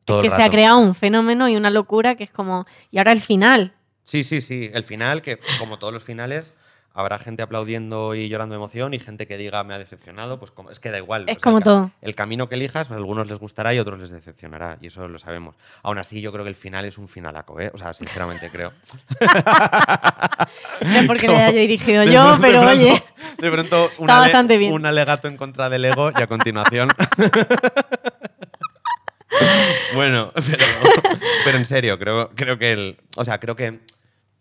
Todo 0.05 0.21
que 0.21 0.27
el 0.27 0.35
se 0.35 0.43
ha 0.43 0.51
creado 0.51 0.79
un 0.79 0.95
fenómeno 0.95 1.49
y 1.49 1.57
una 1.57 1.71
locura 1.71 2.17
que 2.17 2.25
es 2.25 2.31
como... 2.31 2.67
Y 2.91 2.99
ahora 2.99 3.13
el 3.13 3.23
final. 3.23 3.73
Sí, 4.05 4.25
sí, 4.25 4.43
sí. 4.43 4.69
El 4.75 4.85
final, 4.85 5.23
que 5.23 5.41
como 5.59 5.79
todos 5.79 5.91
los 5.91 6.05
finales, 6.05 6.53
habrá 6.97 7.19
gente 7.19 7.43
aplaudiendo 7.43 8.15
y 8.15 8.29
llorando 8.29 8.55
de 8.55 8.57
emoción 8.57 8.95
y 8.95 8.99
gente 8.99 9.27
que 9.27 9.37
diga 9.37 9.63
me 9.65 9.75
ha 9.75 9.79
decepcionado, 9.79 10.39
pues 10.39 10.51
como, 10.51 10.71
es 10.71 10.81
que 10.81 10.91
da 10.91 10.99
igual. 10.99 11.25
Es 11.29 11.37
O 11.37 11.41
sea, 11.41 11.43
como 11.43 11.59
el 11.59 11.65
todo. 11.65 11.91
El 12.03 12.15
camino 12.15 12.49
que 12.49 12.55
elijas, 12.57 12.91
a 12.91 12.95
algunos 12.95 13.29
les 13.29 13.39
gustará 13.39 13.73
y 13.75 13.79
a 13.79 13.83
otros 13.83 14.01
les 14.01 14.11
decepcionará, 14.11 14.79
y 14.81 14.87
eso 14.89 15.07
lo 15.07 15.19
sabemos. 15.19 15.55
Aún 15.83 15.99
así, 15.99 16.21
yo 16.21 16.33
creo 16.33 16.45
que 16.45 16.49
el 16.51 16.57
final 16.57 16.85
es 16.87 16.99
un 16.99 17.09
finalaco, 17.09 17.61
¿eh? 17.61 17.71
O 17.75 17.79
sea, 17.79 17.93
sinceramente 17.95 18.51
creo. 18.51 18.73
No 20.81 20.99
es 21.01 21.07
porque 21.07 21.29
le 21.29 21.37
haya 21.37 21.59
dirigido 21.61 22.05
yo, 22.05 22.23
pronto- 22.23 22.37
de 22.37 22.49
pero 22.49 22.61
pronto- 22.63 22.81
oye... 22.83 23.03
De 23.39 23.51
pronto, 23.51 23.91
un, 23.99 24.05
Está 24.09 24.17
ale- 24.19 24.27
bastante 24.27 24.57
bien. 24.59 24.73
un 24.73 24.87
alegato 24.87 25.29
en 25.29 25.37
contra 25.37 25.69
del 25.69 25.85
ego 25.85 26.11
y 26.17 26.23
a 26.23 26.27
continuación. 26.27 26.89
bueno, 29.95 30.33
pero, 30.35 30.65
pero 31.45 31.59
en 31.59 31.67
serio, 31.67 31.99
creo, 31.99 32.31
creo 32.35 32.59
que 32.59 32.73
el. 32.73 32.97
O 33.17 33.25
sea, 33.25 33.39
creo 33.41 33.57
que 33.57 33.81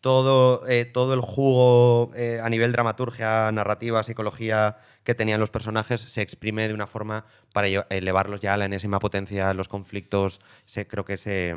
todo, 0.05 0.67
eh, 0.67 0.85
todo 0.85 1.15
el 1.15 1.19
jugo 1.19 2.11
eh, 2.13 2.39
a 2.39 2.47
nivel 2.47 2.71
dramaturgia, 2.71 3.51
narrativa, 3.51 4.03
psicología 4.03 4.77
que 5.03 5.15
tenían 5.15 5.39
los 5.39 5.49
personajes 5.49 5.99
se 5.99 6.21
exprime 6.21 6.67
de 6.67 6.75
una 6.75 6.85
forma 6.85 7.25
para 7.53 7.67
elevarlos 7.89 8.39
ya 8.39 8.53
a 8.53 8.57
la 8.57 8.65
enésima 8.65 8.99
potencia, 8.99 9.51
los 9.55 9.67
conflictos. 9.67 10.41
Se, 10.67 10.85
creo 10.85 11.05
que 11.05 11.17
se, 11.17 11.55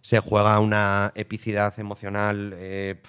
se 0.00 0.20
juega 0.20 0.58
una 0.58 1.12
epicidad 1.16 1.78
emocional. 1.78 2.54
eh, 2.56 3.02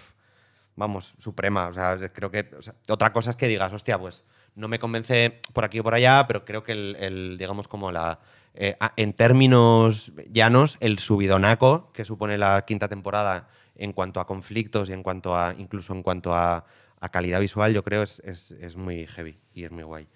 vamos, 0.75 1.13
suprema. 1.17 1.69
O 1.69 1.73
sea, 1.73 1.97
creo 2.11 2.29
que. 2.29 2.49
otra 2.89 3.13
cosa 3.13 3.31
es 3.31 3.37
que 3.37 3.47
digas, 3.47 3.71
hostia, 3.71 3.97
pues 3.97 4.25
no 4.53 4.67
me 4.67 4.79
convence 4.79 5.39
por 5.53 5.63
aquí 5.63 5.79
o 5.79 5.83
por 5.83 5.93
allá, 5.93 6.25
pero 6.27 6.43
creo 6.43 6.65
que 6.65 6.73
el, 6.73 7.37
digamos, 7.39 7.69
como 7.69 7.89
la. 7.89 8.19
en 8.53 9.13
términos 9.13 10.11
llanos, 10.29 10.75
el 10.81 10.99
subidonaco 10.99 11.93
que 11.93 12.03
supone 12.03 12.37
la 12.37 12.65
quinta 12.65 12.89
temporada 12.89 13.47
en 13.83 13.91
cuanto 13.91 14.19
a 14.19 14.25
conflictos 14.25 14.89
y 14.89 14.93
en 14.93 15.03
cuanto 15.03 15.35
a. 15.35 15.53
incluso 15.57 15.93
en 15.93 16.03
cuanto 16.03 16.33
a, 16.33 16.65
a 16.99 17.09
calidad 17.09 17.39
visual, 17.39 17.73
yo 17.73 17.83
creo 17.83 18.03
es, 18.03 18.21
es, 18.21 18.51
es 18.51 18.75
muy 18.75 19.05
heavy 19.07 19.37
y 19.53 19.65
es 19.65 19.71
muy 19.71 19.83
guay. 19.83 20.07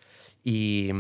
Y. 0.44 0.92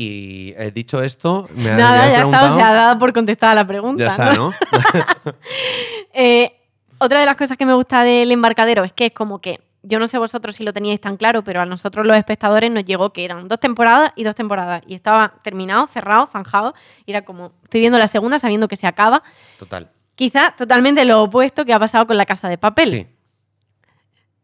Y 0.00 0.54
eh, 0.56 0.70
dicho 0.70 1.02
esto, 1.02 1.48
me 1.56 1.74
Nada, 1.74 2.08
ya 2.08 2.22
está, 2.22 2.44
o 2.44 2.48
sea, 2.50 2.72
dada 2.72 2.98
por 3.00 3.12
contestada 3.12 3.52
la 3.52 3.66
pregunta. 3.66 4.04
Ya 4.04 4.10
está, 4.10 4.34
¿no? 4.34 4.52
Eh, 6.12 6.52
otra 6.98 7.18
de 7.20 7.26
las 7.26 7.36
cosas 7.36 7.56
que 7.56 7.66
me 7.66 7.74
gusta 7.74 8.04
del 8.04 8.30
embarcadero 8.30 8.84
es 8.84 8.92
que 8.92 9.06
es 9.06 9.12
como 9.12 9.40
que, 9.40 9.60
yo 9.82 9.98
no 9.98 10.06
sé 10.06 10.18
vosotros 10.18 10.54
si 10.54 10.62
lo 10.62 10.72
teníais 10.72 11.00
tan 11.00 11.16
claro, 11.16 11.42
pero 11.42 11.60
a 11.60 11.66
nosotros 11.66 12.06
los 12.06 12.16
espectadores 12.16 12.70
nos 12.70 12.84
llegó 12.84 13.12
que 13.12 13.24
eran 13.24 13.48
dos 13.48 13.58
temporadas 13.58 14.12
y 14.14 14.22
dos 14.22 14.36
temporadas. 14.36 14.82
Y 14.86 14.94
estaba 14.94 15.34
terminado, 15.42 15.88
cerrado, 15.88 16.26
zanjado. 16.26 16.74
Y 17.04 17.10
era 17.10 17.22
como, 17.22 17.52
estoy 17.64 17.80
viendo 17.80 17.98
la 17.98 18.06
segunda 18.06 18.38
sabiendo 18.38 18.68
que 18.68 18.76
se 18.76 18.86
acaba. 18.86 19.24
Total. 19.58 19.90
Quizá 20.18 20.52
totalmente 20.56 21.04
lo 21.04 21.22
opuesto 21.22 21.64
que 21.64 21.72
ha 21.72 21.78
pasado 21.78 22.04
con 22.08 22.16
la 22.16 22.26
casa 22.26 22.48
de 22.48 22.58
papel. 22.58 22.90
Sí. 22.90 23.06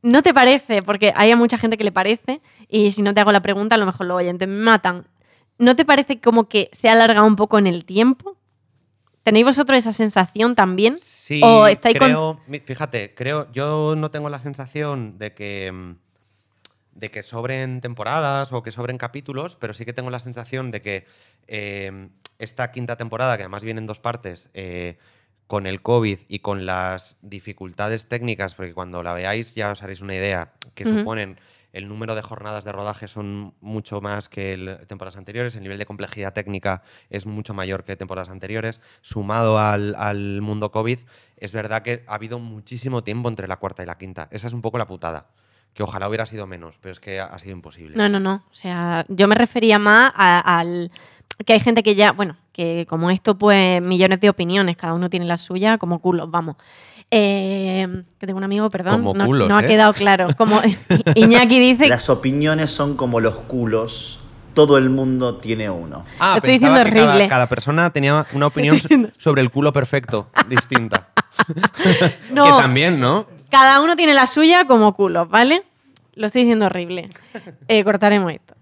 ¿No 0.02 0.22
te 0.22 0.32
parece? 0.32 0.82
Porque 0.84 1.12
hay 1.16 1.32
a 1.32 1.36
mucha 1.36 1.58
gente 1.58 1.76
que 1.76 1.82
le 1.82 1.90
parece, 1.90 2.40
y 2.68 2.92
si 2.92 3.02
no 3.02 3.12
te 3.12 3.20
hago 3.20 3.32
la 3.32 3.42
pregunta, 3.42 3.74
a 3.74 3.78
lo 3.78 3.84
mejor 3.86 4.06
los 4.06 4.18
oyentes 4.18 4.46
me 4.46 4.54
matan. 4.62 5.04
¿No 5.58 5.74
te 5.74 5.84
parece 5.84 6.20
como 6.20 6.48
que 6.48 6.68
se 6.72 6.88
ha 6.88 6.92
alargado 6.92 7.26
un 7.26 7.34
poco 7.34 7.58
en 7.58 7.66
el 7.66 7.84
tiempo? 7.84 8.36
¿Tenéis 9.24 9.46
vosotros 9.46 9.76
esa 9.78 9.92
sensación 9.92 10.54
también? 10.54 10.96
Sí, 11.00 11.40
¿O 11.42 11.66
estáis 11.66 11.98
con- 11.98 12.06
creo, 12.08 12.40
mi- 12.46 12.60
fíjate, 12.60 13.12
creo, 13.14 13.50
yo 13.52 13.94
no 13.96 14.12
tengo 14.12 14.28
la 14.28 14.38
sensación 14.38 15.18
de 15.18 15.34
que, 15.34 15.72
mm, 15.72 15.96
de 16.92 17.10
que 17.10 17.24
sobren 17.24 17.80
temporadas 17.80 18.52
o 18.52 18.62
que 18.62 18.70
sobren 18.70 18.96
capítulos, 18.96 19.56
pero 19.56 19.74
sí 19.74 19.84
que 19.84 19.92
tengo 19.92 20.10
la 20.10 20.20
sensación 20.20 20.70
de 20.70 20.82
que 20.82 21.06
eh, 21.48 22.08
esta 22.38 22.70
quinta 22.70 22.96
temporada, 22.96 23.36
que 23.36 23.42
además 23.42 23.64
viene 23.64 23.80
en 23.80 23.86
dos 23.86 23.98
partes, 24.00 24.50
eh, 24.54 24.98
con 25.46 25.66
el 25.66 25.82
COVID 25.82 26.18
y 26.28 26.38
con 26.38 26.66
las 26.66 27.18
dificultades 27.22 28.08
técnicas, 28.08 28.54
porque 28.54 28.74
cuando 28.74 29.02
la 29.02 29.12
veáis 29.12 29.54
ya 29.54 29.70
os 29.70 29.82
haréis 29.82 30.00
una 30.00 30.14
idea, 30.14 30.52
que 30.74 30.84
suponen 30.98 31.38
el 31.72 31.88
número 31.88 32.14
de 32.14 32.22
jornadas 32.22 32.64
de 32.64 32.70
rodaje 32.72 33.08
son 33.08 33.52
mucho 33.60 34.00
más 34.00 34.28
que 34.28 34.52
el- 34.54 34.78
temporadas 34.86 35.16
anteriores, 35.16 35.56
el 35.56 35.62
nivel 35.64 35.78
de 35.78 35.86
complejidad 35.86 36.32
técnica 36.32 36.82
es 37.10 37.26
mucho 37.26 37.52
mayor 37.52 37.84
que 37.84 37.96
temporadas 37.96 38.28
anteriores, 38.30 38.80
sumado 39.02 39.58
al, 39.58 39.94
al 39.96 40.40
mundo 40.40 40.70
COVID, 40.70 41.00
es 41.36 41.52
verdad 41.52 41.82
que 41.82 42.04
ha 42.06 42.14
habido 42.14 42.38
muchísimo 42.38 43.02
tiempo 43.02 43.28
entre 43.28 43.48
la 43.48 43.56
cuarta 43.56 43.82
y 43.82 43.86
la 43.86 43.98
quinta. 43.98 44.28
Esa 44.30 44.46
es 44.46 44.52
un 44.52 44.62
poco 44.62 44.78
la 44.78 44.86
putada, 44.86 45.26
que 45.74 45.82
ojalá 45.82 46.08
hubiera 46.08 46.26
sido 46.26 46.46
menos, 46.46 46.76
pero 46.80 46.92
es 46.92 47.00
que 47.00 47.18
ha, 47.18 47.24
ha 47.26 47.38
sido 47.40 47.52
imposible. 47.52 47.96
No, 47.98 48.08
no, 48.08 48.20
no. 48.20 48.44
O 48.50 48.54
sea, 48.54 49.04
yo 49.08 49.26
me 49.26 49.34
refería 49.34 49.78
más 49.80 50.12
a- 50.14 50.58
al 50.60 50.92
que 51.44 51.52
hay 51.52 51.60
gente 51.60 51.82
que 51.82 51.94
ya, 51.94 52.12
bueno, 52.12 52.36
que 52.52 52.86
como 52.88 53.10
esto, 53.10 53.36
pues 53.36 53.82
millones 53.82 54.20
de 54.20 54.28
opiniones, 54.28 54.76
cada 54.76 54.94
uno 54.94 55.10
tiene 55.10 55.26
la 55.26 55.36
suya, 55.36 55.78
como 55.78 55.98
culos, 55.98 56.30
vamos. 56.30 56.56
Eh, 57.10 58.02
que 58.18 58.26
tengo 58.26 58.38
un 58.38 58.44
amigo, 58.44 58.70
perdón, 58.70 59.02
Como 59.02 59.14
no, 59.14 59.26
culos, 59.26 59.48
no 59.48 59.56
ha 59.56 59.62
¿eh? 59.62 59.66
quedado 59.66 59.92
claro. 59.92 60.28
Como 60.36 60.60
Iñaki 61.14 61.58
dice, 61.58 61.86
Las 61.86 62.08
opiniones 62.08 62.70
son 62.70 62.96
como 62.96 63.20
los 63.20 63.36
culos. 63.36 64.20
Todo 64.54 64.78
el 64.78 64.88
mundo 64.88 65.36
tiene 65.38 65.68
uno. 65.68 66.04
Ah, 66.20 66.34
estoy 66.36 66.52
pensaba 66.52 66.78
diciendo 66.78 67.00
que 67.00 67.02
horrible. 67.08 67.28
Cada, 67.28 67.48
persona 67.48 67.90
tenía 67.90 68.24
una 68.32 68.46
opinión 68.46 68.80
sobre 69.18 69.42
el 69.42 69.50
culo 69.50 69.72
perfecto, 69.72 70.28
distinta. 70.48 71.08
No. 72.30 72.44
Que 72.44 72.62
también, 72.62 73.00
¿no? 73.00 73.26
cada 73.54 73.80
uno 73.80 73.94
tiene 73.94 74.14
la 74.14 74.26
suya 74.26 74.64
como 74.66 74.94
culos, 74.94 75.28
¿vale? 75.28 75.62
Lo 76.14 76.26
estoy 76.26 76.42
diciendo 76.42 76.66
horrible. 76.66 77.08
Eh, 77.68 77.84
cortaremos 77.84 78.32
esto. 78.32 78.54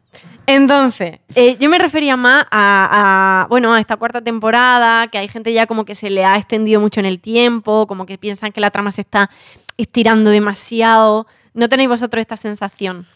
Entonces, 0.46 1.20
eh, 1.34 1.56
yo 1.58 1.68
me 1.68 1.78
refería 1.78 2.16
más 2.16 2.46
a, 2.50 3.46
bueno, 3.48 3.72
a 3.74 3.80
esta 3.80 3.96
cuarta 3.96 4.20
temporada, 4.20 5.06
que 5.08 5.18
hay 5.18 5.28
gente 5.28 5.52
ya 5.52 5.66
como 5.66 5.84
que 5.84 5.94
se 5.94 6.10
le 6.10 6.24
ha 6.24 6.36
extendido 6.36 6.80
mucho 6.80 7.00
en 7.00 7.06
el 7.06 7.20
tiempo, 7.20 7.86
como 7.86 8.06
que 8.06 8.18
piensan 8.18 8.52
que 8.52 8.60
la 8.60 8.70
trama 8.70 8.90
se 8.90 9.02
está 9.02 9.30
estirando 9.76 10.30
demasiado. 10.30 11.26
¿No 11.54 11.68
tenéis 11.68 11.88
vosotros 11.88 12.20
esta 12.20 12.36
sensación? 12.36 13.06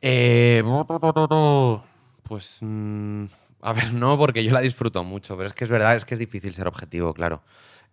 Eh, 0.00 0.62
pues. 2.24 2.58
mm, 2.60 3.24
a 3.62 3.72
ver, 3.72 3.92
no, 3.94 4.18
porque 4.18 4.42
yo 4.44 4.52
la 4.52 4.60
disfruto 4.60 5.04
mucho, 5.04 5.36
pero 5.36 5.48
es 5.48 5.54
que 5.54 5.64
es 5.64 5.70
verdad, 5.70 5.96
es 5.96 6.04
que 6.04 6.14
es 6.14 6.18
difícil 6.18 6.54
ser 6.54 6.66
objetivo, 6.66 7.14
claro. 7.14 7.42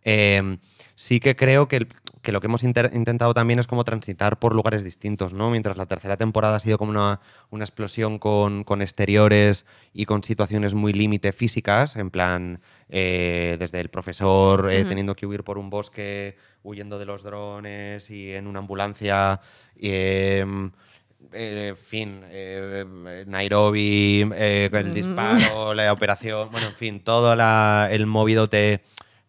Eh, 0.03 0.57
sí 0.95 1.19
que 1.19 1.35
creo 1.35 1.67
que, 1.67 1.77
el- 1.77 1.87
que 2.21 2.31
lo 2.31 2.39
que 2.39 2.47
hemos 2.47 2.63
intentado 2.63 3.33
también 3.33 3.59
es 3.59 3.67
como 3.67 3.83
transitar 3.83 4.37
por 4.39 4.53
lugares 4.55 4.83
distintos, 4.83 5.33
¿no? 5.33 5.49
Mientras 5.49 5.77
la 5.77 5.85
tercera 5.87 6.17
temporada 6.17 6.55
ha 6.57 6.59
sido 6.59 6.77
como 6.77 6.91
una, 6.91 7.19
una 7.49 7.63
explosión 7.65 8.19
con, 8.19 8.63
con 8.63 8.81
exteriores 8.81 9.65
y 9.93 10.05
con 10.05 10.23
situaciones 10.23 10.73
muy 10.73 10.93
límite 10.93 11.31
físicas, 11.31 11.95
en 11.95 12.11
plan, 12.11 12.61
eh, 12.89 13.57
desde 13.59 13.79
el 13.79 13.89
profesor 13.89 14.69
eh, 14.71 14.81
teniendo 14.89 15.15
que 15.15 15.25
huir 15.25 15.43
por 15.43 15.57
un 15.57 15.69
bosque, 15.69 16.37
huyendo 16.63 16.99
de 16.99 17.05
los 17.05 17.23
drones 17.23 18.09
y 18.11 18.33
en 18.33 18.45
una 18.47 18.59
ambulancia. 18.59 19.41
em, 19.79 20.71
eh, 21.33 21.67
en 21.69 21.77
fin, 21.77 22.21
eh, 22.29 23.23
Nairobi, 23.27 24.21
el 24.31 24.93
disparo, 24.93 25.73
la 25.73 25.91
operación, 25.93 26.49
bueno, 26.51 26.67
en 26.67 26.73
fin, 26.75 26.99
todo 26.99 27.35
la- 27.35 27.87
el 27.91 28.05
movidote 28.05 28.81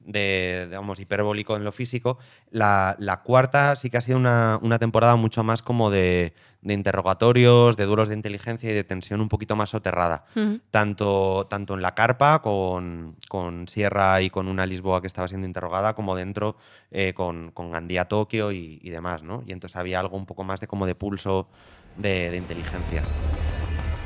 de, 0.05 0.67
digamos, 0.69 1.01
hiperbólico 1.01 1.57
en 1.57 1.65
lo 1.65 1.73
físico. 1.73 2.19
La, 2.51 2.97
la 2.99 3.23
cuarta 3.23 3.77
sí 3.77 3.91
que 3.91 3.99
ha 3.99 4.01
sido 4.01 4.19
una, 4.19 4.59
una 4.63 4.79
temporada 4.79 5.17
mucho 5.17 5.45
más 5.45 5.63
como 5.63 5.91
de, 5.91 6.35
de 6.61 6.75
interrogatorios, 6.75 7.77
de 7.77 7.85
duros 7.85 8.09
de 8.09 8.15
inteligencia 8.15 8.71
y 8.71 8.75
de 8.75 8.85
tensión 8.85 9.21
un 9.21 9.29
poquito 9.29 9.57
más 9.57 9.71
soterrada. 9.71 10.25
Tanto, 10.71 11.47
tanto 11.49 11.75
en 11.75 11.83
la 11.83 11.95
carpa 11.95 12.43
con, 12.43 13.17
con 13.29 13.69
Sierra 13.69 14.21
y 14.23 14.31
con 14.31 14.49
una 14.49 14.67
Lisboa 14.67 15.01
que 15.01 15.07
estaba 15.07 15.29
siendo 15.29 15.47
interrogada, 15.47 15.95
como 15.95 16.15
dentro 16.15 16.57
eh, 16.91 17.15
con, 17.15 17.51
con 17.53 17.71
Gandía 17.71 18.07
Tokio 18.07 18.53
y, 18.53 18.81
y 18.83 18.91
demás, 18.91 19.23
¿no? 19.23 19.43
Y 19.47 19.53
entonces 19.53 19.77
había 19.77 20.01
algo 20.01 20.17
un 20.17 20.27
poco 20.27 20.45
más 20.45 20.61
de 20.61 20.67
como 20.67 20.87
de 20.87 20.95
pulso 20.95 21.49
de, 21.97 22.31
de 22.31 22.37
inteligencias. 22.37 23.09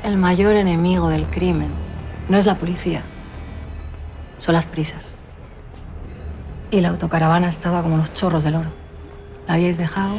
El 0.03 0.17
mayor 0.17 0.55
enemigo 0.55 1.09
del 1.09 1.25
crimen 1.25 1.69
no 2.29 2.37
es 2.37 2.45
la 2.45 2.55
policía, 2.55 3.01
son 4.37 4.53
las 4.53 4.65
prisas. 4.65 5.16
Y 6.69 6.81
la 6.81 6.89
autocaravana 6.89 7.47
estaba 7.47 7.81
como 7.81 7.97
los 7.97 8.13
chorros 8.13 8.43
del 8.43 8.55
oro. 8.55 8.69
La 9.47 9.53
habíais 9.53 9.77
dejado 9.77 10.15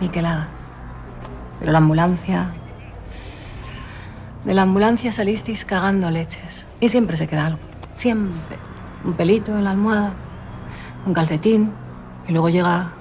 niquelada. 0.00 0.48
Pero 1.60 1.72
la 1.72 1.78
ambulancia... 1.78 2.52
De 4.44 4.54
la 4.54 4.62
ambulancia 4.62 5.10
salisteis 5.10 5.64
cagando 5.64 6.10
leches. 6.10 6.66
Y 6.80 6.88
siempre 6.88 7.16
se 7.16 7.26
queda 7.26 7.46
algo. 7.46 7.58
Siempre. 7.94 8.58
Un 9.04 9.14
pelito 9.14 9.56
en 9.56 9.64
la 9.64 9.70
almohada, 9.70 10.12
un 11.04 11.14
calcetín, 11.14 11.72
y 12.28 12.32
luego 12.32 12.48
llega 12.48 12.92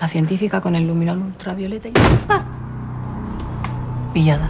la 0.00 0.08
científica 0.08 0.60
con 0.60 0.74
el 0.74 0.86
luminol 0.86 1.18
ultravioleta 1.18 1.88
y 1.88 1.92
¡ah! 2.28 2.40
Pillada. 4.14 4.48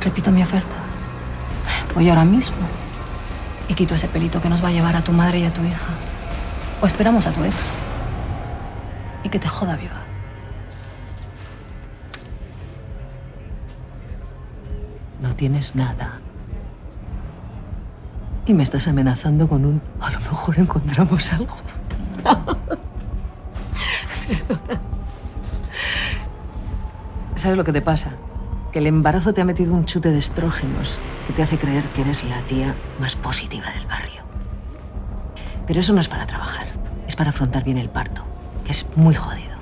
Repito 0.00 0.30
mi 0.30 0.42
oferta. 0.42 0.74
Voy 1.94 2.08
ahora 2.08 2.24
mismo 2.24 2.56
y 3.68 3.74
quito 3.74 3.94
ese 3.94 4.08
pelito 4.08 4.40
que 4.42 4.48
nos 4.48 4.62
va 4.62 4.68
a 4.68 4.72
llevar 4.72 4.96
a 4.96 5.02
tu 5.02 5.12
madre 5.12 5.40
y 5.40 5.44
a 5.44 5.52
tu 5.52 5.62
hija. 5.62 5.86
O 6.80 6.86
esperamos 6.86 7.26
a 7.26 7.32
tu 7.32 7.44
ex. 7.44 7.74
Y 9.22 9.28
que 9.28 9.38
te 9.38 9.48
joda 9.48 9.76
viva. 9.76 10.02
No 15.20 15.34
tienes 15.34 15.74
nada. 15.74 16.18
Y 18.46 18.52
me 18.52 18.62
estás 18.62 18.86
amenazando 18.88 19.48
con 19.48 19.64
un... 19.64 19.80
A 20.00 20.10
lo 20.10 20.20
mejor 20.20 20.58
encontramos 20.58 21.32
algo. 21.32 21.56
¿Sabes 27.36 27.56
lo 27.56 27.64
que 27.64 27.72
te 27.72 27.80
pasa? 27.80 28.12
Que 28.74 28.80
el 28.80 28.88
embarazo 28.88 29.32
te 29.32 29.40
ha 29.40 29.44
metido 29.44 29.72
un 29.72 29.84
chute 29.84 30.10
de 30.10 30.18
estrógenos 30.18 30.98
que 31.28 31.32
te 31.32 31.44
hace 31.44 31.58
creer 31.58 31.86
que 31.90 32.00
eres 32.00 32.24
la 32.24 32.40
tía 32.42 32.74
más 32.98 33.14
positiva 33.14 33.70
del 33.70 33.86
barrio. 33.86 34.22
Pero 35.64 35.78
eso 35.78 35.92
no 35.92 36.00
es 36.00 36.08
para 36.08 36.26
trabajar, 36.26 36.66
es 37.06 37.14
para 37.14 37.30
afrontar 37.30 37.62
bien 37.62 37.78
el 37.78 37.88
parto, 37.88 38.24
que 38.64 38.72
es 38.72 38.84
muy 38.96 39.14
jodido. 39.14 39.54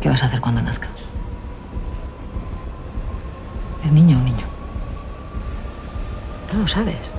¿Qué 0.00 0.08
vas 0.08 0.24
a 0.24 0.26
hacer 0.26 0.40
cuando 0.40 0.60
nazca? 0.60 0.88
¿Es 3.84 3.92
niño 3.92 4.18
o 4.18 4.22
niño? 4.22 4.46
No 6.52 6.62
lo 6.62 6.66
sabes. 6.66 7.12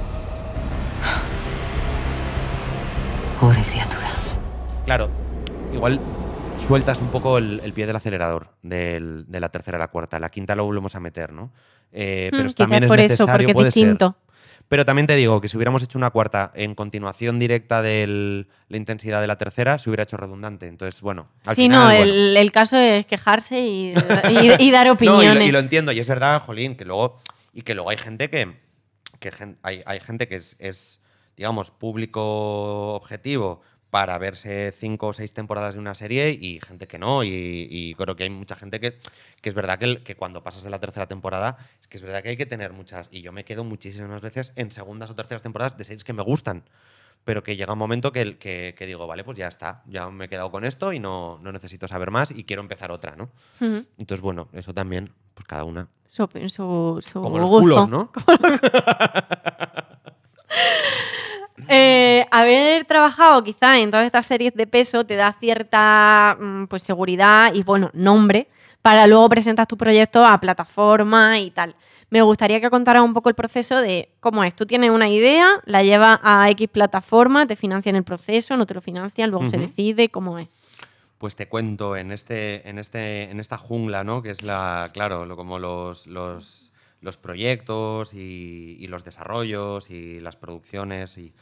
Pobre 3.39 3.61
criatura. 3.61 4.09
Claro, 4.85 5.07
igual 5.73 6.01
sueltas 6.65 7.01
un 7.01 7.09
poco 7.09 7.37
el, 7.37 7.59
el 7.63 7.73
pie 7.73 7.85
del 7.85 7.95
acelerador 7.95 8.49
del- 8.61 9.25
de 9.27 9.39
la 9.39 9.49
tercera 9.49 9.77
a 9.77 9.79
la 9.79 9.87
cuarta. 9.89 10.19
La 10.19 10.29
quinta 10.29 10.55
lo 10.55 10.65
volvemos 10.65 10.95
a 10.95 10.99
meter, 10.99 11.31
¿no? 11.33 11.51
Eh, 11.91 12.29
Mm, 12.31 12.35
pero 12.35 12.43
quizás 12.43 12.55
también 12.55 12.83
es 12.83 12.87
por 12.87 12.99
eso, 12.99 13.25
necesario, 13.25 13.47
es 13.49 13.55
ser. 13.55 13.65
distinto. 13.65 14.17
Pero 14.67 14.83
también 14.83 15.05
te 15.05 15.15
digo 15.15 15.39
que 15.41 15.47
si 15.47 15.57
hubiéramos 15.57 15.83
hecho 15.83 15.97
una 15.99 16.09
cuarta 16.09 16.51
en 16.55 16.73
continuación 16.73 17.37
directa 17.37 17.83
de 17.83 18.47
la 18.67 18.77
intensidad 18.77 19.21
de 19.21 19.27
la 19.27 19.37
tercera, 19.37 19.77
se 19.77 19.89
hubiera 19.91 20.03
hecho 20.03 20.17
redundante. 20.17 20.67
Entonces, 20.67 20.99
bueno, 21.01 21.27
al 21.45 21.55
sí, 21.55 21.63
final, 21.63 21.79
no, 21.81 21.85
bueno. 21.85 22.01
el, 22.03 22.35
el 22.35 22.51
caso 22.51 22.75
es 22.77 23.05
quejarse 23.05 23.59
y, 23.59 23.89
y- 24.29 24.55
y 24.67 24.71
dar 24.71 24.87
No, 24.87 24.93
y, 24.93 24.95
opiniones. 24.95 25.35
lo, 25.35 25.43
y 25.43 25.51
lo 25.51 25.59
entiendo, 25.59 25.91
y 25.91 25.99
es 25.99 26.07
verdad, 26.07 26.41
Jolín, 26.41 26.75
que 26.75 26.83
luego, 26.83 27.19
y 27.53 27.61
que 27.61 27.75
luego 27.75 27.91
hay 27.91 27.97
gente 27.97 28.29
que, 28.31 28.55
hay, 29.61 29.83
hay 29.85 29.99
gente 29.99 30.27
que 30.27 30.37
es, 30.37 30.55
es, 30.59 30.99
digamos, 31.37 31.69
público 31.69 32.95
objetivo 32.95 33.61
para 33.95 34.17
verse 34.17 34.73
cinco 34.77 35.07
o 35.07 35.13
seis 35.13 35.31
temporadas 35.31 35.75
de 35.75 35.79
una 35.79 35.95
serie 35.95 36.31
y 36.31 36.59
gente 36.59 36.85
que 36.85 36.99
no. 36.99 37.23
Y, 37.23 37.29
y 37.71 37.93
creo 37.95 38.13
que 38.17 38.23
hay 38.23 38.29
mucha 38.29 38.57
gente 38.57 38.81
que, 38.81 38.99
que 39.41 39.47
es 39.47 39.55
verdad 39.55 39.79
que, 39.79 39.85
el- 39.85 40.03
que 40.03 40.17
cuando 40.17 40.43
pasas 40.43 40.63
de 40.63 40.69
la 40.69 40.79
tercera 40.81 41.07
temporada, 41.07 41.55
es 41.79 41.87
que 41.87 41.95
es 41.95 42.03
verdad 42.03 42.21
que 42.21 42.27
hay 42.27 42.35
que 42.35 42.45
tener 42.45 42.73
muchas. 42.73 43.07
Y 43.09 43.21
yo 43.21 43.31
me 43.31 43.45
quedo 43.45 43.63
muchísimas 43.63 44.19
veces 44.19 44.51
en 44.57 44.69
segundas 44.71 45.09
o 45.11 45.15
terceras 45.15 45.41
temporadas 45.43 45.77
de 45.77 45.85
series 45.85 46.03
que 46.03 46.11
me 46.11 46.23
gustan. 46.23 46.63
Pero 47.23 47.41
que 47.41 47.55
llega 47.55 47.71
un 47.71 47.79
momento 47.79 48.11
que, 48.11 48.37
que, 48.37 48.75
que 48.77 48.85
digo, 48.85 49.07
vale, 49.07 49.23
pues 49.23 49.37
ya 49.37 49.47
está, 49.47 49.81
ya 49.87 50.09
me 50.09 50.25
he 50.25 50.27
quedado 50.27 50.51
con 50.51 50.65
esto 50.65 50.91
y 50.91 50.99
no, 50.99 51.39
no 51.41 51.53
necesito 51.53 51.87
saber 51.87 52.11
más 52.11 52.31
y 52.31 52.43
quiero 52.43 52.61
empezar 52.63 52.91
otra, 52.91 53.15
¿no? 53.15 53.29
Ujú. 53.61 53.85
Entonces, 53.97 54.19
bueno, 54.21 54.49
eso 54.51 54.73
también, 54.73 55.09
pues 55.35 55.47
cada 55.47 55.63
una. 55.63 55.87
Su, 56.05 56.27
su, 56.49 56.99
su 57.01 57.21
Como 57.21 57.39
los 57.39 57.47
gusto. 57.49 57.61
culos, 57.61 57.87
¿no? 57.87 58.11
Eh, 61.69 62.25
haber 62.31 62.85
trabajado 62.85 63.41
quizá 63.43 63.79
en 63.79 63.89
todas 63.89 64.05
estas 64.05 64.25
series 64.25 64.53
de 64.53 64.67
peso 64.67 65.05
te 65.05 65.15
da 65.15 65.33
cierta 65.39 66.37
mm, 66.39 66.65
pues, 66.65 66.83
seguridad 66.83 67.53
y 67.53 67.63
bueno, 67.63 67.89
nombre 67.93 68.47
para 68.81 69.07
luego 69.07 69.29
presentar 69.29 69.65
tu 69.65 69.77
proyecto 69.77 70.25
a 70.25 70.39
plataforma 70.39 71.39
y 71.39 71.51
tal. 71.51 71.75
Me 72.11 72.21
gustaría 72.21 72.61
que 72.61 72.69
contaras 72.69 73.01
un 73.03 73.13
poco 73.13 73.29
el 73.29 73.35
proceso 73.35 73.77
de 73.81 74.09
cómo 74.19 74.43
es. 74.43 74.55
Tú 74.55 74.65
tienes 74.65 74.91
una 74.91 75.09
idea, 75.09 75.59
la 75.65 75.81
llevas 75.81 76.19
a 76.21 76.49
X 76.51 76.67
plataforma, 76.69 77.47
te 77.47 77.55
financian 77.55 77.95
el 77.95 78.03
proceso, 78.03 78.55
no 78.57 78.65
te 78.65 78.73
lo 78.75 78.81
financian, 78.81 79.31
luego 79.31 79.47
se 79.47 79.57
decide 79.57 80.09
cómo 80.09 80.37
es. 80.37 80.47
Pues 81.17 81.35
te 81.35 81.47
cuento, 81.47 81.95
en, 81.95 82.11
este, 82.11 82.69
en, 82.69 82.77
este, 82.77 83.23
en 83.31 83.39
esta 83.39 83.57
jungla, 83.57 84.03
¿no? 84.03 84.21
Que 84.21 84.29
es 84.29 84.43
la, 84.43 84.91
claro, 84.93 85.25
lo- 85.25 85.35
como 85.35 85.57
los, 85.57 86.05
los, 86.05 86.71
los 87.01 87.17
proyectos 87.17 88.13
y, 88.13 88.85
los 88.87 89.03
desarrollos 89.03 89.89
y 89.89 90.19
las 90.19 90.35
producciones. 90.35 91.17
Y, 91.17 91.33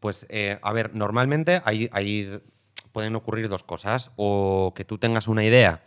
pues, 0.00 0.26
eh, 0.28 0.58
a 0.62 0.72
ver, 0.72 0.94
normalmente 0.94 1.62
hay- 1.64 2.40
pueden 2.92 3.14
ocurrir 3.16 3.48
dos 3.48 3.62
cosas. 3.62 4.10
O 4.16 4.72
que 4.74 4.84
tú 4.84 4.98
tengas 4.98 5.28
una 5.28 5.44
idea, 5.44 5.84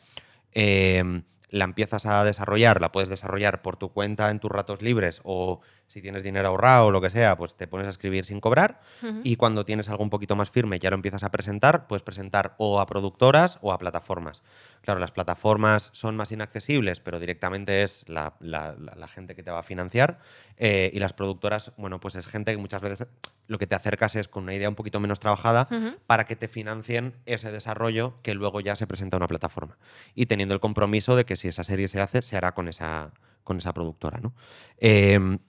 eh, 0.54 1.24
la 1.50 1.66
empiezas 1.66 2.06
a 2.06 2.24
desarrollar, 2.24 2.82
la 2.82 2.92
puedes 2.92 3.10
desarrollar 3.10 3.62
por 3.62 3.78
tu 3.78 3.90
cuenta 3.90 4.32
en 4.32 4.40
tus 4.40 4.52
ratos 4.52 4.82
libres 4.82 5.22
o 5.24 5.62
si 5.94 6.02
tienes 6.02 6.24
dinero 6.24 6.48
ahorrado 6.48 6.88
o 6.88 6.92
lo 6.92 7.00
que 7.02 7.10
sea, 7.10 7.38
pues 7.38 7.56
te 7.56 7.68
pones 7.68 7.86
a 7.88 7.92
escribir 7.92 8.26
sin 8.26 8.40
cobrar. 8.40 8.82
Y 9.24 9.36
cuando 9.36 9.64
tienes 9.64 9.88
algo 9.90 10.04
un 10.04 10.10
poquito 10.10 10.36
más 10.36 10.50
firme, 10.50 10.80
ya 10.80 10.90
lo 10.90 10.96
empiezas 10.96 11.24
a 11.24 11.30
presentar, 11.32 11.86
puedes 11.88 12.02
presentar 12.04 12.56
o 12.58 12.80
a 12.80 12.86
productoras 12.88 13.60
o 13.62 13.72
a 13.72 13.78
plataformas. 13.78 14.42
Claro, 14.82 15.00
las 15.00 15.12
plataformas 15.12 15.92
son 15.94 16.16
más 16.18 16.32
inaccesibles, 16.32 17.00
pero 17.00 17.20
directamente 17.20 17.84
es 17.84 18.04
la, 18.10 18.34
la- 18.40 18.76
la- 18.78 18.96
la 18.96 19.08
gente 19.08 19.36
que 19.36 19.44
te 19.44 19.52
va 19.52 19.60
a 19.60 19.64
financiar. 19.64 20.20
eh, 20.58 20.92
y 20.94 21.00
las 21.00 21.14
productoras, 21.14 21.72
bueno, 21.78 22.00
pues 22.00 22.16
es 22.16 22.28
gente 22.28 22.52
que 22.52 22.58
muchas 22.58 22.80
veces 22.82 23.08
lo 23.48 23.58
que 23.58 23.66
te 23.66 23.74
acercas 23.76 24.16
es 24.16 24.28
con 24.28 24.44
una 24.44 24.54
idea 24.54 24.70
un 24.70 24.76
poquito 24.76 25.00
menos 25.00 25.20
trabajada 25.20 25.68
para 26.06 26.26
que 26.26 26.36
te 26.36 26.48
financien 26.48 27.16
ese 27.26 27.52
desarrollo 27.52 28.14
que 28.22 28.36
luego 28.36 28.60
ya 28.62 28.76
se 28.76 28.86
presenta 28.86 29.18
a 29.18 29.20
una 29.20 29.28
plataforma. 29.28 29.78
Y 30.14 30.28
teniendo 30.28 30.54
el 30.54 30.60
compromiso 30.62 31.16
de 31.16 31.26
que 31.26 31.38
si 31.38 31.48
esa 31.48 31.64
serie 31.64 31.88
se 31.88 32.00
hace, 32.02 32.22
se 32.22 32.38
hará 32.38 32.54
con 32.54 32.68
esa, 32.68 33.12
con 33.44 33.58
esa 33.58 33.74
productora, 33.74 34.20
¿no? 34.22 34.34
Em, 34.78 35.40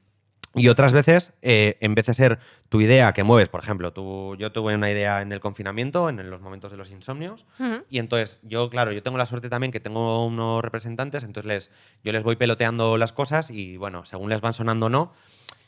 y 0.54 0.68
otras 0.68 0.92
veces, 0.92 1.32
eh, 1.42 1.76
en 1.80 1.94
vez 1.94 2.06
de 2.06 2.14
ser 2.14 2.38
tu 2.68 2.80
idea 2.80 3.12
que 3.12 3.24
mueves, 3.24 3.48
por 3.48 3.60
ejemplo, 3.62 3.92
tú, 3.92 4.36
yo 4.38 4.52
tuve 4.52 4.74
una 4.74 4.90
idea 4.90 5.20
en 5.22 5.32
el 5.32 5.40
confinamiento, 5.40 6.08
en 6.08 6.30
los 6.30 6.40
momentos 6.40 6.70
de 6.70 6.76
los 6.76 6.90
insomnios, 6.90 7.44
Ujú. 7.58 7.84
y 7.90 7.98
entonces 7.98 8.40
yo, 8.42 8.70
claro, 8.70 8.92
yo 8.92 9.02
tengo 9.02 9.18
la 9.18 9.26
suerte 9.26 9.48
también 9.48 9.72
que 9.72 9.80
tengo 9.80 10.24
unos 10.26 10.62
representantes, 10.62 11.22
entonces 11.24 11.46
les, 11.48 11.70
yo 12.02 12.12
les 12.12 12.22
voy 12.22 12.36
peloteando 12.36 12.96
las 12.96 13.12
cosas 13.12 13.50
y 13.50 13.76
bueno, 13.76 14.04
según 14.04 14.30
les 14.30 14.40
van 14.40 14.52
sonando 14.54 14.86
o 14.86 14.90
no, 14.90 15.12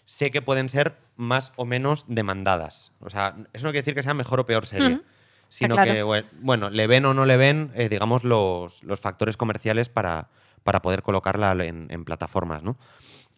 sé 0.07 0.31
que 0.31 0.41
pueden 0.43 0.69
ser 0.69 0.97
más 1.17 1.53
o 1.57 1.65
menos 1.65 2.05
demandadas. 2.09 2.93
O 3.01 3.11
sea, 3.11 3.35
eso 3.53 3.67
no 3.67 3.73
quiere 3.73 3.83
decir 3.83 3.95
que 3.95 4.03
sea 4.05 4.15
mejor 4.15 4.41
o 4.41 4.47
peor 4.47 4.67
serie. 4.67 5.01
Sino 5.49 5.77
claro. 5.77 5.93
que, 5.93 6.05
bue- 6.05 6.25
bueno, 6.41 6.71
le 6.71 6.89
ven 6.89 7.05
o 7.07 7.15
no 7.15 7.25
le 7.25 7.37
ven, 7.37 7.71
eh, 7.77 7.89
digamos, 7.89 8.25
los, 8.25 8.83
los 8.83 8.99
factores 9.01 9.37
comerciales 9.37 9.89
para, 9.89 10.29
para 10.65 10.83
poder 10.83 11.03
colocarla 11.03 11.53
en, 11.65 11.87
en 11.89 12.05
plataformas, 12.05 12.65
¿no? 12.65 12.77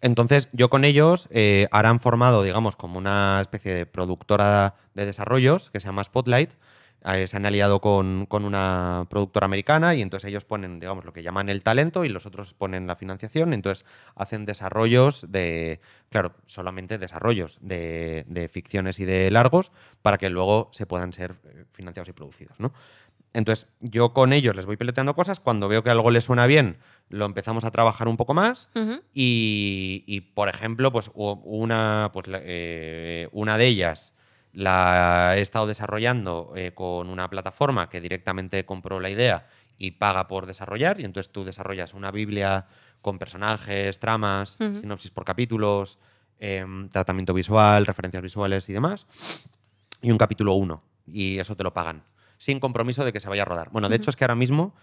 Entonces, 0.01 0.49
yo 0.53 0.71
con 0.71 0.85
ellos 0.85 1.29
eh, 1.31 1.67
ahora 1.71 1.91
han 1.91 2.01
formado, 2.01 2.43
digamos, 2.43 2.77
como 2.77 2.99
una 2.99 3.41
especie 3.41 3.75
de 3.75 3.87
productora 3.87 4.75
de 4.95 5.07
desarrollos 5.07 5.71
que 5.71 5.81
se 5.81 5.87
llama 5.87 6.05
Spotlight. 6.05 6.53
Eh, 7.05 7.29
se 7.29 7.37
han 7.37 7.47
aliado 7.47 7.81
con, 7.81 8.27
con 8.27 8.45
una 8.45 9.07
productora 9.09 9.45
americana 9.47 9.95
y 9.95 10.03
entonces 10.03 10.29
ellos 10.29 10.45
ponen, 10.45 10.81
digamos, 10.81 11.05
lo 11.05 11.13
que 11.13 11.23
llaman 11.23 11.49
el 11.49 11.63
talento 11.63 12.05
y 12.05 12.09
los 12.09 12.27
otros 12.27 12.55
ponen 12.55 12.89
la 12.89 12.97
financiación. 12.97 13.53
Entonces 13.53 13.85
hacen 14.17 14.45
desarrollos 14.47 15.25
de, 15.29 15.81
claro, 16.11 16.35
solamente 16.47 16.99
desarrollos 16.99 17.59
de, 17.61 18.25
de 18.27 18.49
ficciones 18.49 18.99
y 18.99 19.05
de 19.05 19.31
largos 19.31 19.71
para 20.03 20.19
que 20.19 20.29
luego 20.29 20.71
se 20.73 20.87
puedan 20.87 21.13
ser 21.13 21.37
eh, 21.45 21.65
financiados 21.73 22.09
y 22.09 22.13
producidos, 22.13 22.59
¿no? 22.59 22.73
Entonces, 23.35 23.68
yo 23.81 24.12
con 24.12 24.33
ellos 24.33 24.57
les 24.57 24.66
voy 24.66 24.76
peloteando 24.76 25.14
cosas. 25.14 25.41
Cuando 25.41 25.68
veo 25.68 25.83
que 25.83 25.91
algo 25.91 26.11
les 26.11 26.24
suena 26.24 26.47
bien, 26.47 26.79
lo 27.09 27.24
empezamos 27.24 27.64
a 27.64 27.70
trabajar 27.70 28.09
un 28.09 28.16
poco 28.16 28.35
más. 28.35 28.68
Y, 29.12 30.05
y, 30.07 30.20
por 30.20 30.49
ejemplo, 30.49 30.91
pues 30.93 31.11
una, 31.14 32.11
pues, 32.12 32.26
eh, 32.31 33.29
una 33.33 33.59
de 33.59 33.66
ellas 33.66 34.14
la 34.53 35.35
he 35.37 35.41
estado 35.41 35.66
desarrollando 35.66 36.53
eh, 36.57 36.72
con 36.74 37.09
una 37.09 37.29
plataforma 37.29 37.89
que 37.89 38.01
directamente 38.01 38.64
compró 38.64 38.99
la 38.99 39.11
idea 39.11 39.47
y 39.76 39.93
paga 39.93 40.26
por 40.26 40.47
desarrollar. 40.47 41.01
Y 41.01 41.05
entonces 41.05 41.31
tú 41.31 41.45
desarrollas 41.45 41.95
una 41.95 42.11
Biblia 42.11 42.66
con 43.01 43.18
personajes, 43.18 44.01
tramas, 44.01 44.57
sinopsis 44.81 45.11
por 45.11 45.24
capítulos, 45.24 45.99
em, 46.41 46.89
tratamiento 46.89 47.35
visual, 47.35 47.87
referencias 47.87 48.22
visuales 48.22 48.68
y 48.68 48.72
demás. 48.72 49.07
Y 50.03 50.11
un 50.11 50.18
capítulo 50.18 50.55
1. 50.55 50.83
Y 51.07 51.39
eso 51.39 51.57
te 51.57 51.62
lo 51.62 51.72
pagan. 51.72 52.03
Sin 52.39 52.61
compromiso 52.61 53.05
de 53.05 53.12
que 53.12 53.20
se 53.20 53.28
vaya 53.28 53.43
a 53.43 53.45
rodar. 53.45 53.70
Bueno, 53.70 53.89
de 53.89 53.97
hecho 53.97 54.11
es 54.11 54.16
que 54.16 54.24
ahora 54.24 54.34
mismo 54.34 54.74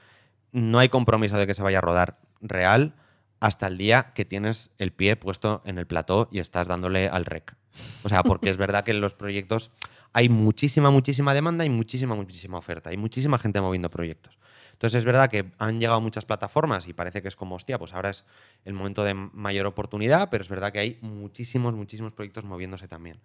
no 0.52 0.80
hay 0.80 0.90
compromiso 0.90 1.38
de 1.38 1.48
que 1.48 1.54
se 1.54 1.64
vaya 1.64 1.80
a 1.80 1.82
rodar 1.82 2.20
real 2.42 2.96
hasta 3.40 3.68
el 3.68 3.78
día 3.78 4.14
que 4.14 4.26
tienes 4.26 4.72
el 4.78 4.92
pie 4.92 5.16
puesto 5.16 5.62
en 5.66 5.78
el 5.78 5.88
plató 5.88 6.30
y 6.32 6.40
estás 6.40 6.68
dándole 6.68 7.10
al 7.10 7.26
rec. 7.26 7.56
O 8.04 8.10
sea, 8.10 8.24
porque 8.24 8.50
es 8.50 8.58
verdad 8.58 8.84
que 8.84 8.92
en 8.92 9.02
los 9.02 9.14
proyectos 9.14 9.72
hay 10.14 10.30
muchísima, 10.30 10.92
muchísima 10.92 11.34
demanda 11.34 11.66
y 11.66 11.70
muchísima, 11.70 12.16
muchísima 12.16 12.58
oferta. 12.58 12.90
Hay 12.90 12.98
muchísima 12.98 13.38
gente 13.38 13.60
moviendo 13.60 13.90
proyectos. 13.90 14.38
Entonces 14.72 15.00
es 15.00 15.06
verdad 15.06 15.30
que 15.30 15.52
han 15.58 15.80
llegado 15.80 16.02
muchas 16.02 16.26
plataformas 16.26 16.88
y 16.88 16.94
parece 16.94 17.22
que 17.22 17.28
es 17.28 17.36
como, 17.36 17.56
hostia, 17.56 17.80
pues 17.80 17.94
ahora 17.94 18.10
es 18.10 18.26
el 18.66 18.74
momento 18.74 19.04
de 19.04 19.14
mayor 19.14 19.66
oportunidad, 19.66 20.30
pero 20.30 20.42
es 20.42 20.50
verdad 20.50 20.72
que 20.72 20.80
hay 20.80 20.98
muchísimos, 21.02 21.76
muchísimos 21.76 22.14
proyectos 22.14 22.44
moviéndose 22.44 22.88
también. 22.88 23.20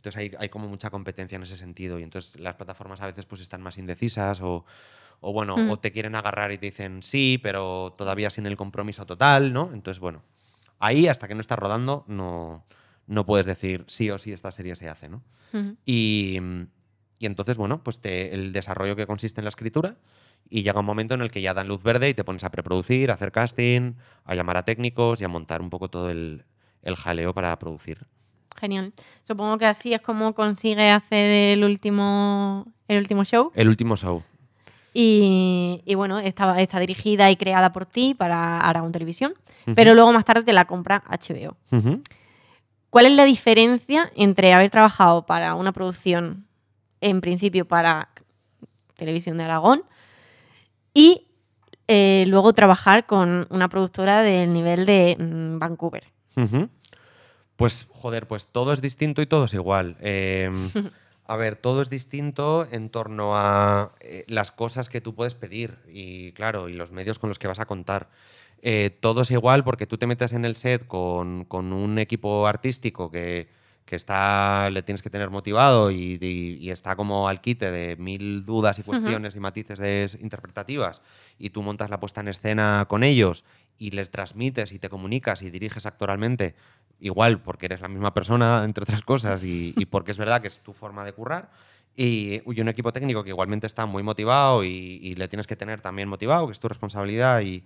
Entonces 0.00 0.18
hay, 0.18 0.32
hay 0.38 0.48
como 0.48 0.66
mucha 0.66 0.88
competencia 0.88 1.36
en 1.36 1.42
ese 1.42 1.58
sentido 1.58 1.98
y 1.98 2.02
entonces 2.02 2.40
las 2.40 2.54
plataformas 2.54 3.02
a 3.02 3.06
veces 3.06 3.26
pues 3.26 3.42
están 3.42 3.60
más 3.60 3.76
indecisas 3.76 4.40
o, 4.40 4.64
o 5.20 5.32
bueno, 5.34 5.58
Mm. 5.58 5.68
o 5.70 5.78
te 5.78 5.92
quieren 5.92 6.14
agarrar 6.14 6.52
y 6.52 6.56
te 6.58 6.66
dicen 6.66 7.02
sí, 7.02 7.38
pero 7.42 7.94
todavía 7.98 8.30
sin 8.30 8.46
el 8.46 8.56
compromiso 8.56 9.04
total, 9.04 9.52
¿no? 9.52 9.70
Entonces, 9.74 10.00
bueno, 10.00 10.22
ahí 10.78 11.06
hasta 11.06 11.28
que 11.28 11.34
no 11.34 11.42
estás 11.42 11.58
rodando 11.58 12.04
no, 12.08 12.64
no 13.06 13.26
puedes 13.26 13.44
decir 13.44 13.84
sí 13.88 14.08
o 14.10 14.16
sí 14.16 14.32
esta 14.32 14.50
serie 14.52 14.74
se 14.74 14.88
hace, 14.88 15.10
¿no? 15.10 15.22
Y, 15.84 16.38
y 17.18 17.26
entonces, 17.26 17.58
bueno, 17.58 17.82
pues 17.84 18.00
te- 18.00 18.32
el 18.32 18.54
desarrollo 18.54 18.96
que 18.96 19.06
consiste 19.06 19.42
en 19.42 19.44
la 19.44 19.50
escritura 19.50 19.96
y 20.48 20.62
llega 20.62 20.80
un 20.80 20.86
momento 20.86 21.12
en 21.12 21.20
el 21.20 21.30
que 21.30 21.42
ya 21.42 21.52
dan 21.52 21.68
luz 21.68 21.82
verde 21.82 22.08
y 22.08 22.14
te 22.14 22.24
pones 22.24 22.42
a 22.44 22.50
preproducir, 22.50 23.10
a 23.10 23.14
hacer 23.14 23.32
casting, 23.32 23.92
a 24.24 24.34
llamar 24.34 24.56
a 24.56 24.64
técnicos 24.64 25.20
y 25.20 25.24
a 25.24 25.28
montar 25.28 25.60
un 25.60 25.68
poco 25.68 25.90
todo 25.90 26.08
el, 26.08 26.44
el 26.82 26.96
jaleo 26.96 27.34
para 27.34 27.58
producir. 27.58 28.06
Genial. 28.58 28.92
Supongo 29.22 29.58
que 29.58 29.66
así 29.66 29.92
es 29.94 30.00
como 30.00 30.34
consigue 30.34 30.90
hacer 30.90 31.52
el 31.54 31.64
último, 31.64 32.66
el 32.88 32.98
último 32.98 33.24
show. 33.24 33.52
El 33.54 33.68
último 33.68 33.96
show. 33.96 34.22
Y, 34.92 35.82
y 35.84 35.94
bueno, 35.94 36.18
está, 36.18 36.60
está 36.60 36.80
dirigida 36.80 37.30
y 37.30 37.36
creada 37.36 37.72
por 37.72 37.86
ti 37.86 38.14
para 38.14 38.58
Aragón 38.60 38.92
Televisión. 38.92 39.34
Pero 39.74 39.94
luego 39.94 40.12
más 40.12 40.24
tarde 40.24 40.42
te 40.42 40.52
la 40.52 40.64
compra 40.64 41.04
HBO. 41.08 41.56
¿Cuál 42.90 43.06
es 43.06 43.12
la 43.12 43.24
diferencia 43.24 44.10
entre 44.16 44.52
haber 44.52 44.68
trabajado 44.70 45.24
para 45.26 45.54
una 45.54 45.72
producción, 45.72 46.46
en 47.00 47.20
principio 47.20 47.66
para 47.66 48.08
Televisión 48.96 49.38
de 49.38 49.44
Aragón, 49.44 49.84
y 50.92 51.28
eh, 51.86 52.24
luego 52.26 52.52
trabajar 52.52 53.06
con 53.06 53.46
una 53.50 53.68
productora 53.68 54.22
del 54.22 54.52
nivel 54.52 54.86
de 54.86 55.16
mm, 55.18 55.58
Vancouver? 55.58 56.04
Ujú. 56.36 56.68
Pues, 57.60 57.86
joder, 57.90 58.26
pues 58.26 58.46
todo 58.46 58.72
es 58.72 58.80
distinto 58.80 59.22
y 59.22 59.26
todo 59.26 59.44
es 59.44 59.54
igual. 59.54 59.96
Eh, 60.00 60.50
a 61.26 61.36
ver, 61.36 61.54
todo 61.56 61.82
es 61.82 61.90
distinto 61.90 62.66
en 62.72 62.90
torno 62.90 63.36
a 63.36 63.92
eh, 64.00 64.24
las 64.26 64.50
cosas 64.50 64.88
que 64.88 65.00
tú 65.00 65.14
puedes 65.14 65.34
pedir 65.34 65.78
y, 65.88 66.32
claro, 66.32 66.68
y 66.68 66.72
los 66.74 66.90
medios 66.90 67.18
con 67.18 67.28
los 67.28 67.38
que 67.38 67.46
vas 67.48 67.60
a 67.60 67.66
contar. 67.66 68.08
Eh, 68.62 68.90
todo 69.00 69.22
es 69.22 69.30
igual 69.30 69.62
porque 69.62 69.86
tú 69.86 69.96
te 69.98 70.06
metes 70.06 70.32
en 70.32 70.44
el 70.44 70.56
set 70.56 70.86
con, 70.86 71.44
con 71.44 71.72
un 71.72 71.98
equipo 71.98 72.46
artístico 72.46 73.10
que, 73.10 73.48
que 73.84 73.96
está, 73.96 74.68
le 74.70 74.82
tienes 74.82 75.02
que 75.02 75.08
tener 75.10 75.30
motivado 75.30 75.90
y, 75.90 76.18
y- 76.20 76.56
y 76.60 76.70
está 76.70 76.96
como 76.96 77.28
al 77.28 77.40
quite 77.40 77.70
de 77.70 77.96
mil 77.96 78.44
dudas 78.44 78.78
y 78.78 78.82
cuestiones 78.82 79.36
y 79.36 79.40
matices 79.40 79.78
de- 79.78 80.10
interpretativas 80.20 81.00
y 81.38 81.50
tú 81.50 81.62
montas 81.62 81.90
la 81.90 82.00
puesta 82.00 82.20
en 82.20 82.28
escena 82.28 82.84
con 82.88 83.02
ellos 83.02 83.44
y 83.78 83.92
les 83.92 84.10
transmites 84.10 84.72
y 84.72 84.78
te 84.78 84.90
comunicas 84.90 85.40
y 85.42 85.50
diriges 85.50 85.86
actoralmente 85.86 86.54
igual 87.00 87.40
porque 87.40 87.66
eres 87.66 87.80
la 87.80 87.88
misma 87.88 88.14
persona, 88.14 88.62
entre 88.64 88.84
otras 88.84 89.02
cosas, 89.02 89.42
y, 89.42 89.74
y 89.76 89.86
porque 89.86 90.10
es 90.10 90.18
verdad 90.18 90.40
que 90.40 90.48
es 90.48 90.60
tu 90.60 90.72
forma 90.72 91.04
de 91.04 91.12
currar. 91.12 91.50
Y, 91.96 92.40
y 92.46 92.60
un 92.60 92.68
equipo 92.68 92.92
técnico 92.92 93.24
que 93.24 93.30
igualmente 93.30 93.66
está 93.66 93.84
muy 93.84 94.02
motivado 94.02 94.64
y, 94.64 95.00
y 95.02 95.14
le 95.14 95.28
tienes 95.28 95.46
que 95.46 95.56
tener 95.56 95.80
también 95.80 96.08
motivado, 96.08 96.46
que 96.46 96.52
es 96.52 96.60
tu 96.60 96.68
responsabilidad 96.68 97.40
y, 97.40 97.64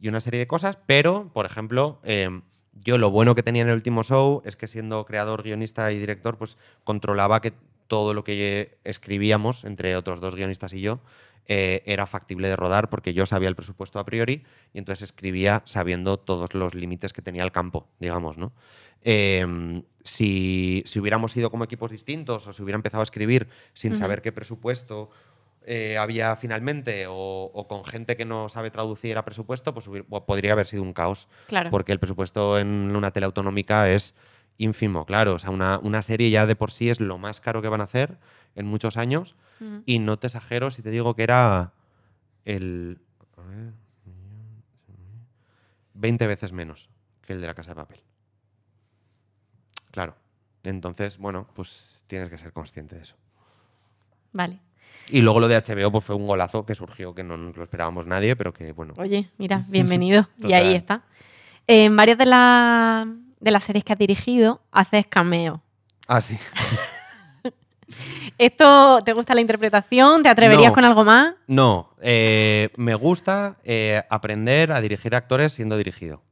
y 0.00 0.08
una 0.08 0.20
serie 0.20 0.38
de 0.38 0.46
cosas. 0.46 0.78
Pero, 0.86 1.30
por 1.32 1.46
ejemplo, 1.46 1.98
eh, 2.04 2.40
yo 2.84 2.96
lo 2.96 3.10
bueno 3.10 3.34
que 3.34 3.42
tenía 3.42 3.62
en 3.62 3.68
el 3.68 3.74
último 3.74 4.04
show 4.04 4.40
es 4.44 4.54
que 4.56 4.68
siendo 4.68 5.04
creador, 5.04 5.42
guionista 5.42 5.90
y 5.92 5.98
director, 5.98 6.38
pues 6.38 6.56
controlaba 6.84 7.40
que 7.40 7.52
todo 7.88 8.14
lo 8.14 8.24
que 8.24 8.78
escribíamos, 8.84 9.64
entre 9.64 9.96
otros 9.96 10.20
dos 10.20 10.34
guionistas 10.34 10.72
y 10.72 10.80
yo, 10.80 11.00
eh, 11.48 11.82
era 11.86 12.06
factible 12.06 12.48
de 12.48 12.56
rodar 12.56 12.88
porque 12.90 13.14
yo 13.14 13.24
sabía 13.26 13.48
el 13.48 13.56
presupuesto 13.56 13.98
a 13.98 14.04
priori 14.04 14.44
y 14.72 14.78
entonces 14.78 15.02
escribía 15.04 15.62
sabiendo 15.64 16.18
todos 16.18 16.54
los 16.54 16.74
límites 16.74 17.12
que 17.12 17.22
tenía 17.22 17.44
el 17.44 17.52
campo, 17.52 17.88
digamos, 18.00 18.36
¿no? 18.38 18.52
Eh, 19.02 19.82
si, 20.02 20.82
si 20.86 20.98
hubiéramos 21.00 21.36
ido 21.36 21.50
como 21.50 21.64
equipos 21.64 21.90
distintos 21.90 22.46
o 22.46 22.52
si 22.52 22.62
hubiera 22.62 22.76
empezado 22.76 23.00
a 23.02 23.04
escribir 23.04 23.48
sin 23.74 23.94
saber 23.96 24.22
qué 24.22 24.32
presupuesto 24.32 25.10
eh, 25.64 25.96
había 25.98 26.36
finalmente 26.36 27.06
o, 27.08 27.14
o 27.52 27.66
con 27.68 27.84
gente 27.84 28.16
que 28.16 28.24
no 28.24 28.48
sabe 28.48 28.70
traducir 28.70 29.18
a 29.18 29.24
presupuesto, 29.24 29.74
pues 29.74 29.86
hubiera- 29.88 30.06
podría 30.08 30.52
haber 30.52 30.66
sido 30.66 30.82
un 30.82 30.92
caos. 30.92 31.26
Claro. 31.48 31.70
Porque 31.70 31.92
el 31.92 31.98
presupuesto 31.98 32.58
en 32.58 32.94
una 32.94 33.10
tele 33.10 33.26
autonómica 33.26 33.90
es 33.90 34.14
ínfimo, 34.58 35.04
claro. 35.06 35.34
O 35.34 35.38
sea, 35.38 35.50
una, 35.50 35.78
una 35.80 36.02
serie 36.02 36.30
ya 36.30 36.46
de 36.46 36.54
por 36.56 36.70
sí 36.70 36.88
es 36.88 37.00
lo 37.00 37.18
más 37.18 37.40
caro 37.40 37.62
que 37.62 37.68
van 37.68 37.80
a 37.80 37.84
hacer 37.84 38.16
en 38.54 38.66
muchos 38.66 38.96
años. 38.96 39.34
Ujú. 39.60 39.82
Y 39.86 39.98
no 39.98 40.18
te 40.18 40.26
exagero 40.26 40.70
si 40.70 40.82
te 40.82 40.90
digo 40.90 41.14
que 41.14 41.22
era 41.22 41.72
el. 42.44 43.00
a 43.36 43.42
ver, 43.42 43.72
20 45.94 46.26
veces 46.26 46.52
menos 46.52 46.88
que 47.22 47.32
el 47.32 47.40
de 47.40 47.46
la 47.46 47.54
casa 47.54 47.70
de 47.70 47.76
papel. 47.76 48.00
Claro. 49.90 50.14
Entonces, 50.62 51.16
bueno, 51.18 51.46
pues 51.54 52.04
tienes 52.06 52.28
que 52.28 52.38
ser 52.38 52.52
consciente 52.52 52.96
de 52.96 53.02
eso. 53.02 53.16
Vale. 54.32 54.60
Y 55.08 55.20
luego 55.20 55.40
lo 55.40 55.48
de 55.48 55.56
HBO 55.56 55.90
pues 55.92 56.04
fue 56.04 56.16
un 56.16 56.26
golazo 56.26 56.66
que 56.66 56.74
surgió 56.74 57.14
que 57.14 57.22
no 57.22 57.36
nos 57.36 57.56
lo 57.56 57.62
esperábamos 57.62 58.06
nadie, 58.06 58.34
pero 58.36 58.52
que 58.52 58.72
bueno. 58.72 58.94
Oye, 58.96 59.30
mira, 59.38 59.64
bienvenido. 59.68 60.28
y 60.38 60.52
ahí 60.52 60.74
está. 60.74 61.02
En 61.66 61.96
varias 61.96 62.18
de, 62.18 62.26
las 62.26 63.06
de 63.40 63.50
las 63.50 63.64
series 63.64 63.84
que 63.84 63.92
has 63.92 63.98
dirigido, 63.98 64.60
haces 64.70 65.06
cameo. 65.06 65.62
Ah, 66.06 66.20
sí. 66.20 66.38
¿Esto 68.38 68.98
te 69.04 69.12
gusta 69.12 69.34
la 69.34 69.40
interpretación? 69.40 70.22
¿Te 70.22 70.28
atreverías 70.28 70.68
No. 70.70 70.74
con 70.74 70.84
algo 70.84 71.04
más? 71.04 71.34
No, 71.46 71.90
eh, 72.00 72.70
me 72.76 72.94
gusta 72.94 73.56
eh, 73.64 74.02
aprender 74.10 74.72
a 74.72 74.80
dirigir 74.80 75.14
actores 75.14 75.52
siendo 75.52 75.76
dirigido. 75.76 76.22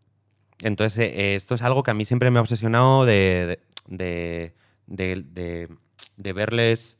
Entonces, 0.60 0.98
eh, 1.12 1.34
esto 1.36 1.54
es 1.54 1.62
algo 1.62 1.82
que 1.82 1.90
a 1.90 1.94
mí 1.94 2.04
siempre 2.04 2.30
me 2.30 2.38
ha 2.38 2.42
obsesionado 2.42 3.04
de, 3.04 3.60
de, 3.86 4.54
de- 4.86 5.24
de- 5.32 5.68
de 6.16 6.32
verles, 6.32 6.96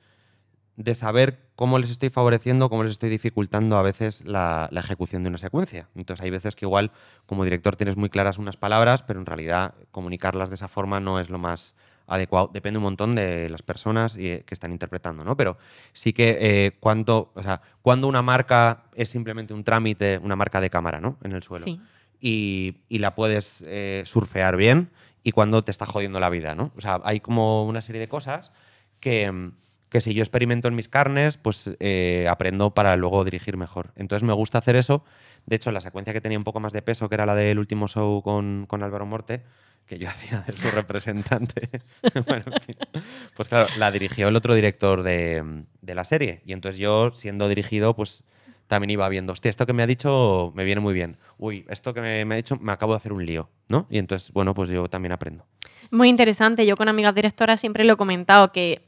de 0.77 0.95
saber 0.97 1.39
cómo 1.55 1.79
les 1.79 1.89
estoy 1.91 2.11
favoreciendo, 2.11 2.69
cómo 2.69 2.83
les 2.83 2.93
estoy 2.93 3.09
dificultando 3.11 3.77
a 3.77 3.83
veces 3.83 4.27
la, 4.27 4.69
la 4.73 4.81
ejecución 4.81 5.23
de 5.23 5.29
una 5.29 5.39
secuencia. 5.39 5.89
Entonces, 5.95 6.25
hay 6.25 6.31
veces 6.31 6.57
que 6.57 6.65
igual 6.65 6.91
como 7.27 7.45
director 7.45 7.77
tienes 7.77 7.97
muy 7.97 8.09
claras 8.11 8.39
unas 8.39 8.57
palabras, 8.57 9.03
pero 9.03 9.21
en 9.21 9.27
realidad 9.27 9.75
comunicarlas 9.93 10.49
de 10.49 10.57
esa 10.57 10.69
forma 10.69 10.99
no 11.01 11.21
es 11.21 11.31
lo 11.31 11.39
más 11.39 11.75
adecuado. 12.07 12.51
Depende 12.53 12.79
un 12.79 12.85
montón 12.85 13.15
de 13.15 13.49
las 13.49 13.63
personas 13.63 14.17
y, 14.17 14.29
eh, 14.29 14.45
que 14.47 14.55
están 14.55 14.73
interpretando, 14.73 15.25
¿no? 15.25 15.37
Pero 15.37 15.57
sí 15.93 16.13
que 16.13 16.39
eh, 16.41 16.73
cuando, 16.81 17.33
o 17.35 17.43
sea, 17.43 17.61
cuando 17.83 18.09
una 18.09 18.23
marca 18.23 18.85
es 18.95 19.09
simplemente 19.09 19.55
un 19.55 19.65
trámite, 19.65 20.19
una 20.19 20.37
marca 20.37 20.61
de 20.61 20.71
cámara, 20.71 21.01
¿no? 21.01 21.19
En 21.23 21.33
el 21.33 21.43
suelo. 21.43 21.65
Sí. 21.65 21.81
Y, 22.21 22.77
y 22.89 22.99
la 22.99 23.15
puedes 23.15 23.63
eh, 23.67 24.03
surfear 24.07 24.57
bien 24.57 24.91
y 25.23 25.33
cuando 25.33 25.65
te 25.65 25.71
está 25.71 25.87
jodiendo 25.87 26.21
la 26.21 26.31
vida, 26.31 26.55
¿no? 26.55 26.73
O 26.77 26.81
sea, 26.81 27.01
hay 27.05 27.21
como 27.21 27.65
una 27.65 27.83
serie 27.83 28.01
de 28.01 28.09
cosas 28.09 28.53
que, 29.01 29.51
que 29.89 30.01
si 30.01 30.13
yo 30.13 30.23
experimento 30.23 30.69
en 30.69 30.75
mis 30.75 30.89
carnes, 30.89 31.39
pues 31.39 31.71
eh, 31.81 32.27
aprendo 32.29 32.75
para 32.75 32.97
luego 32.97 33.25
dirigir 33.25 33.57
mejor. 33.57 33.93
Entonces 33.97 34.27
me 34.27 34.33
gusta 34.33 34.59
hacer 34.59 34.77
eso. 34.77 35.05
De 35.47 35.57
hecho, 35.57 35.71
la 35.71 35.81
secuencia 35.81 36.13
que 36.13 36.21
tenía 36.21 36.39
un 36.39 36.45
poco 36.45 36.61
más 36.61 36.73
de 36.73 36.83
peso, 36.83 37.09
que 37.09 37.15
era 37.15 37.27
la 37.27 37.35
del 37.35 37.59
último 37.59 37.89
show 37.89 38.23
con, 38.23 38.67
con 38.67 38.83
Álvaro 38.83 39.07
Morte, 39.07 39.43
que 39.87 39.99
yo 39.99 40.09
hacía 40.11 40.41
de 40.43 40.53
su 40.53 40.71
representante, 40.71 41.69
pues 43.37 43.49
claro, 43.49 43.69
la 43.79 43.91
dirigió 43.91 44.29
el 44.29 44.37
otro 44.37 44.55
director 44.55 45.03
de, 45.03 45.65
de 45.81 45.95
la 45.95 46.05
serie. 46.05 46.43
Y 46.45 46.53
entonces 46.53 46.79
yo, 46.79 47.13
siendo 47.15 47.49
dirigido, 47.49 47.95
pues 47.95 48.25
también 48.67 48.91
iba 48.91 49.09
viendo, 49.09 49.33
hostia, 49.33 49.51
esto 49.51 49.67
que 49.67 49.73
me 49.73 49.83
ha 49.83 49.87
dicho 49.87 50.53
me 50.55 50.65
viene 50.65 50.81
muy 50.81 50.95
bien. 50.95 51.19
Uy, 51.37 51.67
esto 51.69 51.93
que 51.93 52.01
me, 52.01 52.25
me 52.25 52.35
ha 52.35 52.37
dicho, 52.37 52.57
me 52.57 52.73
acabo 52.73 52.93
de 52.93 52.97
hacer 52.97 53.13
un 53.13 53.25
lío, 53.27 53.51
¿no? 53.69 53.87
Y 53.91 53.99
entonces, 53.99 54.33
bueno, 54.33 54.55
pues 54.55 54.71
yo 54.71 54.89
también 54.89 55.13
aprendo. 55.13 55.47
Muy 55.91 56.09
interesante. 56.09 56.67
Yo 56.67 56.77
con 56.77 56.89
amigas 56.89 57.15
directoras 57.15 57.61
siempre 57.61 57.85
lo 57.85 57.93
he 57.93 57.97
comentado 57.97 58.53
que 58.53 58.87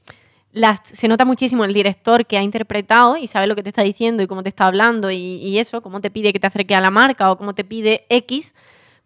las- 0.57 0.80
se 0.84 1.07
nota 1.07 1.26
muchísimo 1.26 1.66
el 1.66 1.74
director 1.74 2.24
que 2.24 2.38
ha 2.38 2.42
interpretado 2.42 3.18
y 3.18 3.26
sabe 3.26 3.46
lo 3.46 3.54
que 3.54 3.62
te 3.62 3.68
está 3.68 3.82
diciendo 3.82 4.22
y 4.22 4.26
cómo 4.26 4.42
te 4.42 4.48
está 4.48 4.66
hablando 4.66 5.11
y, 5.11 5.16
y 5.18 5.59
eso, 5.59 5.82
cómo 5.82 6.00
te 6.00 6.11
pide 6.11 6.32
que 6.32 6.40
te 6.40 6.46
acerque 6.46 6.74
a 6.74 6.80
la 6.80 6.90
marca 6.90 7.30
o 7.30 7.36
cómo 7.36 7.54
te 7.54 7.62
pide 7.62 8.07
X, 8.09 8.54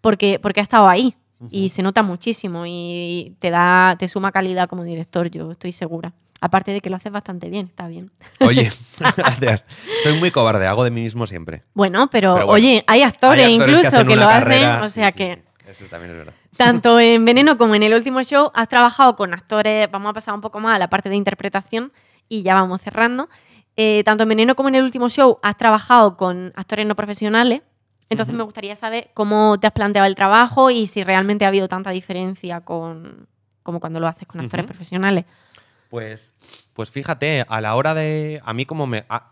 porque, 0.01 0.39
porque 0.41 0.61
ha 0.61 0.63
estado 0.63 0.89
ahí. 0.89 1.17
Y 1.51 1.71
se 1.71 1.83
nota 1.83 2.03
muchísimo 2.03 2.65
y 2.67 3.35
te 3.41 3.49
da, 3.51 3.97
te 3.99 4.07
suma 4.09 4.31
calidad 4.31 4.69
como 4.69 4.85
director, 4.85 5.31
yo 5.31 5.51
estoy 5.51 5.73
segura. 5.73 6.13
Aparte 6.41 6.71
de 6.73 6.81
que 6.81 6.89
lo 6.91 6.97
haces 6.97 7.11
bastante 7.11 7.49
bien, 7.51 7.67
está 7.67 7.89
bien. 7.89 8.11
Oye, 8.41 8.71
gracias. 9.17 9.65
Soy 10.03 10.19
muy 10.19 10.31
cobarde, 10.31 10.67
hago 10.67 10.85
de 10.85 10.91
mí 10.91 11.01
mismo 11.03 11.27
siempre. 11.27 11.63
Bueno, 11.75 12.09
pero, 12.11 12.35
Pero 12.35 12.47
bueno, 12.47 12.53
oye, 12.53 12.85
hay 12.87 13.03
actores, 13.03 13.45
Hay 13.47 13.55
actores 13.55 13.77
incluso 13.79 14.07
que, 14.07 14.17
lo 14.17 14.29
hacen, 14.29 14.83
o 14.83 14.89
sea 14.89 15.11
sí, 15.11 15.17
que... 15.17 15.43
sí. 15.65 15.71
Eso 15.71 15.85
también 15.87 16.13
es 16.13 16.19
verdad. 16.19 16.35
Tanto 16.57 16.99
en 17.01 17.25
Veneno 17.25 17.57
como 17.57 17.75
en 17.75 17.83
el 17.83 17.95
último 17.95 18.23
show 18.23 18.51
has 18.55 18.69
trabajado 18.69 19.17
con 19.17 19.33
actores, 19.33 19.91
vamos 19.91 20.11
a 20.11 20.15
pasar 20.15 20.35
un 20.35 20.41
poco 20.41 20.61
más 20.61 20.77
a 20.77 20.79
la 20.79 20.91
parte 20.91 21.09
de 21.09 21.17
interpretación 21.17 21.93
y 22.29 22.43
ya 22.43 22.55
vamos 22.55 22.81
cerrando. 22.83 23.29
Eh, 23.77 24.03
tanto 24.05 24.25
en 24.25 24.29
Veneno 24.29 24.55
como 24.57 24.69
en 24.69 24.75
el 24.75 24.83
último 24.85 25.09
show 25.09 25.39
has 25.43 25.57
trabajado 25.57 26.17
con 26.17 26.53
actores 26.57 26.87
no 26.87 26.95
profesionales. 26.97 27.63
Entonces 28.11 28.35
me 28.35 28.43
gustaría 28.43 28.75
saber 28.75 29.11
cómo 29.15 29.59
te 29.61 29.69
has 29.69 29.73
planteado 29.73 30.07
el 30.07 30.17
trabajo 30.17 30.71
y 30.71 30.89
si 30.89 31.05
realmente 31.05 31.45
ha 31.45 31.49
habido 31.49 31.69
tanta 31.69 31.91
diferencia 31.91 32.61
con, 32.63 33.29
como 33.63 33.79
cuando 33.79 34.01
lo 34.01 34.09
haces 34.09 34.27
con 34.27 34.41
actores 34.41 34.67
profesionales. 34.67 35.25
Pues, 35.91 36.35
pues 36.75 36.91
fíjate, 36.91 37.45
a 37.49 37.61
la 37.61 37.75
hora 37.77 37.95
de. 37.95 38.41
A 38.45 38.53
mí, 38.53 38.67
como 38.67 38.87
me. 38.89 39.05
a- 39.09 39.31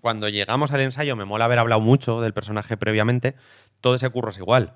cuando 0.00 0.28
llegamos 0.28 0.70
al 0.72 0.80
ensayo, 0.80 1.16
me 1.16 1.24
mola 1.24 1.44
haber 1.46 1.58
hablado 1.58 1.80
mucho 1.80 2.20
del 2.20 2.32
personaje 2.32 2.76
previamente. 2.76 3.34
Todo 3.80 3.96
ese 3.96 4.08
curro 4.10 4.30
es 4.30 4.38
igual. 4.38 4.74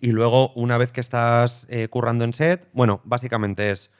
Y 0.00 0.12
luego, 0.12 0.52
una 0.54 0.78
vez 0.78 0.92
que 0.92 1.00
estás 1.00 1.66
eh, 1.70 1.88
currando 1.88 2.24
en 2.24 2.32
set, 2.32 2.68
bueno, 2.72 3.00
básicamente 3.04 3.70
es. 3.70 3.90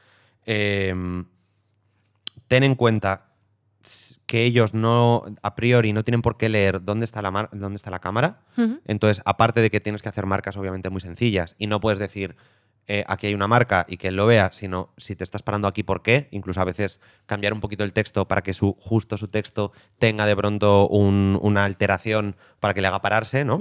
em, 0.46 1.26
ten 2.48 2.62
en 2.64 2.74
cuenta 2.74 3.26
que 4.26 4.44
ellos 4.44 4.74
no, 4.74 5.22
a 5.42 5.54
priori, 5.54 5.92
no 5.92 6.04
tienen 6.04 6.22
por 6.22 6.36
qué 6.36 6.48
leer 6.48 6.84
dónde 6.84 7.04
está 7.04 7.22
la, 7.22 7.30
mar- 7.30 7.48
dónde 7.52 7.76
está 7.76 7.90
la 7.90 7.98
cámara. 8.00 8.40
Entonces, 8.86 9.22
aparte 9.24 9.60
de 9.60 9.70
que 9.70 9.80
tienes 9.80 10.02
que 10.02 10.08
hacer 10.08 10.26
marcas 10.26 10.56
obviamente 10.56 10.90
muy 10.90 11.00
sencillas 11.00 11.54
y 11.58 11.66
no 11.66 11.80
puedes 11.80 11.98
decir 11.98 12.36
eh, 12.86 13.04
aquí 13.06 13.28
hay 13.28 13.34
una 13.34 13.46
marca 13.48 13.86
y 13.88 13.96
que 13.98 14.08
él 14.08 14.16
lo 14.16 14.26
vea, 14.26 14.50
sino 14.52 14.92
si 14.96 15.14
te 15.14 15.22
estás 15.24 15.42
parando 15.42 15.68
aquí, 15.68 15.82
¿por 15.82 16.02
qué? 16.02 16.28
Incluso 16.32 16.60
a 16.60 16.64
veces 16.64 16.98
cambiar 17.26 17.52
un 17.52 17.60
poquito 17.60 17.84
el 17.84 17.92
texto 17.92 18.26
para 18.26 18.42
que 18.42 18.52
su, 18.52 18.76
justo 18.80 19.16
su 19.16 19.28
texto 19.28 19.72
tenga 19.98 20.26
de 20.26 20.34
pronto 20.36 20.88
un- 20.88 21.38
una 21.40 21.64
alteración 21.64 22.36
para 22.58 22.74
que 22.74 22.80
le 22.80 22.88
haga 22.88 23.00
pararse, 23.02 23.44
¿no? 23.44 23.58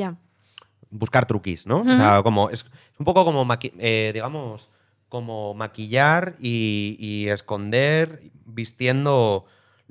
Buscar 0.90 1.26
truquis, 1.26 1.66
¿no? 1.68 1.82
O 1.82 1.96
sea, 1.96 2.22
como 2.24 2.50
es, 2.50 2.66
un 2.98 3.06
poco 3.06 3.26
como, 3.26 3.48
eh, 3.62 4.12
digamos, 4.14 4.70
como 5.08 5.54
maquillar 5.54 6.36
y, 6.40 6.98
y 7.00 7.28
esconder 7.30 8.32
vistiendo 8.46 9.46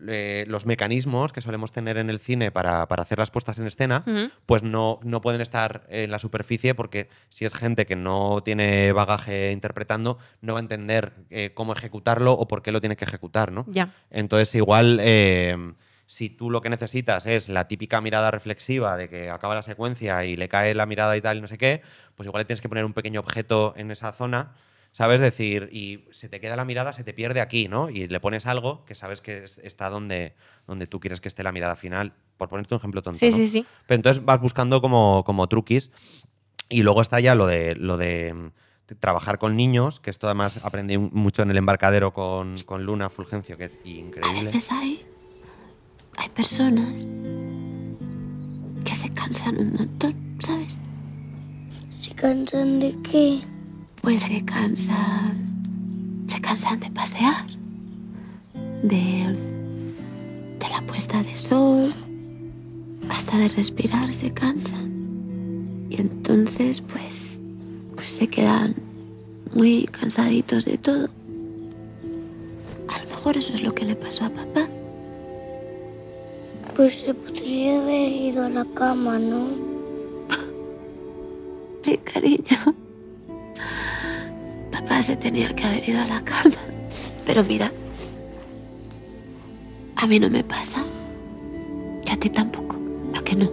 eh, 0.07 0.45
los 0.47 0.65
mecanismos 0.65 1.33
que 1.33 1.41
solemos 1.41 1.73
tener 1.73 1.97
en 1.97 2.09
el 2.09 2.21
cine 2.21 2.53
para, 2.53 2.87
para 2.87 3.03
hacer 3.03 3.19
las 3.19 3.33
puestas 3.33 3.59
en 3.59 3.67
escena, 3.67 4.05
pues 4.47 4.63
no, 4.63 5.01
no 5.03 5.21
pueden 5.21 5.41
estar 5.41 5.87
en 5.89 6.13
la 6.13 6.21
superficie 6.21 6.75
porque 6.75 7.09
si 7.31 7.45
es 7.45 7.53
gente 7.53 7.85
que 7.85 7.97
no 7.97 8.41
tiene 8.45 8.93
bagaje 8.93 9.51
interpretando, 9.51 10.19
no 10.41 10.53
va 10.53 10.61
a 10.61 10.63
entender 10.63 11.15
eh, 11.31 11.51
cómo 11.53 11.73
ejecutarlo 11.73 12.33
o 12.33 12.47
por 12.47 12.63
qué 12.63 12.71
lo 12.71 12.81
tiene 12.81 12.97
que 12.97 13.07
ejecutar, 13.07 13.51
¿no? 13.51 13.67
Ya. 13.69 13.93
Entonces, 14.11 14.55
igual, 14.55 15.01
eh, 15.03 15.57
si 16.09 16.31
tú 16.31 16.49
lo 16.51 16.63
que 16.63 16.71
necesitas 16.71 17.27
es 17.27 17.49
la 17.51 17.69
típica 17.69 18.01
mirada 18.01 18.31
reflexiva 18.31 18.97
de 18.97 19.11
que 19.11 19.29
acaba 19.29 19.55
la 19.55 19.63
secuencia 19.63 20.25
y 20.25 20.37
le 20.37 20.49
cae 20.49 20.75
la 20.75 20.87
mirada 20.87 21.15
y 21.17 21.21
tal 21.21 21.37
y 21.37 21.41
no 21.43 21.47
sé 21.47 21.59
qué, 21.59 21.83
pues 22.17 22.27
igual 22.27 22.41
le 22.41 22.45
tienes 22.47 22.63
que 22.63 22.69
poner 22.69 22.85
un 22.87 22.95
pequeño 22.95 23.21
objeto 23.21 23.75
en 23.77 23.91
esa 23.91 24.13
zona, 24.13 24.55
¿sabes? 24.93 25.21
Decir, 25.21 25.69
y 25.71 26.07
se 26.11 26.31
te 26.31 26.41
queda 26.41 26.57
la 26.57 26.65
mirada, 26.65 26.95
se 26.95 27.05
te 27.05 27.13
pierde 27.13 27.43
aquí, 27.43 27.69
¿no? 27.69 27.91
Y 27.91 28.09
le 28.09 28.21
pones 28.21 28.47
algo 28.47 28.87
que 28.87 28.95
sabes 28.95 29.21
que 29.21 29.45
es- 29.45 29.59
está 29.59 29.91
donde, 29.91 30.35
donde 30.67 30.87
tú 30.87 30.99
quieres 30.99 31.21
que 31.21 31.29
esté 31.29 31.43
la 31.43 31.53
mirada 31.53 31.77
final. 31.77 32.15
Por 32.39 32.49
ponerte 32.49 32.75
un 32.75 32.79
ejemplo 32.79 33.03
tonto. 33.03 33.19
Sí, 33.19 33.31
¿no? 33.31 33.37
sí, 33.37 33.49
sí. 33.49 33.67
Pero 33.87 33.97
entonces 33.97 34.25
vas 34.25 34.41
buscando 34.41 34.81
como, 34.81 35.25
como 35.25 35.47
truquis. 35.47 35.91
Y 36.71 36.83
luego 36.85 37.03
está 37.03 37.21
ya 37.21 37.35
lo 37.35 37.47
de, 37.47 37.75
lo 37.77 37.97
de 37.99 38.33
mm, 38.33 38.95
trabajar 39.01 39.39
con 39.39 39.57
niños, 39.57 40.01
que 40.01 40.11
esto 40.11 40.27
además 40.27 40.59
aprendí 40.65 40.97
mucho 40.97 41.43
en 41.43 41.51
el 41.51 41.57
embarcadero 41.59 42.13
con, 42.15 42.55
con 42.65 42.85
Luna 42.85 43.11
Fulgencio, 43.11 43.59
que 43.59 43.65
es 43.65 43.79
A 43.85 43.89
increíble. 43.89 44.45
veces 44.45 44.71
hay, 44.73 45.05
hay 46.19 46.29
personas 46.31 47.07
que 48.85 48.95
se 48.95 49.09
cansan 49.11 49.59
un 49.59 49.73
montón, 49.75 50.15
¿sabes? 50.41 50.81
¿Se 52.01 52.11
cansan 52.15 52.81
de 52.81 52.97
qué? 53.03 53.41
Pues 54.03 54.23
se 54.23 54.45
cansan, 54.45 56.25
se 56.27 56.41
cansan 56.41 56.81
de 56.81 56.91
pasear, 56.91 57.47
de, 58.83 59.37
de 60.59 60.69
la 60.71 60.83
puesta 60.87 61.23
de 61.23 61.37
sol, 61.37 61.93
hasta 63.11 63.39
de 63.39 63.49
respirar 63.49 64.13
se 64.13 64.33
cansan. 64.33 65.87
Y 65.91 66.01
entonces, 66.01 66.81
pues, 66.81 67.41
pues 67.95 68.11
se 68.11 68.27
quedan 68.27 68.75
muy 69.55 69.85
cansaditos 69.87 70.65
de 70.65 70.79
todo. 70.79 71.09
A 72.89 73.03
lo 73.03 73.09
mejor 73.09 73.37
eso 73.37 73.55
es 73.55 73.63
lo 73.63 73.75
que 73.75 73.85
le 73.85 73.95
pasó 73.95 74.25
a 74.25 74.31
papá. 74.31 74.69
Pues 76.79 77.01
se 77.01 77.13
podría 77.13 77.83
haber 77.83 78.13
ido 78.13 78.45
a 78.45 78.49
la 78.49 78.65
cama, 78.65 79.19
¿no? 79.19 79.49
Sí, 81.83 81.99
cariño. 81.99 82.57
Papá 84.71 85.03
se 85.03 85.17
tenía 85.17 85.53
que 85.57 85.65
haber 85.65 85.89
ido 85.89 86.01
a 86.01 86.07
la 86.07 86.23
cama. 86.23 86.55
Pero 87.27 87.43
mira, 87.43 87.73
a 89.97 90.07
mí 90.07 90.21
no 90.21 90.31
me 90.31 90.45
pasa. 90.45 90.85
Y 92.07 92.13
a 92.13 92.17
ti 92.17 92.31
tampoco. 92.31 92.77
¿A 93.13 93.23
que 93.25 93.35
no? 93.35 93.51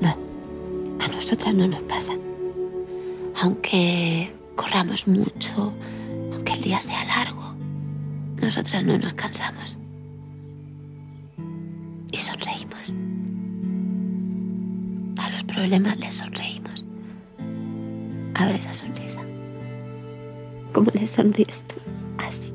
No. 0.00 0.16
A 0.98 1.06
nosotras 1.06 1.54
no 1.54 1.68
nos 1.68 1.82
pasa. 1.82 2.14
Aunque 3.36 4.32
corramos 4.56 5.06
mucho, 5.06 5.72
aunque 6.32 6.54
el 6.54 6.60
día 6.60 6.80
sea 6.80 7.04
largo, 7.04 7.54
nosotras 8.40 8.82
no 8.82 8.98
nos 8.98 9.14
cansamos. 9.14 9.78
Y 12.12 12.16
sonreímos. 12.18 12.94
A 15.18 15.30
los 15.30 15.42
problemas 15.44 15.98
les 15.98 16.14
sonreímos. 16.14 16.84
Abre 18.34 18.58
esa 18.58 18.72
sonrisa. 18.72 19.20
¿Cómo 20.72 20.90
le 20.94 21.06
sonríes 21.06 21.62
tú? 21.62 21.76
Así. 22.18 22.52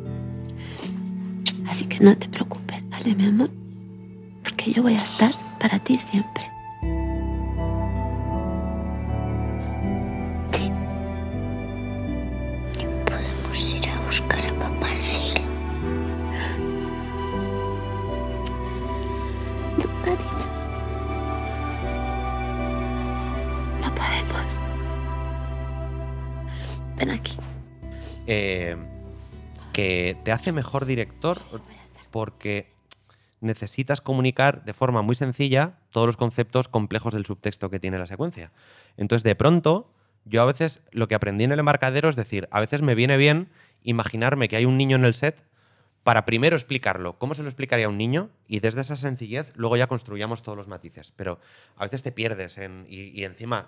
Así 1.68 1.86
que 1.86 1.99
no 1.99 2.18
te 2.18 2.30
preocupes, 2.30 2.88
¿vale, 2.89 3.14
mi 3.14 3.26
amor? 3.26 3.49
Porque 4.43 4.72
yo 4.72 4.84
voy 4.84 4.93
a 4.93 5.01
estar 5.01 5.32
para 5.60 5.80
ti 5.80 5.95
siempre. 5.99 6.57
Eh, 28.28 28.76
que 29.74 30.18
te 30.24 30.32
hace 30.32 30.52
mejor 30.52 30.86
director 30.86 31.42
porque 32.12 32.72
necesitas 33.40 34.02
comunicar 34.02 34.64
de 34.66 34.74
forma 34.74 35.02
muy 35.02 35.16
sencilla 35.16 35.80
todos 35.92 36.08
los 36.08 36.18
conceptos 36.18 36.68
complejos 36.68 37.14
del 37.14 37.26
subtexto 37.26 37.70
que 37.70 37.80
tiene 37.80 38.00
la 38.00 38.08
secuencia. 38.08 38.52
Entonces, 38.98 39.24
de 39.24 39.36
pronto, 39.36 39.92
yo 40.26 40.42
a 40.42 40.46
veces 40.46 40.82
lo 40.92 41.08
que 41.08 41.16
aprendí 41.16 41.44
en 41.44 41.52
el 41.52 41.60
embarcadero 41.60 42.10
es 42.10 42.16
decir, 42.16 42.48
a 42.52 42.60
veces 42.60 42.82
me 42.82 42.96
viene 42.96 43.18
bien 43.18 43.50
imaginarme 43.84 44.50
que 44.50 44.58
hay 44.58 44.66
un 44.66 44.78
niño 44.78 44.98
en 44.98 45.06
el 45.06 45.14
set 45.14 45.44
para 46.04 46.26
primero 46.26 46.56
explicarlo, 46.56 47.20
cómo 47.20 47.36
se 47.36 47.44
lo 47.44 47.50
explicaría 47.50 47.86
a 47.86 47.90
un 47.90 47.98
niño, 47.98 48.30
y 48.48 48.62
desde 48.62 48.82
esa 48.82 48.96
sencillez 48.96 49.52
luego 49.56 49.76
ya 49.76 49.88
construyamos 49.88 50.42
todos 50.42 50.58
los 50.58 50.68
matices. 50.68 51.12
Pero 51.16 51.40
a 51.76 51.84
veces 51.84 52.02
te 52.02 52.14
pierdes 52.14 52.58
y 52.88 53.24
encima, 53.24 53.68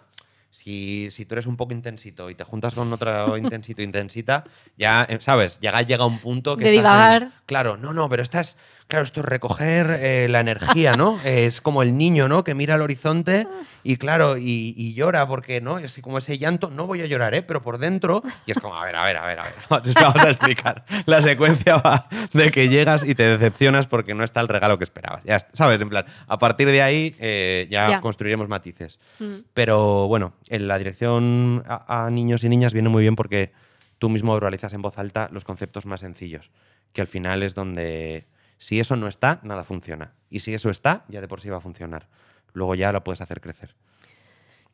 si, 0.51 1.09
si 1.11 1.25
tú 1.25 1.35
eres 1.35 1.45
un 1.45 1.57
poco 1.57 1.73
intensito 1.73 2.29
y 2.29 2.35
te 2.35 2.43
juntas 2.43 2.73
con 2.73 2.91
otro 2.91 3.37
intensito 3.37 3.81
intensita, 3.81 4.43
ya, 4.77 5.03
eh, 5.09 5.17
¿sabes? 5.21 5.59
Llega, 5.59 5.81
llega 5.83 6.05
un 6.05 6.19
punto 6.19 6.57
que 6.57 6.65
De 6.65 6.75
estás 6.75 6.83
en- 6.93 7.33
claro, 7.45 7.77
no, 7.77 7.93
no, 7.93 8.09
pero 8.09 8.23
esta 8.23 8.41
es, 8.41 8.57
claro, 8.89 9.05
esto 9.05 9.21
es 9.21 9.25
recoger 9.27 9.87
eh, 10.01 10.27
la 10.29 10.41
energía, 10.41 10.97
¿no? 10.97 11.21
es 11.23 11.61
como 11.61 11.83
el 11.83 11.95
niño, 11.95 12.27
¿no? 12.27 12.43
Que 12.43 12.55
mira 12.55 12.73
al 12.73 12.81
horizonte 12.81 13.47
y 13.83 13.95
claro, 13.97 14.37
y, 14.37 14.73
y 14.75 14.93
llora 14.95 15.25
porque, 15.27 15.61
¿no? 15.61 15.77
Es 15.77 15.97
como 16.01 16.17
ese 16.17 16.37
llanto, 16.37 16.69
no 16.71 16.87
voy 16.87 17.01
a 17.01 17.05
llorar, 17.05 17.33
¿eh? 17.35 17.43
Pero 17.43 17.61
por 17.61 17.77
dentro, 17.77 18.21
y 18.45 18.51
es 18.51 18.57
como, 18.59 18.75
a 18.75 18.83
ver, 18.83 18.95
a 18.97 19.05
ver, 19.05 19.17
a 19.17 19.25
ver, 19.27 19.39
a 19.39 19.43
ver, 19.43 19.53
vamos 19.95 20.15
a 20.23 20.29
explicar. 20.29 20.83
La 21.05 21.21
secuencia 21.21 21.77
va 21.77 22.09
de 22.33 22.51
que 22.51 22.67
llegas 22.67 23.05
y 23.05 23.15
te 23.15 23.23
decepcionas 23.23 23.87
porque 23.87 24.13
no 24.15 24.23
está 24.23 24.41
el 24.41 24.47
regalo 24.49 24.77
que 24.77 24.83
esperabas. 24.83 25.23
Ya, 25.23 25.39
¿sabes? 25.53 25.79
En 25.79 25.87
plan, 25.89 26.05
a 26.27 26.37
partir 26.39 26.67
de 26.69 26.81
ahí 26.81 27.15
eh, 27.19 27.67
ya, 27.69 27.89
Ya. 27.89 28.01
construiremos 28.01 28.49
matices. 28.49 28.99
Mm. 29.19 29.35
Pero 29.53 30.07
bueno, 30.07 30.33
en 30.49 30.67
la 30.67 30.77
dirección 30.79 31.63
a, 31.67 32.05
a 32.05 32.09
niños 32.09 32.43
y 32.43 32.49
niñas 32.49 32.73
viene 32.73 32.89
muy 32.89 33.03
bien 33.03 33.15
porque 33.15 33.51
tú 33.99 34.09
mismo 34.09 34.33
verbalizas 34.33 34.73
en 34.73 34.81
voz 34.81 34.97
alta 34.97 35.29
los 35.31 35.43
conceptos 35.43 35.85
más 35.85 36.01
sencillos, 36.01 36.49
que 36.91 37.01
al 37.01 37.07
final 37.07 37.43
es 37.43 37.53
donde 37.53 38.25
si 38.59 38.79
eso 38.79 38.95
no 38.95 39.07
está, 39.07 39.39
nada 39.41 39.63
funciona. 39.63 40.13
Y 40.29 40.41
si 40.41 40.53
eso 40.53 40.69
está, 40.69 41.05
ya 41.07 41.21
de 41.21 41.27
por 41.27 41.41
sí 41.41 41.49
va 41.49 41.57
a 41.57 41.61
funcionar. 41.61 42.07
Luego 42.53 42.75
ya 42.75 42.91
lo 42.91 43.03
puedes 43.03 43.21
hacer 43.21 43.41
crecer. 43.41 43.73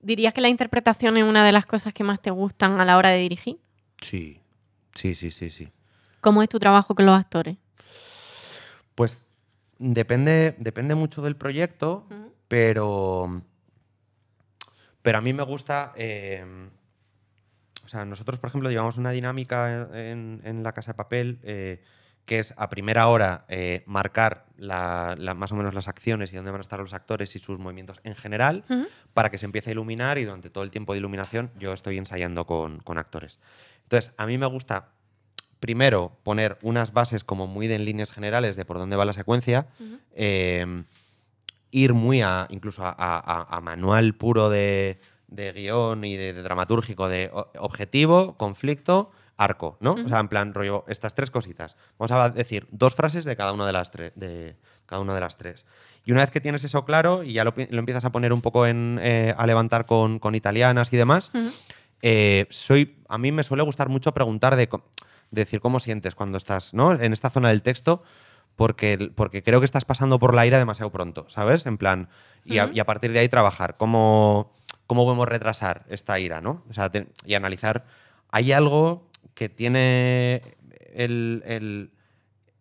¿Dirías 0.01 0.33
que 0.33 0.41
la 0.41 0.49
interpretación 0.49 1.17
es 1.17 1.23
una 1.23 1.45
de 1.45 1.51
las 1.51 1.65
cosas 1.65 1.93
que 1.93 2.03
más 2.03 2.21
te 2.21 2.31
gustan 2.31 2.79
a 2.81 2.85
la 2.85 2.97
hora 2.97 3.09
de 3.09 3.19
dirigir? 3.19 3.57
Sí, 4.01 4.41
sí, 4.93 5.15
sí, 5.15 5.31
sí, 5.31 5.49
sí. 5.49 5.71
¿Cómo 6.19 6.43
es 6.43 6.49
tu 6.49 6.59
trabajo 6.59 6.93
con 6.95 7.05
los 7.05 7.17
actores? 7.17 7.57
Pues 8.95 9.23
depende, 9.77 10.55
depende 10.57 10.95
mucho 10.95 11.21
del 11.21 11.35
proyecto, 11.35 12.07
pero, 12.47 13.41
pero 15.01 15.17
a 15.17 15.21
mí 15.21 15.31
me 15.33 15.43
gusta... 15.43 15.93
eh, 15.95 16.69
o 17.83 17.87
sea, 17.87 18.03
nosotros, 18.03 18.39
por 18.39 18.49
ejemplo, 18.49 18.71
llevamos 18.71 18.97
una 18.97 19.11
dinámica 19.11 19.87
en, 19.93 20.41
en 20.43 20.63
la 20.63 20.73
Casa 20.73 20.93
de 20.93 20.97
Papel 20.97 21.39
eh, 21.43 21.83
que 22.25 22.39
es 22.39 22.53
a 22.57 22.69
primera 22.69 23.07
hora 23.07 23.45
eh, 23.49 23.83
marcar 23.85 24.45
la- 24.57 25.15
la- 25.17 25.33
más 25.33 25.51
o 25.51 25.55
menos 25.55 25.73
las 25.75 25.87
acciones 25.87 26.31
y 26.33 26.35
dónde 26.35 26.51
van 26.51 26.59
a 26.59 26.61
estar 26.61 26.79
los 26.79 26.93
actores 26.93 27.35
y 27.35 27.39
sus 27.39 27.59
movimientos 27.59 27.99
en 28.03 28.15
general 28.15 28.63
para 29.13 29.29
que 29.29 29.37
se 29.37 29.45
empiece 29.45 29.69
a 29.69 29.73
iluminar 29.73 30.17
y 30.17 30.23
durante 30.25 30.49
todo 30.49 30.63
el 30.63 30.71
tiempo 30.71 30.93
de 30.93 30.99
iluminación 30.99 31.51
yo 31.59 31.73
estoy 31.73 31.97
ensayando 31.97 32.45
con, 32.45 32.79
con 32.79 32.97
actores. 32.97 33.39
Entonces, 33.83 34.13
a 34.17 34.25
mí 34.25 34.37
me 34.37 34.45
gusta 34.47 34.89
primero 35.59 36.17
poner 36.23 36.57
unas 36.61 36.93
bases 36.93 37.23
como 37.23 37.47
muy 37.47 37.67
de 37.67 37.75
en 37.75 37.85
líneas 37.85 38.11
generales 38.11 38.55
de 38.55 38.65
por 38.65 38.77
dónde 38.77 38.95
va 38.95 39.05
la 39.05 39.13
secuencia, 39.13 39.67
eh, 40.13 40.83
ir 41.71 41.93
muy 41.93 42.21
a 42.21 42.47
incluso 42.49 42.83
a, 42.85 42.89
a- 42.89 43.19
a- 43.19 43.57
a 43.57 43.61
manual 43.61 44.15
puro 44.15 44.49
de, 44.49 44.99
de 45.27 45.51
guion 45.51 46.03
y 46.05 46.15
de, 46.15 46.33
de 46.33 46.41
dramatúrgico 46.41 47.07
de 47.09 47.29
objetivo, 47.59 48.35
conflicto, 48.37 49.11
arco, 49.37 49.77
¿no? 49.81 49.93
O 49.93 50.07
sea, 50.07 50.19
en 50.19 50.27
plan 50.29 50.53
rollo 50.53 50.85
estas 50.87 51.13
tres 51.13 51.29
cositas. 51.31 51.75
Vamos 51.97 52.11
a 52.11 52.29
decir 52.29 52.67
dos 52.71 52.95
frases 52.95 53.25
de 53.25 53.35
cada 53.35 53.51
una 53.51 53.65
de 53.65 53.73
las 53.73 53.91
tres, 53.91 54.13
de 54.15 54.55
cada 54.85 55.01
una 55.01 55.13
de 55.13 55.19
las 55.21 55.37
tres. 55.37 55.65
Y 56.05 56.11
una 56.11 56.21
vez 56.21 56.31
que 56.31 56.39
tienes 56.39 56.63
eso 56.63 56.85
claro 56.85 57.23
y 57.23 57.33
ya 57.33 57.43
lo, 57.43 57.53
lo 57.55 57.79
empiezas 57.79 58.05
a 58.05 58.11
poner 58.11 58.31
un 58.31 58.41
poco 58.41 58.65
en, 58.67 58.99
eh, 59.01 59.33
a 59.37 59.45
levantar 59.47 59.85
con, 59.85 60.19
con 60.19 60.35
italianas 60.35 60.93
y 60.93 60.97
demás, 60.97 61.31
eh, 62.01 62.45
soy, 62.49 62.97
a 63.09 63.17
mí 63.17 63.31
me 63.31 63.43
suele 63.43 63.63
gustar 63.63 63.89
mucho 63.89 64.13
preguntar 64.13 64.55
de, 64.55 64.69
decir 65.31 65.59
cómo 65.59 65.79
sientes 65.79 66.15
cuando 66.15 66.37
estás 66.37 66.73
¿no? 66.73 66.93
en 66.93 67.11
esta 67.11 67.29
zona 67.29 67.49
del 67.49 67.63
texto, 67.63 68.03
porque, 68.55 69.11
porque 69.15 69.43
creo 69.43 69.59
que 69.59 69.65
estás 69.65 69.83
pasando 69.85 70.19
por 70.19 70.33
la 70.33 70.45
ira 70.45 70.59
demasiado 70.59 70.91
pronto, 70.91 71.25
¿sabes? 71.29 71.65
En 71.65 71.77
plan, 71.77 72.07
y, 72.45 72.59
a, 72.59 72.65
Ujú. 72.65 72.73
y 72.75 72.79
a 72.79 72.85
partir 72.85 73.11
de 73.11 73.19
ahí 73.19 73.27
trabajar, 73.27 73.75
cómo, 73.75 74.53
cómo 74.87 75.03
podemos 75.03 75.27
retrasar 75.27 75.85
esta 75.89 76.19
ira, 76.19 76.39
¿no? 76.39 76.63
O 76.69 76.73
sea, 76.73 76.89
te- 76.89 77.07
y 77.25 77.33
analizar, 77.33 77.85
hay 78.31 78.51
algo 78.53 79.04
que 79.33 79.49
tiene 79.49 80.41
el, 80.93 81.43
el- 81.45 81.91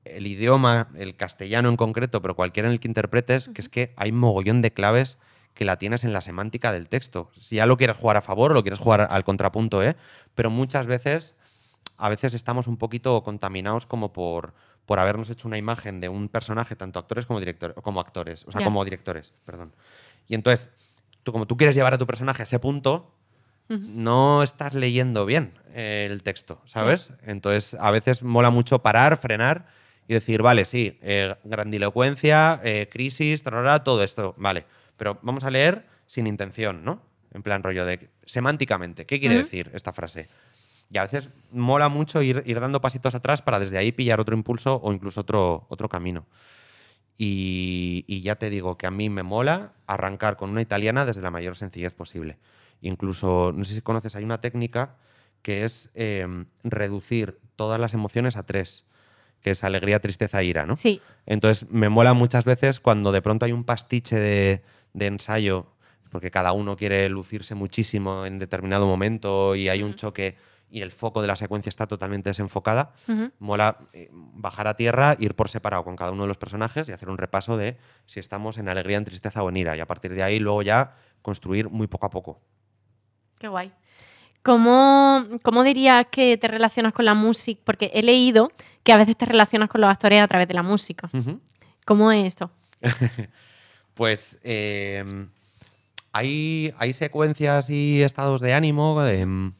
el 0.04 0.26
idioma, 0.26 0.88
el 0.96 1.16
castellano 1.16 1.68
en 1.70 1.76
concreto, 1.76 2.20
pero 2.20 2.36
cualquiera 2.36 2.68
en 2.68 2.74
el 2.74 2.80
que 2.80 2.88
interpretes, 2.88 3.48
que 3.54 3.60
es 3.62 3.68
que 3.70 3.94
hay 3.96 4.12
mogollón 4.12 4.60
de 4.60 4.70
claves 4.72 5.16
que 5.54 5.64
la 5.64 5.78
tienes 5.78 6.04
en 6.04 6.12
la 6.12 6.20
semántica 6.20 6.72
del 6.72 6.88
texto. 6.88 7.30
Si 7.40 7.56
ya 7.56 7.64
lo 7.66 7.76
quieres 7.78 7.96
jugar 7.96 8.16
a 8.18 8.22
favor 8.22 8.50
o 8.50 8.54
lo 8.54 8.62
quieres 8.62 8.78
jugar 8.80 9.06
al 9.10 9.24
contrapunto, 9.24 9.82
¿eh? 9.82 9.96
Pero 10.34 10.50
muchas 10.50 10.86
veces, 10.86 11.36
a 11.96 12.08
veces 12.10 12.34
estamos 12.34 12.66
un 12.66 12.76
poquito 12.76 13.22
contaminados 13.22 13.86
como 13.86 14.12
por, 14.12 14.52
por 14.84 14.98
habernos 14.98 15.30
hecho 15.30 15.48
una 15.48 15.56
imagen 15.56 16.00
de 16.00 16.10
un 16.10 16.28
personaje, 16.28 16.76
tanto 16.76 16.98
actores 16.98 17.24
como 17.24 17.38
directores, 17.40 17.74
como 17.82 18.00
actores, 18.00 18.44
o 18.46 18.50
sea, 18.50 18.58
como 18.64 18.84
directores, 18.84 19.32
perdón. 19.46 19.72
Y 20.28 20.34
entonces, 20.34 20.68
tú 21.22 21.32
como 21.32 21.46
tú 21.46 21.56
quieres 21.56 21.76
llevar 21.76 21.94
a 21.94 21.98
tu 21.98 22.06
personaje 22.06 22.42
a 22.42 22.44
ese 22.44 22.58
punto, 22.58 23.14
no 23.68 24.42
estás 24.42 24.74
leyendo 24.74 25.26
bien 25.26 25.54
el 25.74 26.22
texto, 26.22 26.60
¿sabes? 26.64 27.10
Entonces, 27.24 27.74
a 27.80 27.90
veces 27.90 28.22
mola 28.22 28.50
mucho 28.50 28.80
parar, 28.80 29.16
frenar 29.16 29.66
y 30.06 30.14
decir, 30.14 30.42
vale, 30.42 30.64
sí, 30.64 30.98
eh, 31.02 31.34
grandilocuencia, 31.44 32.60
eh, 32.62 32.88
crisis, 32.90 33.42
tarara, 33.42 33.82
todo 33.82 34.04
esto, 34.04 34.34
vale. 34.36 34.64
Pero 34.96 35.18
vamos 35.22 35.44
a 35.44 35.50
leer 35.50 35.86
sin 36.06 36.26
intención, 36.26 36.84
¿no? 36.84 37.00
En 37.32 37.42
plan 37.42 37.62
rollo 37.62 37.84
de 37.84 38.08
semánticamente, 38.24 39.06
¿qué 39.06 39.18
quiere 39.18 39.36
decir 39.36 39.70
esta 39.74 39.92
frase? 39.92 40.28
Y 40.90 40.98
a 40.98 41.02
veces 41.02 41.30
mola 41.50 41.88
mucho 41.88 42.22
ir, 42.22 42.42
ir 42.46 42.60
dando 42.60 42.80
pasitos 42.80 43.14
atrás 43.14 43.42
para 43.42 43.58
desde 43.58 43.78
ahí 43.78 43.90
pillar 43.90 44.20
otro 44.20 44.36
impulso 44.36 44.80
o 44.82 44.92
incluso 44.92 45.22
otro, 45.22 45.66
otro 45.68 45.88
camino. 45.88 46.26
Y, 47.16 48.04
y 48.06 48.20
ya 48.20 48.36
te 48.36 48.50
digo 48.50 48.76
que 48.76 48.86
a 48.86 48.90
mí 48.90 49.08
me 49.08 49.22
mola 49.22 49.72
arrancar 49.86 50.36
con 50.36 50.50
una 50.50 50.62
italiana 50.62 51.04
desde 51.04 51.22
la 51.22 51.30
mayor 51.30 51.56
sencillez 51.56 51.92
posible. 51.92 52.38
Incluso, 52.84 53.52
no 53.54 53.64
sé 53.64 53.74
si 53.74 53.80
conoces, 53.80 54.14
hay 54.14 54.24
una 54.24 54.40
técnica 54.40 54.96
que 55.42 55.64
es 55.64 55.90
eh, 55.94 56.26
reducir 56.62 57.38
todas 57.56 57.80
las 57.80 57.94
emociones 57.94 58.36
a 58.36 58.44
tres, 58.44 58.84
que 59.40 59.52
es 59.52 59.64
alegría, 59.64 60.00
tristeza, 60.00 60.42
ira, 60.42 60.66
¿no? 60.66 60.76
Sí. 60.76 61.00
Entonces 61.24 61.70
me 61.70 61.88
mola 61.88 62.12
muchas 62.12 62.44
veces 62.44 62.80
cuando 62.80 63.10
de 63.10 63.22
pronto 63.22 63.46
hay 63.46 63.52
un 63.52 63.64
pastiche 63.64 64.16
de, 64.16 64.62
de 64.92 65.06
ensayo, 65.06 65.66
porque 66.10 66.30
cada 66.30 66.52
uno 66.52 66.76
quiere 66.76 67.08
lucirse 67.08 67.54
muchísimo 67.54 68.26
en 68.26 68.38
determinado 68.38 68.86
momento 68.86 69.54
y 69.54 69.70
hay 69.70 69.82
un 69.82 69.94
choque 69.94 70.36
y 70.70 70.82
el 70.82 70.92
foco 70.92 71.22
de 71.22 71.28
la 71.28 71.36
secuencia 71.36 71.70
está 71.70 71.86
totalmente 71.86 72.30
desenfocada. 72.30 72.92
Mola 73.38 73.78
eh, 73.92 74.10
bajar 74.12 74.66
a 74.66 74.74
tierra, 74.76 75.16
ir 75.18 75.34
por 75.34 75.48
separado 75.48 75.84
con 75.84 75.96
cada 75.96 76.10
uno 76.10 76.24
de 76.24 76.28
los 76.28 76.36
personajes 76.36 76.88
y 76.88 76.92
hacer 76.92 77.08
un 77.08 77.16
repaso 77.16 77.56
de 77.56 77.78
si 78.06 78.20
estamos 78.20 78.58
en 78.58 78.68
alegría, 78.68 78.98
en 78.98 79.04
tristeza 79.04 79.42
o 79.42 79.48
en 79.48 79.56
ira. 79.56 79.76
Y 79.76 79.80
a 79.80 79.86
partir 79.86 80.12
de 80.14 80.22
ahí 80.22 80.38
luego 80.38 80.62
ya 80.62 80.96
construir 81.22 81.70
muy 81.70 81.86
poco 81.86 82.06
a 82.06 82.10
poco. 82.10 82.40
Qué 83.44 83.48
guay. 83.48 83.70
¿Cómo, 84.42 85.22
¿Cómo 85.42 85.64
dirías 85.64 86.06
que 86.10 86.38
te 86.38 86.48
relacionas 86.48 86.94
con 86.94 87.04
la 87.04 87.12
música? 87.12 87.60
Porque 87.62 87.90
he 87.92 88.02
leído 88.02 88.50
que 88.82 88.90
a 88.90 88.96
veces 88.96 89.18
te 89.18 89.26
relacionas 89.26 89.68
con 89.68 89.82
los 89.82 89.90
actores 89.90 90.22
a 90.22 90.28
través 90.28 90.48
de 90.48 90.54
la 90.54 90.62
música. 90.62 91.10
¿Cómo 91.84 92.10
es 92.10 92.26
esto? 92.26 92.50
Pues 93.92 94.40
eh, 94.42 95.04
hay, 96.10 96.74
hay 96.78 96.92
secuencias 96.94 97.68
y 97.68 98.02
estados 98.02 98.40
de 98.40 98.54
ánimo. 98.54 99.04
em, 99.04 99.52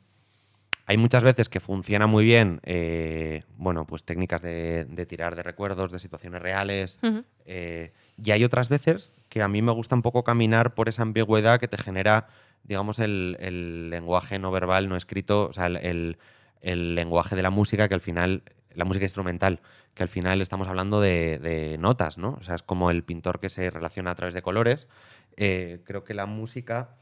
hay 0.86 0.96
muchas 0.96 1.22
veces 1.22 1.50
que 1.50 1.60
funciona 1.60 2.06
muy 2.06 2.24
bien, 2.24 2.60
eh, 2.64 3.44
bueno, 3.58 3.86
pues 3.86 4.02
técnicas 4.02 4.40
de, 4.40 4.86
de 4.86 5.06
tirar 5.06 5.36
de 5.36 5.42
recuerdos, 5.42 5.92
de 5.92 5.98
situaciones 5.98 6.40
reales. 6.42 6.98
Eh, 7.44 7.92
y 8.22 8.30
hay 8.30 8.44
otras 8.44 8.70
veces 8.70 9.12
que 9.28 9.42
a 9.42 9.48
mí 9.48 9.62
me 9.62 9.72
gusta 9.72 9.94
un 9.94 10.02
poco 10.02 10.24
caminar 10.24 10.74
por 10.74 10.88
esa 10.88 11.02
ambigüedad 11.02 11.60
que 11.60 11.68
te 11.68 11.78
genera, 11.78 12.28
digamos, 12.64 12.98
el, 12.98 13.36
el 13.40 13.90
lenguaje 13.90 14.38
no 14.38 14.50
verbal, 14.50 14.88
no 14.88 14.96
escrito, 14.96 15.48
o 15.48 15.52
sea, 15.52 15.66
el, 15.66 16.16
el- 16.62 16.94
lenguaje 16.94 17.36
de 17.36 17.42
la 17.42 17.50
música, 17.50 17.88
que 17.88 17.94
al 17.94 18.00
final, 18.00 18.42
la 18.74 18.84
música 18.84 19.04
instrumental, 19.04 19.60
que 19.94 20.02
al 20.02 20.08
final 20.08 20.40
estamos 20.40 20.66
hablando 20.66 21.00
de, 21.00 21.38
de 21.38 21.76
notas, 21.78 22.18
¿no? 22.18 22.36
O 22.40 22.42
sea, 22.42 22.54
es 22.56 22.62
como 22.62 22.90
el 22.90 23.02
pintor 23.04 23.38
que 23.38 23.50
se 23.50 23.70
relaciona 23.70 24.10
a 24.10 24.14
través 24.14 24.34
de 24.34 24.42
colores. 24.42 24.88
Eh, 25.36 25.80
creo 25.84 26.04
que 26.04 26.14
la 26.14 26.26
música 26.26 26.96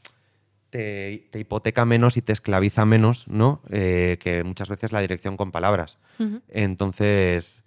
te, 0.69 1.27
te 1.31 1.39
hipoteca 1.39 1.85
menos 1.85 2.17
y 2.17 2.21
te 2.21 2.33
esclaviza 2.33 2.85
menos, 2.85 3.27
¿no? 3.27 3.61
Eh, 3.71 4.17
que 4.19 4.43
muchas 4.43 4.69
veces 4.69 4.91
la 4.91 4.99
dirección 5.01 5.37
con 5.37 5.51
palabras. 5.51 5.97
Ujú. 6.19 6.41
Entonces, 6.49 7.63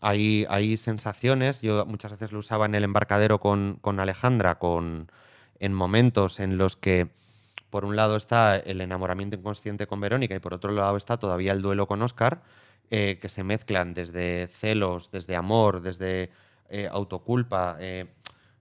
hay, 0.00 0.44
hay 0.48 0.76
sensaciones, 0.76 1.62
yo 1.62 1.86
muchas 1.86 2.10
veces 2.12 2.32
lo 2.32 2.40
usaba 2.40 2.66
en 2.66 2.74
el 2.74 2.84
embarcadero 2.84 3.38
con, 3.38 3.78
con 3.80 4.00
Alejandra, 4.00 4.58
con, 4.58 5.10
en 5.62 5.72
momentos 5.72 6.40
en 6.40 6.58
los 6.58 6.74
que 6.76 7.08
por 7.70 7.84
un 7.84 7.94
lado 7.94 8.16
está 8.16 8.56
el 8.56 8.80
enamoramiento 8.80 9.36
inconsciente 9.36 9.86
con 9.86 10.00
Verónica 10.00 10.34
y 10.34 10.40
por 10.40 10.54
otro 10.54 10.72
lado 10.72 10.96
está 10.96 11.18
todavía 11.18 11.52
el 11.52 11.62
duelo 11.62 11.86
con 11.86 12.02
Oscar, 12.02 12.42
eh, 12.90 13.18
que 13.22 13.28
se 13.28 13.44
mezclan 13.44 13.94
desde 13.94 14.48
celos, 14.48 15.10
desde 15.12 15.36
amor, 15.36 15.80
desde 15.80 16.30
eh, 16.68 16.88
autoculpa. 16.90 17.76
eh, 17.78 18.06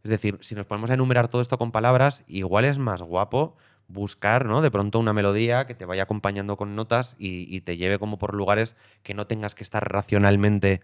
es 0.04 0.10
decir, 0.12 0.38
si 0.42 0.54
nos 0.54 0.68
ponemos 0.68 0.92
a 0.92 0.94
enumerar 0.94 1.28
todo 1.28 1.42
esto 1.42 1.58
con 1.58 1.72
palabras, 1.72 2.24
igual 2.28 2.66
es 2.66 2.78
más 2.78 3.02
guapo 3.02 3.58
buscar, 3.88 4.46
¿no? 4.46 4.62
De 4.62 4.72
pronto 4.72 5.00
una 5.00 5.12
melodía 5.12 5.66
que 5.66 5.74
te 5.74 5.86
vaya 5.86 6.04
acompañando 6.04 6.56
con 6.56 6.76
notas 6.76 7.16
y, 7.18 7.46
y 7.56 7.62
te 7.62 7.78
lleve 7.78 7.98
como 7.98 8.20
por 8.20 8.36
lugares 8.36 8.76
que 9.02 9.16
no 9.16 9.26
tengas 9.26 9.56
que 9.56 9.64
estar 9.64 9.92
racionalmente. 9.92 10.82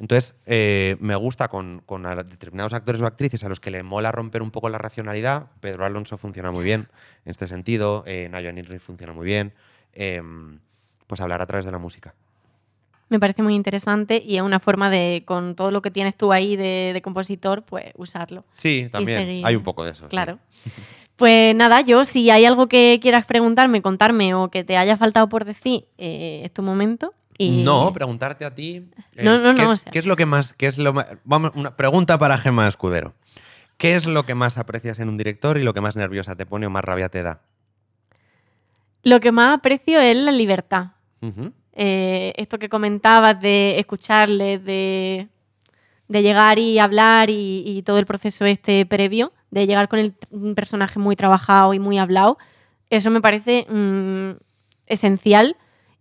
Entonces, 0.00 0.36
eh, 0.46 0.96
me 1.00 1.16
gusta 1.16 1.48
con, 1.48 1.82
determinados 2.28 2.72
actores 2.72 3.00
o 3.00 3.06
actrices 3.06 3.42
a 3.44 3.48
los 3.48 3.58
que 3.58 3.70
le 3.70 3.82
mola 3.82 4.12
romper 4.12 4.42
un 4.42 4.50
poco 4.50 4.68
la 4.68 4.78
racionalidad. 4.78 5.46
Pedro 5.60 5.84
Alonso 5.84 6.18
funciona 6.18 6.50
muy 6.50 6.64
bien 6.64 6.88
en 7.24 7.30
este 7.30 7.48
sentido, 7.48 8.04
eh, 8.06 8.28
Nayo 8.30 8.52
Nirri 8.52 8.78
funciona 8.78 9.12
muy 9.12 9.26
bien. 9.26 9.52
em, 9.94 10.60
pues 11.06 11.22
hablar 11.22 11.40
a 11.40 11.46
través 11.46 11.64
de 11.64 11.72
la 11.72 11.78
música. 11.78 12.14
Me 13.08 13.18
parece 13.18 13.42
muy 13.42 13.54
interesante 13.54 14.22
y 14.24 14.36
es 14.36 14.42
una 14.42 14.60
forma 14.60 14.90
de, 14.90 15.22
con 15.24 15.54
todo 15.54 15.70
lo 15.70 15.80
que 15.80 15.90
tienes 15.90 16.14
tú 16.14 16.30
ahí 16.32 16.56
de, 16.56 16.90
de 16.92 17.00
compositor, 17.00 17.62
pues 17.62 17.86
usarlo. 17.96 18.44
Sí, 18.58 18.88
también. 18.92 19.44
Hay 19.44 19.56
un 19.56 19.64
poco 19.64 19.84
de 19.84 19.92
eso. 19.92 20.04
sí. 20.04 20.10
Claro. 20.10 20.38
Pues 21.18 21.52
nada, 21.56 21.80
yo 21.80 22.04
si 22.04 22.30
hay 22.30 22.44
algo 22.44 22.68
que 22.68 23.00
quieras 23.02 23.26
preguntarme, 23.26 23.82
contarme 23.82 24.34
o 24.34 24.50
que 24.50 24.62
te 24.62 24.76
haya 24.76 24.96
faltado 24.96 25.28
por 25.28 25.44
decir, 25.44 25.86
eh, 25.98 26.42
es 26.44 26.52
tu 26.52 26.62
momento. 26.62 27.12
Y 27.40 27.62
No, 27.62 27.92
preguntarte 27.92 28.44
a 28.44 28.54
ti. 28.54 28.90
eh, 29.14 29.22
No, 29.24 29.38
no, 29.38 29.54
¿qué, 29.54 29.62
no, 29.62 29.72
es, 29.72 29.80
o 29.80 29.82
sea- 29.84 29.92
qué 29.92 29.98
es 30.00 30.06
lo 30.06 30.16
que 30.16 30.26
más. 30.26 30.52
Qué 30.54 30.66
es 30.66 30.76
lo 30.76 30.92
Vamos, 31.24 31.52
una 31.54 31.76
pregunta 31.76 32.18
para 32.18 32.36
Gema 32.36 32.66
Escudero. 32.66 33.14
¿Qué 33.76 33.94
es 33.94 34.06
lo 34.06 34.26
que 34.26 34.34
más 34.34 34.58
aprecias 34.58 34.98
en 34.98 35.08
un 35.08 35.16
director 35.16 35.56
y 35.56 35.62
lo 35.62 35.72
que 35.72 35.80
más 35.80 35.94
nerviosa 35.96 36.34
te 36.34 36.44
pone 36.46 36.66
o 36.66 36.70
más 36.70 36.84
rabia 36.84 37.08
te 37.08 37.22
da? 37.22 37.40
Lo 39.04 39.20
que 39.20 39.30
más 39.32 39.56
aprecio 39.58 40.00
es 40.00 40.16
la 40.16 40.32
libertad. 40.32 40.88
Eh, 41.72 42.32
esto 42.36 42.58
que 42.58 42.68
comentabas 42.68 43.40
de 43.40 43.78
escucharle, 43.78 44.58
de, 44.58 45.28
de 46.08 46.22
llegar 46.22 46.58
y 46.58 46.80
hablar 46.80 47.30
y, 47.30 47.62
y 47.64 47.82
todo 47.82 47.98
el 48.00 48.06
proceso 48.06 48.44
este 48.46 48.84
previo, 48.84 49.32
de 49.52 49.66
llegar 49.68 49.88
con 49.88 50.00
el 50.00 50.14
un 50.30 50.56
personaje 50.56 50.98
muy 50.98 51.14
trabajado 51.14 51.72
y 51.72 51.78
muy 51.78 51.98
hablado, 51.98 52.36
eso 52.90 53.10
me 53.10 53.20
parece 53.20 53.64
mm, 53.70 54.30
esencial 54.86 55.56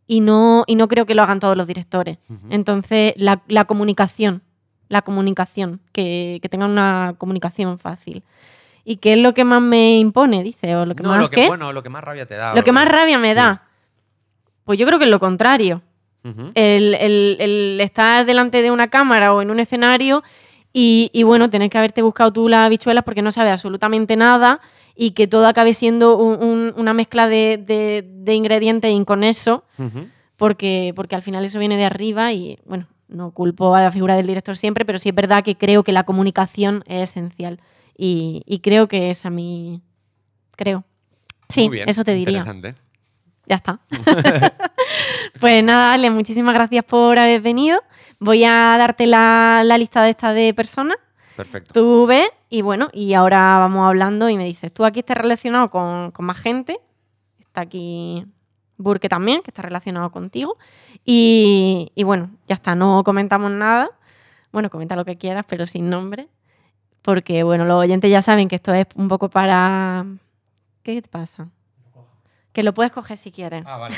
y 0.07 0.21
no, 0.21 0.63
y 0.67 0.75
no 0.75 0.87
creo 0.87 1.05
que 1.05 1.13
lo 1.15 1.21
hagan 1.23 1.39
todos 1.39 1.55
los 1.57 1.67
directores. 1.67 2.17
Entonces, 2.49 3.13
la, 3.17 3.41
la 3.47 3.65
comunicación, 3.65 4.41
la 4.89 5.01
comunicación, 5.01 5.81
que, 5.91 6.39
que 6.41 6.49
tengan 6.49 6.71
una 6.71 7.15
comunicación 7.17 7.77
fácil. 7.77 8.23
¿Y 8.85 8.97
qué 8.97 9.13
es 9.13 9.19
lo 9.19 9.33
que 9.33 9.43
más 9.43 9.61
me 9.61 9.97
impone, 9.99 10.43
dice? 10.43 10.75
¿O 10.77 10.85
lo 10.85 10.95
que 10.95 11.03
No, 11.03 11.09
más 11.09 11.19
lo 11.19 11.29
que, 11.29 11.47
bueno, 11.47 11.73
lo 11.73 11.83
que 11.83 11.89
más 11.89 12.03
rabia 12.03 12.25
te 12.25 12.35
da. 12.35 12.55
Lo 12.55 12.63
que 12.63 12.71
más 12.71 12.87
rabia 12.87 13.17
me 13.17 13.33
da. 13.33 13.63
Pues 14.63 14.79
yo 14.79 14.85
creo 14.85 14.97
que 14.97 15.05
es 15.05 15.11
lo 15.11 15.19
contrario. 15.19 15.81
El, 16.55 16.93
el- 16.95 17.37
el 17.39 17.79
estar 17.81 18.25
delante 18.25 18.61
de 18.61 18.71
una 18.71 18.89
cámara 18.89 19.33
o 19.33 19.41
en 19.41 19.49
un 19.51 19.59
escenario 19.61 20.23
y, 20.73 21.09
y, 21.13 21.23
bueno, 21.23 21.49
tener 21.49 21.69
que 21.69 21.77
haberte 21.77 22.01
buscado 22.01 22.31
tú 22.33 22.49
las 22.49 22.65
habichuelas 22.65 23.03
porque 23.05 23.21
no 23.21 23.31
sabes 23.31 23.51
absolutamente 23.53 24.15
nada 24.17 24.59
y 24.99 25.11
que 25.11 25.27
todo 25.27 25.47
acabe 25.47 25.73
siendo 25.73 26.17
un- 26.17 26.43
un- 26.43 26.73
una 26.75 26.93
mezcla 26.93 27.27
de, 27.27 27.57
de- 27.63 28.03
de 28.07 28.33
ingredientes 28.33 28.91
inconexos 28.91 29.61
Ujú. 29.77 30.07
porque, 30.37 30.91
porque 30.95 31.15
al 31.15 31.21
final 31.21 31.45
eso 31.45 31.59
viene 31.59 31.77
de 31.77 31.85
arriba 31.85 32.33
y 32.33 32.57
bueno, 32.65 32.87
no 33.07 33.31
culpo 33.31 33.75
a 33.75 33.81
la 33.83 33.91
figura 33.91 34.15
del 34.15 34.25
director 34.27 34.57
siempre, 34.57 34.83
pero 34.85 34.97
sí 34.99 35.09
es 35.09 35.15
verdad 35.15 35.43
que 35.43 35.55
creo 35.55 35.83
que 35.83 35.91
la 35.91 36.03
comunicación 36.03 36.83
es 36.87 37.11
esencial 37.11 37.59
y, 37.97 38.41
y 38.45 38.59
creo 38.59 38.87
que 38.87 39.11
es 39.11 39.25
a 39.25 39.29
mí, 39.29 39.81
creo. 40.55 40.83
Sí, 41.47 41.67
Muy 41.67 41.77
bien, 41.77 41.89
eso 41.89 42.03
te 42.03 42.13
diría. 42.13 42.39
Interesante. 42.39 42.75
Ya 43.45 43.55
está. 43.55 43.79
pues 45.39 45.63
nada, 45.63 45.93
Ale, 45.93 46.09
muchísimas 46.09 46.53
gracias 46.53 46.83
por 46.85 47.17
haber 47.19 47.41
venido. 47.41 47.79
Voy 48.19 48.43
a 48.43 48.75
darte 48.77 49.05
la, 49.07 49.61
la 49.63 49.77
lista 49.77 50.03
de 50.03 50.09
esta 50.09 50.33
de 50.33 50.53
personas. 50.53 50.97
Perfecto. 51.37 51.71
Tú 51.71 52.07
ves 52.07 52.29
y 52.49 52.63
bueno, 52.63 52.89
y 52.91 53.13
ahora 53.13 53.59
vamos 53.59 53.87
hablando 53.87 54.27
y 54.27 54.37
me 54.37 54.45
dices, 54.45 54.73
tú 54.73 54.85
aquí 54.85 54.99
estás 54.99 55.17
relacionado 55.17 55.69
con, 55.69 56.09
con 56.09 56.25
más 56.25 56.37
gente, 56.39 56.79
está 57.39 57.61
aquí 57.61 58.25
Burke 58.77 59.07
también, 59.07 59.43
que 59.43 59.51
está 59.51 59.61
relacionado 59.61 60.09
contigo. 60.11 60.57
Y, 61.05 61.91
y 61.93 62.03
bueno, 62.03 62.31
ya 62.47 62.55
está, 62.55 62.73
no 62.73 63.03
comentamos 63.03 63.51
nada. 63.51 63.91
Bueno, 64.51 64.71
comenta 64.71 64.95
lo 64.95 65.05
que 65.05 65.17
quieras, 65.17 65.45
pero 65.47 65.67
sin 65.67 65.91
nombre. 65.91 66.27
Porque, 67.03 67.43
bueno, 67.43 67.65
los 67.65 67.83
oyentes 67.83 68.09
ya 68.09 68.23
saben 68.23 68.47
que 68.47 68.55
esto 68.55 68.73
es 68.73 68.87
un 68.95 69.07
poco 69.07 69.29
para... 69.29 70.07
¿Qué 70.81 70.99
te 71.03 71.07
pasa? 71.07 71.49
Que 72.51 72.63
lo 72.63 72.73
puedes 72.73 72.91
coger 72.91 73.17
si 73.17 73.31
quieres. 73.31 73.63
Ah, 73.65 73.77
vale. 73.77 73.95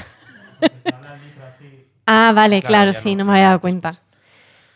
Ah, 2.12 2.32
vale, 2.34 2.64
Claro, 2.64 2.92
sí, 2.92 3.16
no 3.16 3.24
me 3.24 3.34
había 3.34 3.50
dado 3.50 3.62
cuenta. 3.62 4.02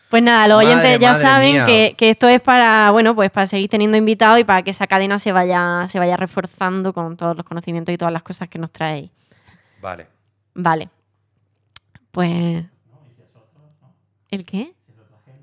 Pues 0.08 0.22
nada, 0.22 0.46
los 0.46 0.62
Madre, 0.62 0.68
oyentes 0.68 1.00
ya 1.00 1.14
saben 1.14 1.66
que, 1.66 1.94
que 1.96 2.10
esto 2.10 2.28
es 2.28 2.40
para, 2.40 2.90
bueno, 2.92 3.14
pues 3.14 3.30
para 3.30 3.46
seguir 3.46 3.68
teniendo 3.68 3.96
invitados 3.96 4.38
y 4.38 4.44
para 4.44 4.62
que 4.62 4.70
esa 4.70 4.86
cadena 4.86 5.18
se 5.18 5.32
vaya, 5.32 5.86
se 5.88 5.98
vaya 5.98 6.16
reforzando 6.16 6.92
con 6.92 7.16
todos 7.16 7.36
los 7.36 7.44
conocimientos 7.44 7.92
y 7.92 7.98
todas 7.98 8.12
las 8.12 8.22
cosas 8.22 8.48
que 8.48 8.58
nos 8.58 8.70
traéis. 8.70 9.10
Vale. 9.80 10.06
Vale. 10.54 10.88
Pues. 12.10 12.64
¿El 14.30 14.44
qué? 14.44 14.74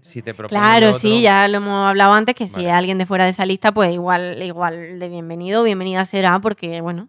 Si 0.02 0.22
te 0.22 0.34
Claro, 0.34 0.94
sí, 0.94 1.22
ya 1.22 1.48
lo 1.48 1.58
hemos 1.58 1.88
hablado 1.88 2.14
antes, 2.14 2.36
que 2.36 2.48
si 2.48 2.56
Vale. 2.56 2.72
alguien 2.72 2.98
de 2.98 3.06
fuera 3.06 3.26
de 3.26 3.30
esa 3.30 3.46
lista, 3.46 3.72
pues 3.72 3.94
igual, 3.94 4.42
igual 4.42 5.00
de 5.00 5.10
bienvenido, 5.10 5.64
bienvenida 5.64 6.06
será, 6.06 6.40
porque 6.40 6.82
bueno, 6.82 7.08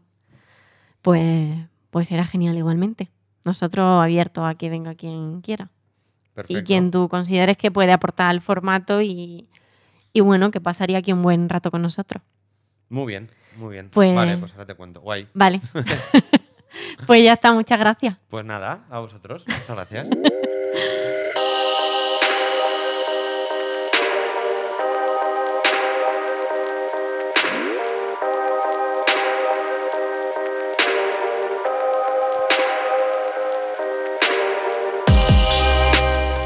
pues, 1.01 1.55
pues 1.91 2.09
será 2.09 2.25
genial 2.25 2.57
igualmente. 2.57 3.11
Nosotros 3.45 4.03
abiertos 4.03 4.45
a 4.45 4.55
que 4.55 4.71
venga 4.71 4.95
quien 4.95 5.41
quiera. 5.41 5.71
Y 6.49 6.63
quien 6.63 6.91
tú 6.91 7.09
consideres 7.09 7.57
que 7.57 7.71
puede 7.71 7.93
aportar 7.93 8.29
al 8.31 8.41
formato 8.41 9.03
y, 9.03 9.49
y 10.13 10.21
bueno, 10.21 10.51
que 10.51 10.61
pasaría 10.61 10.99
aquí 10.99 11.13
un 11.13 11.23
buen 11.23 11.49
rato 11.49 11.71
con 11.71 11.83
nosotros. 11.83 12.23
Muy 12.89 13.07
bien, 13.07 13.31
muy 13.57 13.73
bien. 13.73 13.91
Pues- 13.91 14.15
Vale, 14.15 14.39
pues 14.39 14.53
ahora 14.53 14.67
te 14.67 14.75
cuento. 14.75 15.01
Guay. 15.01 15.29
Vale. 15.35 15.61
pues 17.07 17.23
ya 17.23 17.35
está, 17.35 17.53
muchas 17.53 17.79
gracias. 17.79 18.17
Pues 18.29 18.45
nada, 18.45 18.85
a 18.91 19.01
vosotros. 19.01 19.45
Muchas 19.47 19.69
gracias. 19.69 20.09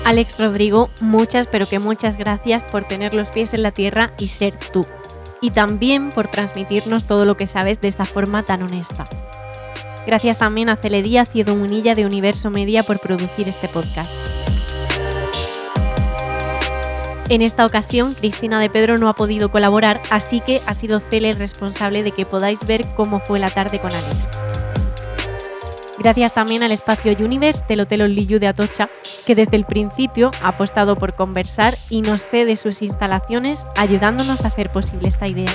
Alex 0.06 0.38
Rodrigo, 0.38 0.88
muchas, 1.00 1.48
pero 1.48 1.66
que 1.66 1.80
muchas 1.80 2.16
gracias 2.16 2.62
por 2.70 2.84
tener 2.84 3.12
los 3.12 3.28
pies 3.28 3.54
en 3.54 3.64
la 3.64 3.72
tierra 3.72 4.12
y 4.18 4.28
ser 4.28 4.56
tú. 4.56 4.86
Y 5.40 5.50
también 5.50 6.10
por 6.10 6.28
transmitirnos 6.28 7.06
todo 7.06 7.24
lo 7.24 7.36
que 7.36 7.48
sabes 7.48 7.80
de 7.80 7.88
esta 7.88 8.04
forma 8.04 8.44
tan 8.44 8.62
honesta. 8.62 9.04
Gracias 10.06 10.38
también 10.38 10.68
a 10.68 10.76
Cele 10.76 11.02
Díaz 11.02 11.32
Munilla 11.48 11.96
de 11.96 12.06
Universo 12.06 12.50
Media 12.50 12.84
por 12.84 13.00
producir 13.00 13.48
este 13.48 13.68
podcast. 13.68 14.12
En 17.28 17.42
esta 17.42 17.66
ocasión, 17.66 18.14
Cristina 18.14 18.60
de 18.60 18.70
Pedro 18.70 18.98
no 18.98 19.08
ha 19.08 19.14
podido 19.14 19.50
colaborar, 19.50 20.00
así 20.10 20.38
que 20.38 20.60
ha 20.66 20.74
sido 20.74 21.00
Cele 21.00 21.30
el 21.30 21.36
responsable 21.36 22.04
de 22.04 22.12
que 22.12 22.26
podáis 22.26 22.64
ver 22.64 22.86
cómo 22.94 23.18
fue 23.18 23.40
la 23.40 23.50
tarde 23.50 23.80
con 23.80 23.90
Alex. 23.90 24.45
Gracias 25.98 26.34
también 26.34 26.62
al 26.62 26.72
espacio 26.72 27.12
Universe 27.18 27.64
del 27.68 27.80
Hotel 27.80 28.02
Onliyu 28.02 28.38
de 28.38 28.46
Atocha, 28.46 28.90
que 29.26 29.34
desde 29.34 29.56
el 29.56 29.64
principio 29.64 30.30
ha 30.42 30.48
apostado 30.48 30.96
por 30.96 31.14
conversar 31.14 31.76
y 31.88 32.02
nos 32.02 32.26
cede 32.26 32.56
sus 32.56 32.82
instalaciones, 32.82 33.66
ayudándonos 33.76 34.44
a 34.44 34.48
hacer 34.48 34.70
posible 34.70 35.08
esta 35.08 35.26
idea. 35.26 35.52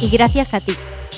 Y 0.00 0.08
gracias 0.08 0.54
a 0.54 0.60
ti, 0.60 0.74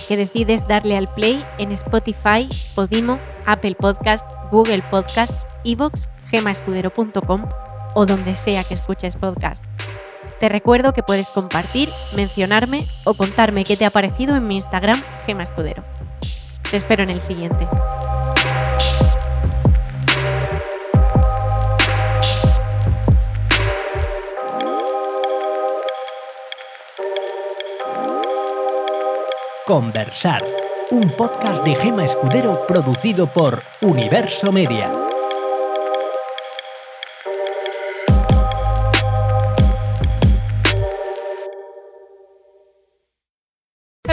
que 0.09 0.17
decides 0.17 0.67
darle 0.69 0.97
al 0.97 1.09
play 1.15 1.43
en 1.59 1.73
Spotify, 1.73 2.49
Podimo, 2.75 3.19
Apple 3.47 3.77
Podcast, 3.77 4.29
Google 4.51 4.83
Podcast, 4.91 5.33
Evox, 5.65 6.09
gemaescudero.com 6.31 7.49
o 7.95 8.07
donde 8.07 8.37
sea 8.37 8.65
que 8.65 8.75
escuches 8.75 9.17
podcast. 9.17 9.65
Te 10.41 10.49
recuerdo 10.49 10.93
que 10.93 11.03
puedes 11.03 11.31
compartir, 11.31 11.89
mencionarme 12.15 12.87
o 13.05 13.15
contarme 13.15 13.65
qué 13.65 13.77
te 13.77 13.85
ha 13.85 13.91
parecido 13.91 14.37
en 14.37 14.47
mi 14.47 14.57
Instagram, 14.57 15.01
Gema 15.27 15.45
Escudero. 15.45 15.85
Te 16.71 16.77
espero 16.77 17.03
en 17.03 17.11
el 17.11 17.23
siguiente. 17.23 17.69
Conversar, 29.67 30.45
un 30.91 31.09
podcast 31.11 31.65
de 31.65 31.75
Gema 31.75 32.05
Escudero 32.05 32.67
producido 32.67 33.27
por 33.29 33.63
Universo 33.81 34.53
Media. 34.53 35.04